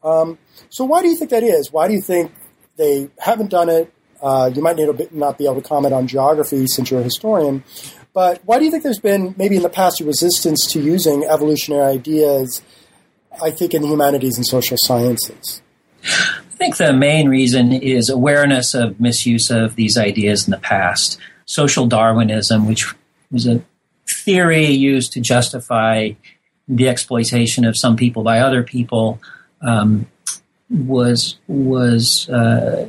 Um, 0.04 0.38
so 0.68 0.84
why 0.84 1.02
do 1.02 1.08
you 1.08 1.16
think 1.16 1.32
that 1.32 1.42
is? 1.42 1.72
Why 1.72 1.88
do 1.88 1.94
you 1.94 2.00
think 2.00 2.32
they 2.76 3.10
haven't 3.18 3.50
done 3.50 3.68
it? 3.68 3.92
Uh, 4.22 4.52
you 4.54 4.62
might 4.62 4.78
not 5.12 5.36
be 5.36 5.46
able 5.46 5.60
to 5.60 5.68
comment 5.68 5.92
on 5.92 6.06
geography 6.06 6.68
since 6.68 6.92
you're 6.92 7.00
a 7.00 7.02
historian, 7.02 7.64
but 8.14 8.40
why 8.44 8.58
do 8.58 8.64
you 8.64 8.70
think 8.70 8.84
there's 8.84 9.00
been 9.00 9.34
maybe 9.36 9.56
in 9.56 9.62
the 9.62 9.68
past 9.68 10.00
a 10.00 10.04
resistance 10.04 10.66
to 10.68 10.80
using 10.80 11.24
evolutionary 11.24 11.82
ideas? 11.82 12.62
I 13.42 13.50
think 13.50 13.74
in 13.74 13.82
the 13.82 13.88
humanities 13.88 14.36
and 14.36 14.46
social 14.46 14.76
sciences. 14.80 15.60
I 16.04 16.56
think 16.56 16.76
the 16.76 16.92
main 16.92 17.28
reason 17.28 17.72
is 17.72 18.08
awareness 18.08 18.74
of 18.74 19.00
misuse 19.00 19.50
of 19.50 19.74
these 19.74 19.98
ideas 19.98 20.46
in 20.46 20.52
the 20.52 20.58
past. 20.58 21.18
Social 21.46 21.86
Darwinism, 21.86 22.68
which 22.68 22.86
was 23.32 23.46
a 23.46 23.60
theory 24.08 24.66
used 24.66 25.12
to 25.14 25.20
justify 25.20 26.10
the 26.68 26.88
exploitation 26.88 27.64
of 27.64 27.76
some 27.76 27.96
people 27.96 28.22
by 28.22 28.38
other 28.38 28.62
people, 28.62 29.20
um, 29.60 30.06
was 30.70 31.36
was 31.48 32.28
uh, 32.30 32.88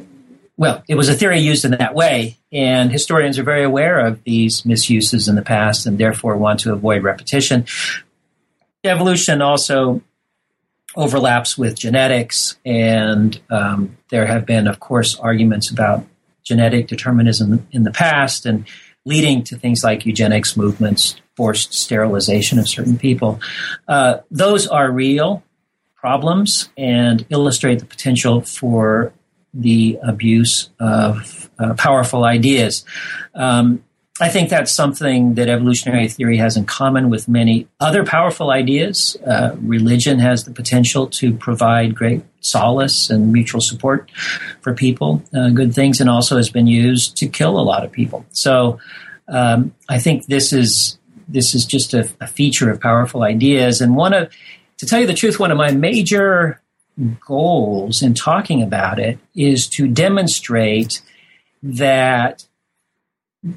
well, 0.58 0.84
it 0.88 0.95
was 0.95 1.10
a 1.10 1.14
theory 1.14 1.39
used 1.39 1.66
in 1.66 1.72
that 1.72 1.93
way, 1.93 2.38
and 2.51 2.91
historians 2.91 3.38
are 3.38 3.43
very 3.43 3.64
aware 3.64 3.99
of 3.99 4.24
these 4.24 4.66
misuses 4.66 5.28
in 5.28 5.36
the 5.36 5.41
past, 5.41 5.86
and 5.86 5.97
therefore 5.97 6.38
want 6.38 6.62
to 6.62 6.72
avoid 6.72 7.03
repetition. 7.03 7.66
Evolution 8.84 9.41
also 9.41 10.01
overlaps 10.95 11.58
with 11.58 11.78
genetics, 11.78 12.58
and 12.66 13.39
um, 13.49 13.97
there 14.10 14.26
have 14.26 14.45
been, 14.45 14.68
of 14.68 14.80
course, 14.80 15.20
arguments 15.20 15.70
about 15.70 16.06
genetic 16.43 16.88
determinism 16.88 17.68
in 17.72 17.84
the 17.84 17.91
past 17.91 18.45
and 18.45 18.66
leading 19.03 19.43
to 19.43 19.58
things 19.58 19.84
like 19.84 20.06
eugenics 20.06 20.56
movements, 20.56 21.20
forced 21.36 21.74
sterilization 21.74 22.60
of 22.60 22.70
certain 22.70 22.97
people. 22.97 23.39
Uh, 23.88 24.20
those 24.32 24.68
are 24.68 24.89
real 24.89 25.43
problems 25.95 26.70
and 26.78 27.26
illustrate 27.30 27.80
the 27.80 27.86
potential 27.86 28.41
for 28.41 29.12
the 29.56 29.97
abuse 30.03 30.70
of 30.80 31.49
uh, 31.58 31.74
powerful 31.76 32.26
ideas. 32.26 32.86
Um, 33.34 33.84
I 34.22 34.30
think 34.30 34.49
that's 34.49 34.72
something 34.72 35.34
that 35.34 35.49
evolutionary 35.49 36.08
theory 36.08 36.38
has 36.38 36.56
in 36.56 36.66
common 36.66 37.10
with 37.10 37.28
many 37.28 37.68
other 37.82 38.06
powerful 38.06 38.49
ideas. 38.49 39.18
Uh, 39.26 39.56
religion 39.60 40.20
has 40.20 40.45
the 40.45 40.51
potential 40.51 41.08
to 41.08 41.34
provide 41.34 41.95
great 41.95 42.24
solace 42.39 43.10
and 43.10 43.34
mutual 43.34 43.60
support 43.60 44.10
for 44.62 44.74
people, 44.74 45.22
uh, 45.34 45.49
good 45.49 45.74
things, 45.74 45.99
and 45.99 46.10
also 46.10 46.38
has 46.38 46.49
been 46.49 46.68
used 46.68 47.18
to 47.18 47.28
kill 47.28 47.60
a 47.60 47.64
lot 47.64 47.84
of 47.84 47.91
people. 47.91 48.26
So 48.32 48.80
um, 49.28 49.74
I 49.89 49.99
think 49.99 50.28
this 50.28 50.53
is 50.53 50.97
this 51.28 51.56
is 51.56 51.66
just 51.66 51.93
a, 51.93 52.10
a 52.22 52.28
feature 52.28 52.70
of 52.70 52.80
powerful 52.80 53.24
ideas. 53.24 53.82
And 53.82 53.95
one 53.95 54.14
of, 54.14 54.32
to 54.78 54.86
tell 54.86 54.99
you 54.99 55.08
the 55.08 55.14
truth, 55.14 55.39
one 55.39 55.51
of 55.51 55.58
my 55.58 55.72
major 55.72 56.62
goals 57.20 58.02
in 58.02 58.14
talking 58.14 58.62
about 58.62 59.00
it 59.00 59.20
is 59.36 59.68
to 59.68 59.88
demonstrate 59.88 61.02
that 61.62 62.48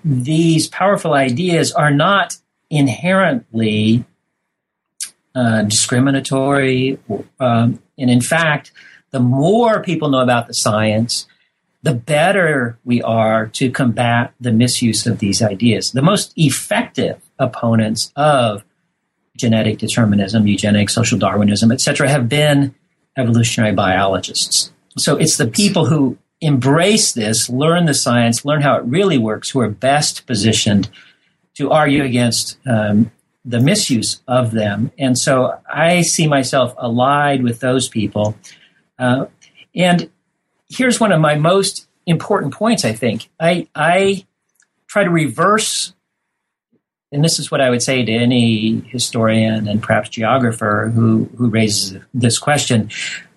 these 0.05 0.67
powerful 0.69 1.15
ideas 1.15 1.73
are 1.73 1.91
not 1.91 2.37
inherently 2.71 4.05
uh, 5.35 5.63
discriminatory. 5.63 6.99
Um, 7.39 7.83
and 7.97 8.11
in 8.11 8.21
fact, 8.21 8.73
the 9.11 9.21
more 9.21 9.83
people 9.83 10.11
know 10.11 10.21
about 10.21 10.47
the 10.47 10.55
science, 10.55 11.27
the 11.83 11.95
better 11.95 12.79
we 12.85 13.01
are 13.03 13.47
to 13.47 13.71
combat 13.71 14.35
the 14.41 14.53
misuse 14.53 15.07
of 15.07 15.21
these 15.21 15.41
ideas. 15.41 15.93
The 15.93 16.03
most 16.03 16.33
effective 16.37 17.21
opponents 17.39 18.13
of 18.17 18.65
genetic 19.37 19.79
determinism, 19.79 20.47
eugenics, 20.47 20.95
social 20.95 21.19
Darwinism, 21.19 21.71
etc., 21.71 22.09
have 22.09 22.29
been 22.29 22.75
evolutionary 23.19 23.75
biologists. 23.75 24.73
So 24.97 25.17
it's 25.17 25.37
the 25.37 25.49
people 25.49 25.87
who 25.87 26.17
embrace 26.41 27.13
this, 27.13 27.51
learn 27.51 27.87
the 27.87 27.95
science, 27.95 28.45
learn 28.45 28.63
how 28.63 28.77
it 28.77 28.85
really 28.85 29.19
works, 29.19 29.51
who 29.51 29.61
are 29.61 29.69
best 29.69 30.27
positioned 30.27 30.89
to 31.55 31.71
argue 31.71 32.05
against 32.05 32.57
um, 32.67 33.11
the 33.45 33.61
misuse 33.61 34.21
of 34.29 34.53
them. 34.53 34.93
And 34.99 35.19
so 35.19 35.61
I 35.69 36.03
see 36.03 36.29
myself 36.29 36.75
allied 36.79 37.43
with 37.43 37.61
those 37.61 37.89
people. 37.89 38.37
Uh, 38.99 39.27
and 39.75 40.11
here's 40.69 41.01
one 41.01 41.13
of 41.13 41.21
my 41.21 41.35
most 41.35 41.89
important 42.07 42.55
points, 42.55 42.85
I 42.85 42.93
think. 42.93 43.29
I, 43.41 43.69
I 43.75 44.27
try 44.87 45.05
to 45.05 45.11
reverse, 45.11 45.95
and 47.11 47.25
this 47.25 47.39
is 47.39 47.51
what 47.51 47.61
I 47.61 47.71
would 47.71 47.83
say 47.83 48.05
to 48.05 48.13
any 48.13 48.81
historian 48.81 49.67
and 49.67 49.83
perhaps 49.83 50.11
geographer 50.11 50.91
who, 50.95 51.29
who 51.37 51.49
raises 51.49 51.97
this 52.13 52.39
question. 52.39 52.91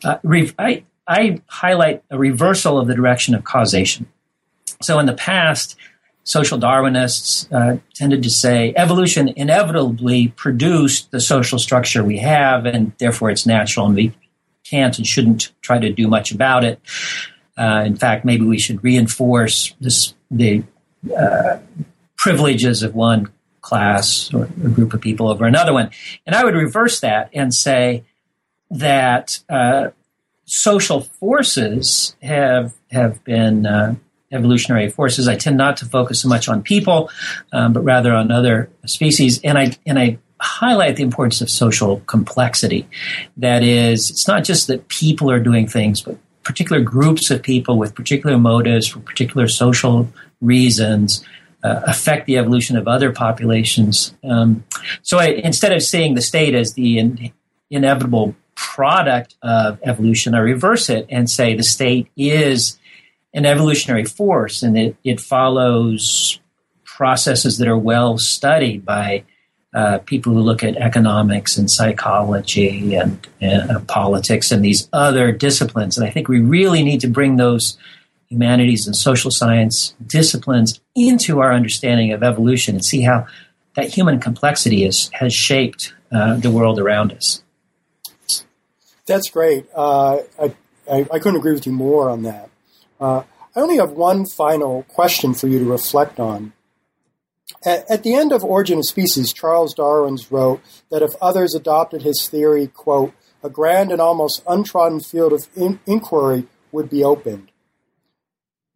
Uh, 0.03 0.17
I, 0.59 0.84
I 1.07 1.41
highlight 1.47 2.03
a 2.09 2.17
reversal 2.17 2.78
of 2.78 2.88
the 2.88 2.95
direction 2.95 3.34
of 3.34 3.43
causation. 3.43 4.07
So 4.82 4.99
in 4.99 5.05
the 5.05 5.13
past, 5.13 5.78
social 6.24 6.59
Darwinists 6.59 7.47
uh, 7.51 7.80
tended 7.93 8.24
to 8.24 8.30
say 8.30 8.74
evolution 8.76 9.30
inevitably 9.30 10.30
produced 10.30 11.11
the 11.11 11.22
social 11.22 11.57
structure 11.57 12.03
we 12.03 12.17
have, 12.17 12.65
and 12.65 12.91
therefore 12.97 13.30
it's 13.30 13.45
natural, 13.45 13.86
and 13.86 13.95
we 13.95 14.13
can't 14.63 14.97
and 14.97 15.07
shouldn't 15.07 15.51
try 15.61 15.80
to 15.80 15.91
do 15.91 16.07
much 16.07 16.32
about 16.32 16.63
it. 16.63 16.80
Uh, 17.57 17.84
in 17.86 17.95
fact, 17.95 18.26
maybe 18.26 18.45
we 18.45 18.59
should 18.59 18.84
reinforce 18.84 19.76
this, 19.80 20.13
the 20.30 20.63
uh, 21.17 21.57
privileges 22.17 22.84
of 22.84 22.95
one 22.95 23.32
class 23.62 24.34
or 24.34 24.45
a 24.45 24.70
group 24.70 24.93
of 24.93 25.01
people 25.01 25.30
over 25.30 25.45
another 25.45 25.74
one. 25.74 25.91
And 26.26 26.36
I 26.36 26.43
would 26.43 26.55
reverse 26.55 26.99
that 27.01 27.30
and 27.34 27.53
say 27.53 28.03
that 28.72 29.39
uh, 29.49 29.89
social 30.45 31.01
forces 31.01 32.16
have 32.22 32.74
have 32.91 33.24
been 33.24 33.66
uh, 33.66 33.95
evolutionary 34.32 34.89
forces. 34.89 35.28
I 35.28 35.36
tend 35.36 35.57
not 35.57 35.78
to 35.78 35.86
focus 35.86 36.22
so 36.22 36.30
much 36.30 36.47
on 36.47 36.64
people, 36.64 37.09
um, 37.51 37.74
but 37.74 37.82
rather 37.82 38.14
on 38.14 38.32
other 38.32 38.70
species, 38.86 39.39
and 39.43 39.57
I 39.57 39.72
and 39.86 39.99
I 39.99 40.18
highlight 40.39 40.95
the 40.95 41.03
importance 41.03 41.41
of 41.41 41.49
social 41.49 41.99
complexity. 42.07 42.88
That 43.38 43.64
is, 43.64 44.09
it's 44.09 44.28
not 44.28 44.43
just 44.43 44.68
that 44.68 44.88
people 44.88 45.30
are 45.30 45.39
doing 45.39 45.68
things, 45.68 46.01
but 46.01 46.18
particular 46.43 46.82
groups 46.82 47.30
of 47.30 47.43
people 47.43 47.78
with 47.78 47.93
particular 47.93 48.38
motives 48.38 48.88
for 48.88 48.99
particular 48.99 49.47
social 49.47 50.07
reasons. 50.41 51.24
Uh, 51.64 51.82
affect 51.86 52.26
the 52.26 52.38
evolution 52.38 52.76
of 52.76 52.88
other 52.88 53.12
populations. 53.12 54.16
Um, 54.24 54.64
so 55.03 55.20
I, 55.20 55.28
instead 55.28 55.72
of 55.72 55.84
seeing 55.84 56.16
the 56.16 56.22
state 56.22 56.55
as 56.55 56.74
the 56.74 56.97
in, 56.97 57.32
inevitable 57.70 58.36
product 58.55 59.36
of 59.41 59.80
evolution. 59.84 60.36
I 60.36 60.39
reverse 60.39 60.89
it 60.89 61.07
and 61.09 61.30
say 61.30 61.55
the 61.55 61.64
state 61.64 62.07
is 62.16 62.78
an 63.34 63.45
evolutionary 63.45 64.05
force 64.05 64.62
and 64.62 64.78
it, 64.78 64.95
it 65.03 65.20
follows 65.20 66.39
processes 66.84 67.57
that 67.57 67.68
are 67.68 67.78
well 67.78 68.18
studied 68.18 68.86
by 68.86 69.24
uh, 69.74 69.99
people 69.99 70.34
who 70.34 70.41
look 70.41 70.64
at 70.64 70.76
economics 70.76 71.57
and 71.57 71.72
psychology 71.72 72.93
and, 72.93 73.26
and 73.39 73.72
uh, 73.72 73.80
politics 73.88 74.51
and 74.51 74.64
these 74.64 74.89
other 74.91 75.32
disciplines. 75.32 75.97
And 75.97 76.05
I 76.05 76.12
think 76.12 76.28
we 76.28 76.41
really 76.41 76.84
need 76.84 76.99
to 77.01 77.07
bring 77.07 77.38
those 77.38 77.78
humanities 78.32 78.88
and 78.88 78.95
social 78.95 79.29
science 79.29 79.93
disciplines 80.07 80.79
into 80.95 81.41
our 81.41 81.53
understanding 81.53 82.13
of 82.13 82.23
evolution 82.23 82.75
and 82.75 82.86
see 82.86 83.01
how 83.01 83.27
that 83.75 83.93
human 83.93 84.19
complexity 84.19 84.86
is, 84.86 85.09
has 85.13 85.34
shaped 85.34 85.93
uh, 86.11 86.36
the 86.38 86.49
world 86.49 86.79
around 86.79 87.11
us. 87.11 87.43
That's 89.05 89.29
great. 89.29 89.67
Uh, 89.75 90.19
I, 90.41 90.55
I, 90.89 91.05
I, 91.11 91.19
couldn't 91.19 91.38
agree 91.38 91.53
with 91.53 91.65
you 91.65 91.73
more 91.73 92.09
on 92.09 92.23
that. 92.23 92.49
Uh, 92.99 93.23
I 93.55 93.59
only 93.59 93.77
have 93.77 93.91
one 93.91 94.25
final 94.25 94.84
question 94.84 95.34
for 95.34 95.47
you 95.47 95.59
to 95.59 95.65
reflect 95.65 96.19
on. 96.19 96.53
At, 97.65 97.89
at, 97.91 98.03
the 98.03 98.13
end 98.13 98.32
of 98.32 98.43
Origin 98.43 98.77
of 98.77 98.86
Species, 98.86 99.34
Charles 99.34 99.73
Darwin 99.73 100.17
wrote 100.29 100.61
that 100.89 101.01
if 101.01 101.11
others 101.21 101.53
adopted 101.53 102.03
his 102.03 102.29
theory, 102.29 102.67
quote, 102.67 103.13
a 103.43 103.49
grand 103.49 103.91
and 103.91 103.99
almost 103.99 104.41
untrodden 104.47 105.01
field 105.01 105.34
of 105.34 105.49
in- 105.55 105.79
inquiry 105.86 106.45
would 106.71 106.89
be 106.89 107.03
opened. 107.03 107.51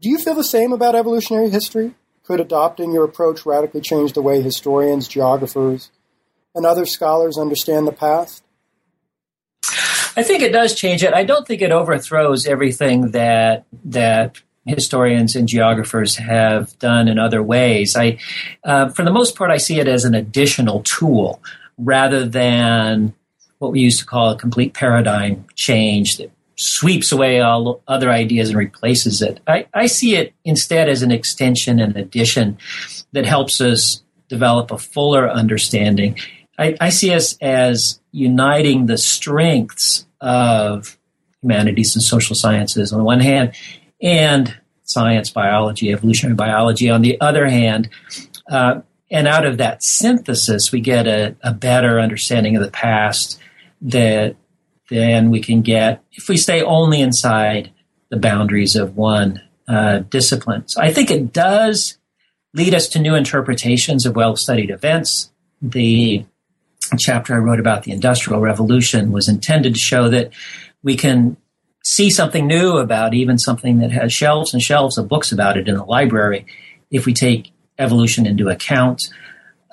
Do 0.06 0.12
you 0.12 0.20
feel 0.20 0.36
the 0.36 0.44
same 0.44 0.72
about 0.72 0.94
evolutionary 0.94 1.50
history? 1.50 1.96
Could 2.26 2.40
adopting 2.40 2.94
your 2.94 3.04
approach 3.04 3.44
radically 3.44 3.82
change 3.82 4.14
the 4.14 4.22
way 4.22 4.40
historians, 4.40 5.08
geographers, 5.08 5.90
and 6.54 6.64
other 6.64 6.86
scholars 6.86 7.40
understand 7.40 7.88
the 7.88 7.92
past? 7.92 8.44
I 10.16 10.22
think 10.22 10.44
it 10.44 10.52
does 10.52 10.76
change 10.76 11.04
it. 11.04 11.16
I 11.16 11.24
don't 11.24 11.48
think 11.48 11.64
it 11.64 11.72
overthrows 11.72 12.46
everything 12.46 13.14
that 13.14 13.66
that 13.84 14.44
historians 14.68 15.36
and 15.36 15.48
geographers 15.48 16.18
have 16.18 16.78
done 16.78 17.08
in 17.08 17.18
other 17.18 17.42
ways. 17.42 17.96
I, 17.96 18.20
uh, 18.64 18.90
for 18.90 19.04
the 19.04 19.12
most 19.12 19.36
part, 19.36 19.50
I 19.50 19.58
see 19.58 19.80
it 19.80 19.88
as 19.88 20.06
an 20.06 20.14
additional 20.14 20.84
tool 20.84 21.42
rather 21.80 22.28
than 22.28 23.16
what 23.58 23.72
we 23.72 23.80
used 23.80 24.02
to 24.02 24.06
call 24.06 24.30
a 24.30 24.38
complete 24.38 24.76
paradigm 24.76 25.46
change 25.56 26.18
that 26.18 26.30
sweeps 26.56 27.12
away 27.12 27.42
all 27.42 27.82
other 27.88 28.10
ideas 28.10 28.50
and 28.50 28.58
replaces 28.58 29.22
it. 29.22 29.40
I, 29.48 29.68
I 29.74 29.88
see 29.88 30.16
it 30.16 30.34
instead 30.44 30.90
as 30.90 31.02
an 31.02 31.12
extension 31.12 31.80
and 31.80 31.96
addition 31.98 32.58
that 33.12 33.26
helps 33.26 33.60
us 33.62 34.04
develop 34.30 34.72
a 34.72 34.78
fuller 34.78 35.30
understanding. 35.30 36.18
I, 36.58 36.76
I 36.80 36.90
see 36.90 37.14
us 37.14 37.38
as 37.42 38.00
uniting 38.12 38.86
the 38.86 38.98
strengths 38.98 40.06
of 40.22 40.98
humanities 41.42 41.96
and 41.96 42.04
social 42.04 42.36
sciences 42.36 42.92
on 42.92 43.00
the 43.00 43.06
one 43.06 43.20
hand, 43.20 43.54
and 44.02 44.56
science, 44.84 45.30
biology, 45.30 45.92
evolutionary 45.92 46.36
biology 46.36 46.90
on 46.90 47.02
the 47.02 47.20
other 47.22 47.48
hand. 47.48 47.90
Uh, 48.50 48.82
and 49.12 49.28
out 49.28 49.46
of 49.46 49.58
that 49.58 49.84
synthesis, 49.84 50.72
we 50.72 50.80
get 50.80 51.08
a, 51.08 51.36
a, 51.42 51.54
better 51.54 52.00
understanding 52.00 52.56
of 52.56 52.64
the 52.64 52.72
past 52.72 53.40
that 53.82 54.36
then 54.90 55.30
we 55.30 55.40
can 55.40 55.62
get 55.62 56.04
if 56.12 56.30
we 56.30 56.38
stay 56.38 56.62
only 56.62 57.02
inside 57.02 57.72
the 58.10 58.18
boundaries 58.18 58.76
of 58.76 58.96
one 58.96 59.42
uh, 59.68 60.00
discipline. 60.00 60.68
So 60.68 60.82
I 60.82 60.92
think 60.94 61.10
it 61.10 61.34
does 61.34 61.98
lead 62.54 62.74
us 62.74 62.88
to 62.90 63.00
new 63.00 63.16
interpretations 63.16 64.06
of 64.06 64.16
well 64.16 64.36
studied 64.36 64.70
events. 64.70 65.32
The 65.62 66.26
chapter 67.00 67.34
I 67.34 67.38
wrote 67.38 67.60
about 67.60 67.84
the 67.84 67.92
Industrial 67.92 68.40
Revolution 68.40 69.12
was 69.12 69.28
intended 69.28 69.74
to 69.74 69.80
show 69.80 70.10
that 70.10 70.32
we 70.84 70.96
can 70.96 71.38
see 71.84 72.10
something 72.10 72.48
new 72.48 72.78
about 72.78 73.14
even 73.14 73.38
something 73.38 73.80
that 73.80 73.92
has 73.92 74.14
shelves 74.14 74.54
and 74.54 74.62
shelves 74.62 74.98
of 74.98 75.08
books 75.08 75.32
about 75.32 75.58
it 75.58 75.68
in 75.68 75.76
the 75.76 75.84
library 75.84 76.46
if 76.92 77.06
we 77.06 77.14
take 77.14 77.52
evolution 77.78 78.26
into 78.26 78.50
account. 78.50 79.04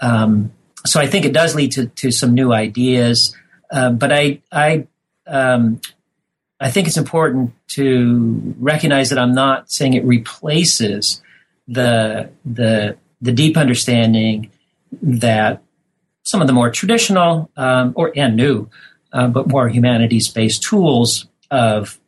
Um, 0.01 0.53
so 0.85 1.01
I 1.01 1.07
think 1.07 1.25
it 1.25 1.33
does 1.33 1.55
lead 1.55 1.73
to, 1.73 1.87
to 1.87 2.11
some 2.11 2.35
new 2.35 2.53
ideas, 2.53 3.37
uh, 3.71 3.91
but 3.91 4.13
I 4.13 4.43
I 4.51 4.89
um, 5.27 5.81
I 6.61 6.70
think 6.70 6.87
it's 6.87 6.97
important 6.97 7.53
to 7.70 8.55
recognize 8.59 9.11
that 9.11 9.18
I'm 9.18 9.35
not 9.35 9.70
saying 9.70 9.95
it 9.95 10.05
replaces 10.05 11.20
the 11.66 12.31
the 12.45 12.97
the 13.20 13.33
deep 13.33 13.57
understanding 13.57 14.51
that 15.03 15.62
some 16.25 16.41
of 16.41 16.47
the 16.47 16.53
more 16.53 16.70
traditional 16.70 17.51
um, 17.57 17.93
or 17.97 18.12
and 18.16 18.37
new, 18.37 18.68
uh, 19.12 19.29
but 19.29 19.49
more 19.49 19.68
humanities 19.68 20.29
based 20.29 20.62
tools 20.62 21.27
of 21.51 21.99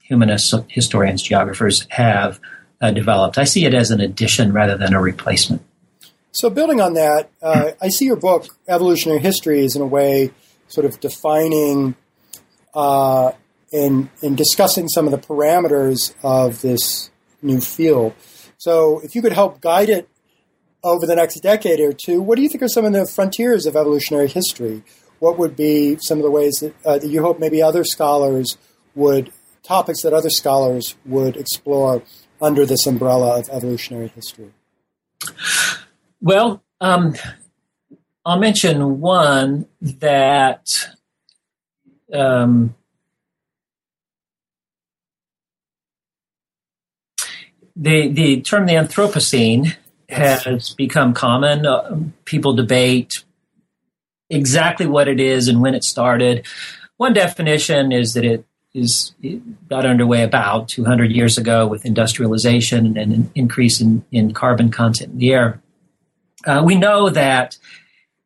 humanists, 0.00 0.54
historians, 0.68 1.22
geographers 1.22 1.86
have 1.90 2.40
uh, 2.80 2.90
developed. 2.90 3.38
I 3.38 3.44
see 3.44 3.64
it 3.64 3.74
as 3.74 3.90
an 3.90 4.00
addition 4.00 4.52
rather 4.52 4.76
than 4.76 4.94
a 4.94 5.00
replacement. 5.00 5.62
So, 6.32 6.50
building 6.50 6.80
on 6.80 6.94
that, 6.94 7.30
uh, 7.42 7.70
I 7.80 7.88
see 7.88 8.04
your 8.04 8.16
book, 8.16 8.46
Evolutionary 8.68 9.20
History, 9.20 9.64
is 9.64 9.74
in 9.74 9.82
a 9.82 9.86
way 9.86 10.32
sort 10.68 10.84
of 10.84 11.00
defining 11.00 11.94
uh, 12.76 13.32
and, 13.72 14.10
and 14.22 14.36
discussing 14.36 14.86
some 14.88 15.06
of 15.06 15.10
the 15.10 15.18
parameters 15.18 16.14
of 16.22 16.60
this 16.60 17.10
new 17.42 17.60
field. 17.60 18.14
So, 18.58 19.00
if 19.00 19.14
you 19.14 19.22
could 19.22 19.32
help 19.32 19.60
guide 19.60 19.88
it 19.88 20.08
over 20.84 21.06
the 21.06 21.16
next 21.16 21.40
decade 21.40 21.80
or 21.80 21.92
two, 21.92 22.22
what 22.22 22.36
do 22.36 22.42
you 22.42 22.48
think 22.48 22.62
are 22.62 22.68
some 22.68 22.84
of 22.84 22.92
the 22.92 23.06
frontiers 23.06 23.66
of 23.66 23.76
evolutionary 23.76 24.28
history? 24.28 24.84
What 25.18 25.38
would 25.38 25.56
be 25.56 25.96
some 26.00 26.18
of 26.18 26.24
the 26.24 26.30
ways 26.30 26.58
that, 26.60 26.74
uh, 26.84 26.98
that 26.98 27.08
you 27.08 27.22
hope 27.22 27.40
maybe 27.40 27.62
other 27.62 27.82
scholars 27.82 28.56
would, 28.94 29.32
topics 29.62 30.02
that 30.02 30.12
other 30.12 30.30
scholars 30.30 30.94
would 31.04 31.36
explore 31.36 32.02
under 32.40 32.66
this 32.66 32.86
umbrella 32.86 33.38
of 33.40 33.48
evolutionary 33.48 34.08
history? 34.08 34.52
Well, 36.20 36.62
um, 36.80 37.14
I'll 38.24 38.38
mention 38.38 39.00
one 39.00 39.66
that 39.80 40.66
um, 42.12 42.74
the 47.74 48.08
the 48.08 48.40
term 48.40 48.66
the 48.66 48.74
Anthropocene 48.74 49.76
has 50.08 50.70
become 50.74 51.12
common. 51.12 51.66
Uh, 51.66 51.98
people 52.24 52.54
debate 52.54 53.24
exactly 54.30 54.86
what 54.86 55.08
it 55.08 55.20
is 55.20 55.48
and 55.48 55.60
when 55.60 55.74
it 55.74 55.84
started. 55.84 56.46
One 56.96 57.12
definition 57.12 57.92
is 57.92 58.14
that 58.14 58.24
it 58.24 58.44
is 58.72 59.14
it 59.22 59.68
got 59.68 59.86
underway 59.86 60.22
about 60.22 60.68
200 60.68 61.10
years 61.10 61.38
ago 61.38 61.66
with 61.66 61.86
industrialization 61.86 62.98
and 62.98 63.12
an 63.12 63.30
increase 63.34 63.80
in, 63.80 64.04
in 64.12 64.32
carbon 64.32 64.70
content 64.70 65.12
in 65.12 65.18
the 65.18 65.32
air. 65.32 65.62
Uh, 66.46 66.62
we 66.64 66.74
know 66.74 67.08
that 67.08 67.56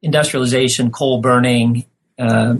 industrialization, 0.02 0.90
coal 0.90 1.20
burning, 1.20 1.86
uh, 2.18 2.56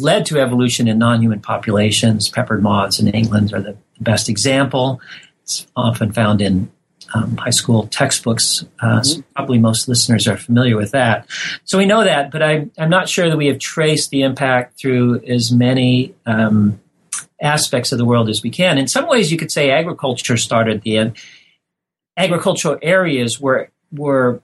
led 0.00 0.26
to 0.26 0.40
evolution 0.40 0.88
in 0.88 0.98
non-human 0.98 1.40
populations. 1.40 2.28
Peppered 2.28 2.62
moths 2.62 3.00
in 3.00 3.08
England 3.08 3.52
are 3.52 3.60
the 3.60 3.76
best 4.00 4.28
example. 4.28 5.00
It's 5.42 5.66
often 5.76 6.12
found 6.12 6.40
in 6.40 6.70
um, 7.14 7.36
high 7.36 7.50
school 7.50 7.86
textbooks. 7.88 8.64
Uh, 8.80 9.00
mm-hmm. 9.00 9.20
probably 9.34 9.58
most 9.58 9.88
listeners 9.88 10.26
are 10.26 10.36
familiar 10.36 10.76
with 10.76 10.90
that. 10.92 11.28
So 11.64 11.78
we 11.78 11.86
know 11.86 12.04
that, 12.04 12.30
but 12.30 12.42
I, 12.42 12.68
am 12.78 12.90
not 12.90 13.08
sure 13.08 13.28
that 13.28 13.36
we 13.36 13.46
have 13.46 13.58
traced 13.58 14.10
the 14.10 14.22
impact 14.22 14.78
through 14.78 15.22
as 15.24 15.52
many 15.52 16.14
um, 16.26 16.80
aspects 17.40 17.92
of 17.92 17.98
the 17.98 18.04
world 18.04 18.28
as 18.28 18.42
we 18.42 18.50
can. 18.50 18.78
In 18.78 18.88
some 18.88 19.08
ways, 19.08 19.30
you 19.30 19.38
could 19.38 19.52
say 19.52 19.70
agriculture 19.70 20.36
started 20.36 20.82
the 20.82 20.96
end. 20.98 21.16
Agricultural 22.16 22.78
areas 22.82 23.40
were 23.40 23.70
were 23.92 24.40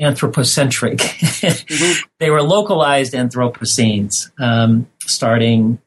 anthropocentric. 0.00 0.98
mm-hmm. 0.98 2.08
They 2.18 2.30
were 2.30 2.42
localized 2.42 3.14
Anthropocenes, 3.14 4.30
um, 4.38 4.88
starting 5.00 5.78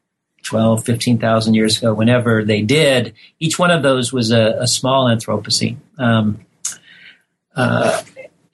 12, 0.44 0.84
15,000 0.84 1.54
years 1.54 1.78
ago, 1.78 1.94
whenever 1.94 2.44
they 2.44 2.62
did. 2.62 3.14
Each 3.38 3.58
one 3.58 3.70
of 3.70 3.82
those 3.82 4.12
was 4.12 4.30
a, 4.30 4.56
a 4.60 4.66
small 4.66 5.06
Anthropocene. 5.06 5.76
Um, 5.98 6.40
uh, 7.54 8.02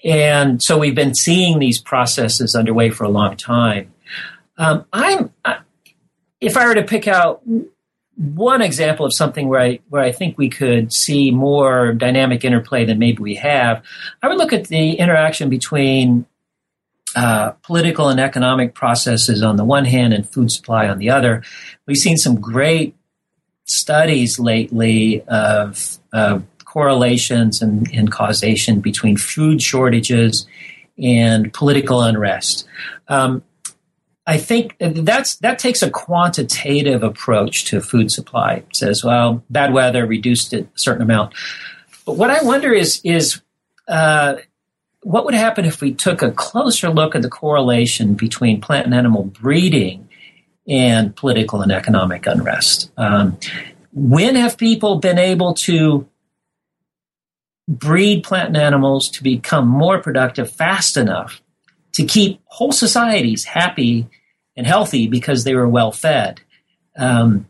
and 0.04 0.62
so 0.62 0.78
we've 0.78 0.94
been 0.94 1.14
seeing 1.14 1.58
these 1.58 1.80
processes 1.80 2.54
underway 2.54 2.90
for 2.90 3.04
a 3.04 3.08
long 3.08 3.36
time. 3.36 3.92
Um, 4.56 4.84
I'm, 4.92 5.32
I, 5.44 5.58
if 6.40 6.56
I 6.56 6.66
were 6.66 6.74
to 6.74 6.84
pick 6.84 7.08
out 7.08 7.42
one 8.18 8.62
example 8.62 9.06
of 9.06 9.14
something 9.14 9.48
where 9.48 9.60
I 9.60 9.78
where 9.88 10.02
I 10.02 10.10
think 10.10 10.36
we 10.36 10.50
could 10.50 10.92
see 10.92 11.30
more 11.30 11.92
dynamic 11.92 12.44
interplay 12.44 12.84
than 12.84 12.98
maybe 12.98 13.22
we 13.22 13.36
have, 13.36 13.82
I 14.22 14.28
would 14.28 14.38
look 14.38 14.52
at 14.52 14.66
the 14.66 14.94
interaction 14.94 15.48
between 15.48 16.26
uh, 17.14 17.52
political 17.62 18.08
and 18.08 18.20
economic 18.20 18.74
processes 18.74 19.42
on 19.42 19.56
the 19.56 19.64
one 19.64 19.84
hand 19.84 20.12
and 20.12 20.28
food 20.28 20.50
supply 20.50 20.88
on 20.88 20.98
the 20.98 21.10
other. 21.10 21.42
We've 21.86 21.96
seen 21.96 22.16
some 22.16 22.40
great 22.40 22.94
studies 23.64 24.38
lately 24.38 25.22
of, 25.28 25.98
correlations 26.64 27.62
and, 27.62 27.90
and, 27.94 28.12
causation 28.12 28.80
between 28.80 29.16
food 29.16 29.60
shortages 29.62 30.46
and 30.98 31.50
political 31.54 32.02
unrest. 32.02 32.68
Um, 33.08 33.42
I 34.28 34.36
think 34.36 34.76
that's 34.78 35.36
that 35.36 35.58
takes 35.58 35.82
a 35.82 35.88
quantitative 35.88 37.02
approach 37.02 37.64
to 37.66 37.80
food 37.80 38.10
supply. 38.10 38.56
It 38.56 38.76
says, 38.76 39.02
well, 39.02 39.42
bad 39.48 39.72
weather 39.72 40.06
reduced 40.06 40.52
it 40.52 40.64
a 40.66 40.78
certain 40.78 41.00
amount. 41.00 41.32
But 42.04 42.16
what 42.18 42.28
I 42.28 42.42
wonder 42.42 42.74
is 42.74 43.00
is 43.04 43.40
uh, 43.88 44.36
what 45.02 45.24
would 45.24 45.32
happen 45.32 45.64
if 45.64 45.80
we 45.80 45.94
took 45.94 46.20
a 46.20 46.30
closer 46.30 46.90
look 46.90 47.14
at 47.14 47.22
the 47.22 47.30
correlation 47.30 48.12
between 48.12 48.60
plant 48.60 48.84
and 48.84 48.94
animal 48.94 49.24
breeding 49.24 50.10
and 50.68 51.16
political 51.16 51.62
and 51.62 51.72
economic 51.72 52.26
unrest? 52.26 52.92
Um, 52.98 53.38
when 53.94 54.36
have 54.36 54.58
people 54.58 54.96
been 54.96 55.18
able 55.18 55.54
to 55.54 56.06
breed 57.66 58.24
plant 58.24 58.48
and 58.48 58.58
animals 58.58 59.08
to 59.10 59.22
become 59.22 59.66
more 59.66 60.00
productive 60.00 60.52
fast 60.52 60.98
enough 60.98 61.40
to 61.94 62.04
keep 62.04 62.42
whole 62.44 62.72
societies 62.72 63.44
happy 63.44 64.06
and 64.58 64.66
healthy 64.66 65.06
because 65.06 65.44
they 65.44 65.54
were 65.54 65.68
well 65.68 65.92
fed. 65.92 66.40
Um, 66.96 67.48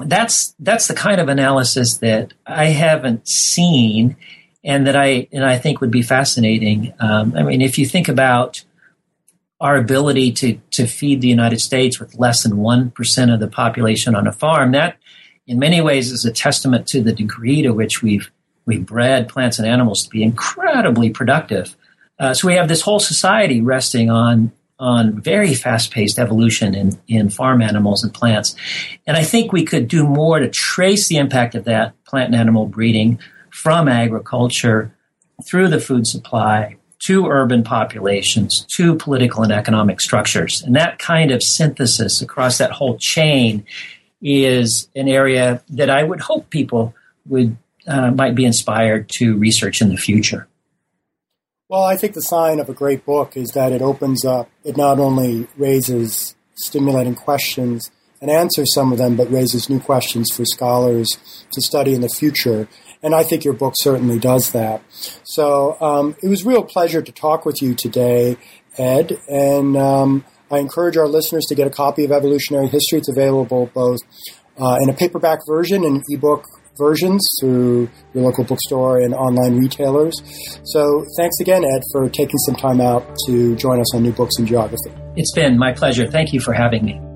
that's 0.00 0.54
that's 0.58 0.88
the 0.88 0.94
kind 0.94 1.20
of 1.20 1.28
analysis 1.28 1.98
that 1.98 2.34
I 2.46 2.66
haven't 2.66 3.28
seen, 3.28 4.16
and 4.64 4.86
that 4.86 4.96
I 4.96 5.28
and 5.32 5.44
I 5.44 5.58
think 5.58 5.80
would 5.80 5.90
be 5.90 6.02
fascinating. 6.02 6.92
Um, 6.98 7.34
I 7.36 7.44
mean, 7.44 7.62
if 7.62 7.78
you 7.78 7.86
think 7.86 8.08
about 8.08 8.64
our 9.60 9.76
ability 9.76 10.32
to 10.32 10.58
to 10.72 10.86
feed 10.86 11.20
the 11.20 11.28
United 11.28 11.60
States 11.60 12.00
with 12.00 12.18
less 12.18 12.42
than 12.42 12.56
one 12.56 12.90
percent 12.90 13.30
of 13.30 13.40
the 13.40 13.48
population 13.48 14.16
on 14.16 14.26
a 14.26 14.32
farm, 14.32 14.72
that 14.72 14.96
in 15.46 15.58
many 15.58 15.80
ways 15.80 16.10
is 16.10 16.24
a 16.24 16.32
testament 16.32 16.88
to 16.88 17.00
the 17.00 17.12
degree 17.12 17.62
to 17.62 17.70
which 17.70 18.02
we've 18.02 18.30
we've 18.66 18.84
bred 18.84 19.28
plants 19.28 19.58
and 19.58 19.68
animals 19.68 20.02
to 20.02 20.10
be 20.10 20.22
incredibly 20.22 21.10
productive. 21.10 21.76
Uh, 22.18 22.34
so 22.34 22.48
we 22.48 22.54
have 22.54 22.68
this 22.68 22.82
whole 22.82 23.00
society 23.00 23.60
resting 23.60 24.10
on 24.10 24.52
on 24.80 25.20
very 25.20 25.54
fast 25.54 25.92
paced 25.92 26.18
evolution 26.18 26.74
in, 26.74 26.98
in 27.06 27.28
farm 27.28 27.60
animals 27.60 28.02
and 28.02 28.12
plants. 28.12 28.56
And 29.06 29.16
I 29.16 29.22
think 29.22 29.52
we 29.52 29.64
could 29.64 29.86
do 29.86 30.04
more 30.04 30.40
to 30.40 30.48
trace 30.48 31.06
the 31.06 31.18
impact 31.18 31.54
of 31.54 31.64
that 31.64 31.92
plant 32.04 32.32
and 32.32 32.40
animal 32.40 32.66
breeding 32.66 33.20
from 33.50 33.88
agriculture 33.88 34.92
through 35.44 35.68
the 35.68 35.80
food 35.80 36.06
supply 36.06 36.76
to 37.00 37.26
urban 37.26 37.62
populations 37.62 38.66
to 38.72 38.94
political 38.94 39.42
and 39.42 39.52
economic 39.52 40.00
structures. 40.00 40.62
And 40.62 40.76
that 40.76 40.98
kind 40.98 41.30
of 41.30 41.42
synthesis 41.42 42.20
across 42.20 42.58
that 42.58 42.72
whole 42.72 42.98
chain 42.98 43.64
is 44.22 44.88
an 44.94 45.08
area 45.08 45.62
that 45.70 45.88
I 45.88 46.02
would 46.02 46.20
hope 46.20 46.50
people 46.50 46.94
would 47.26 47.56
uh, 47.86 48.10
might 48.10 48.34
be 48.34 48.44
inspired 48.44 49.08
to 49.08 49.36
research 49.36 49.80
in 49.80 49.88
the 49.88 49.96
future. 49.96 50.46
Well, 51.70 51.84
I 51.84 51.96
think 51.96 52.14
the 52.14 52.20
sign 52.20 52.58
of 52.58 52.68
a 52.68 52.74
great 52.74 53.06
book 53.06 53.36
is 53.36 53.50
that 53.50 53.70
it 53.70 53.80
opens 53.80 54.24
up, 54.24 54.50
it 54.64 54.76
not 54.76 54.98
only 54.98 55.46
raises 55.56 56.34
stimulating 56.56 57.14
questions 57.14 57.88
and 58.20 58.28
answers 58.28 58.74
some 58.74 58.90
of 58.90 58.98
them, 58.98 59.14
but 59.14 59.30
raises 59.30 59.70
new 59.70 59.78
questions 59.78 60.32
for 60.34 60.44
scholars 60.44 61.06
to 61.52 61.60
study 61.62 61.94
in 61.94 62.00
the 62.00 62.08
future. 62.08 62.66
And 63.04 63.14
I 63.14 63.22
think 63.22 63.44
your 63.44 63.54
book 63.54 63.74
certainly 63.76 64.18
does 64.18 64.50
that. 64.50 64.82
So 65.22 65.80
um, 65.80 66.16
it 66.20 66.26
was 66.26 66.44
a 66.44 66.48
real 66.48 66.64
pleasure 66.64 67.02
to 67.02 67.12
talk 67.12 67.46
with 67.46 67.62
you 67.62 67.76
today, 67.76 68.36
Ed. 68.76 69.20
And 69.28 69.76
um, 69.76 70.24
I 70.50 70.58
encourage 70.58 70.96
our 70.96 71.06
listeners 71.06 71.44
to 71.50 71.54
get 71.54 71.68
a 71.68 71.70
copy 71.70 72.04
of 72.04 72.10
Evolutionary 72.10 72.66
History. 72.66 72.98
It's 72.98 73.08
available 73.08 73.70
both 73.72 74.00
uh, 74.60 74.78
in 74.82 74.90
a 74.90 74.92
paperback 74.92 75.38
version 75.46 75.84
and 75.84 76.02
ebook 76.08 76.46
versions 76.80 77.22
through 77.40 77.88
your 78.14 78.24
local 78.24 78.44
bookstore 78.44 79.00
and 79.00 79.14
online 79.14 79.58
retailers. 79.58 80.14
So 80.64 81.04
thanks 81.16 81.36
again, 81.40 81.64
Ed, 81.64 81.82
for 81.92 82.08
taking 82.08 82.38
some 82.46 82.56
time 82.56 82.80
out 82.80 83.06
to 83.26 83.54
join 83.56 83.80
us 83.80 83.94
on 83.94 84.02
New 84.02 84.12
Books 84.12 84.38
in 84.38 84.46
Geography. 84.46 84.90
It's 85.16 85.32
been 85.34 85.58
my 85.58 85.72
pleasure. 85.72 86.06
Thank 86.06 86.32
you 86.32 86.40
for 86.40 86.52
having 86.52 86.84
me. 86.84 87.09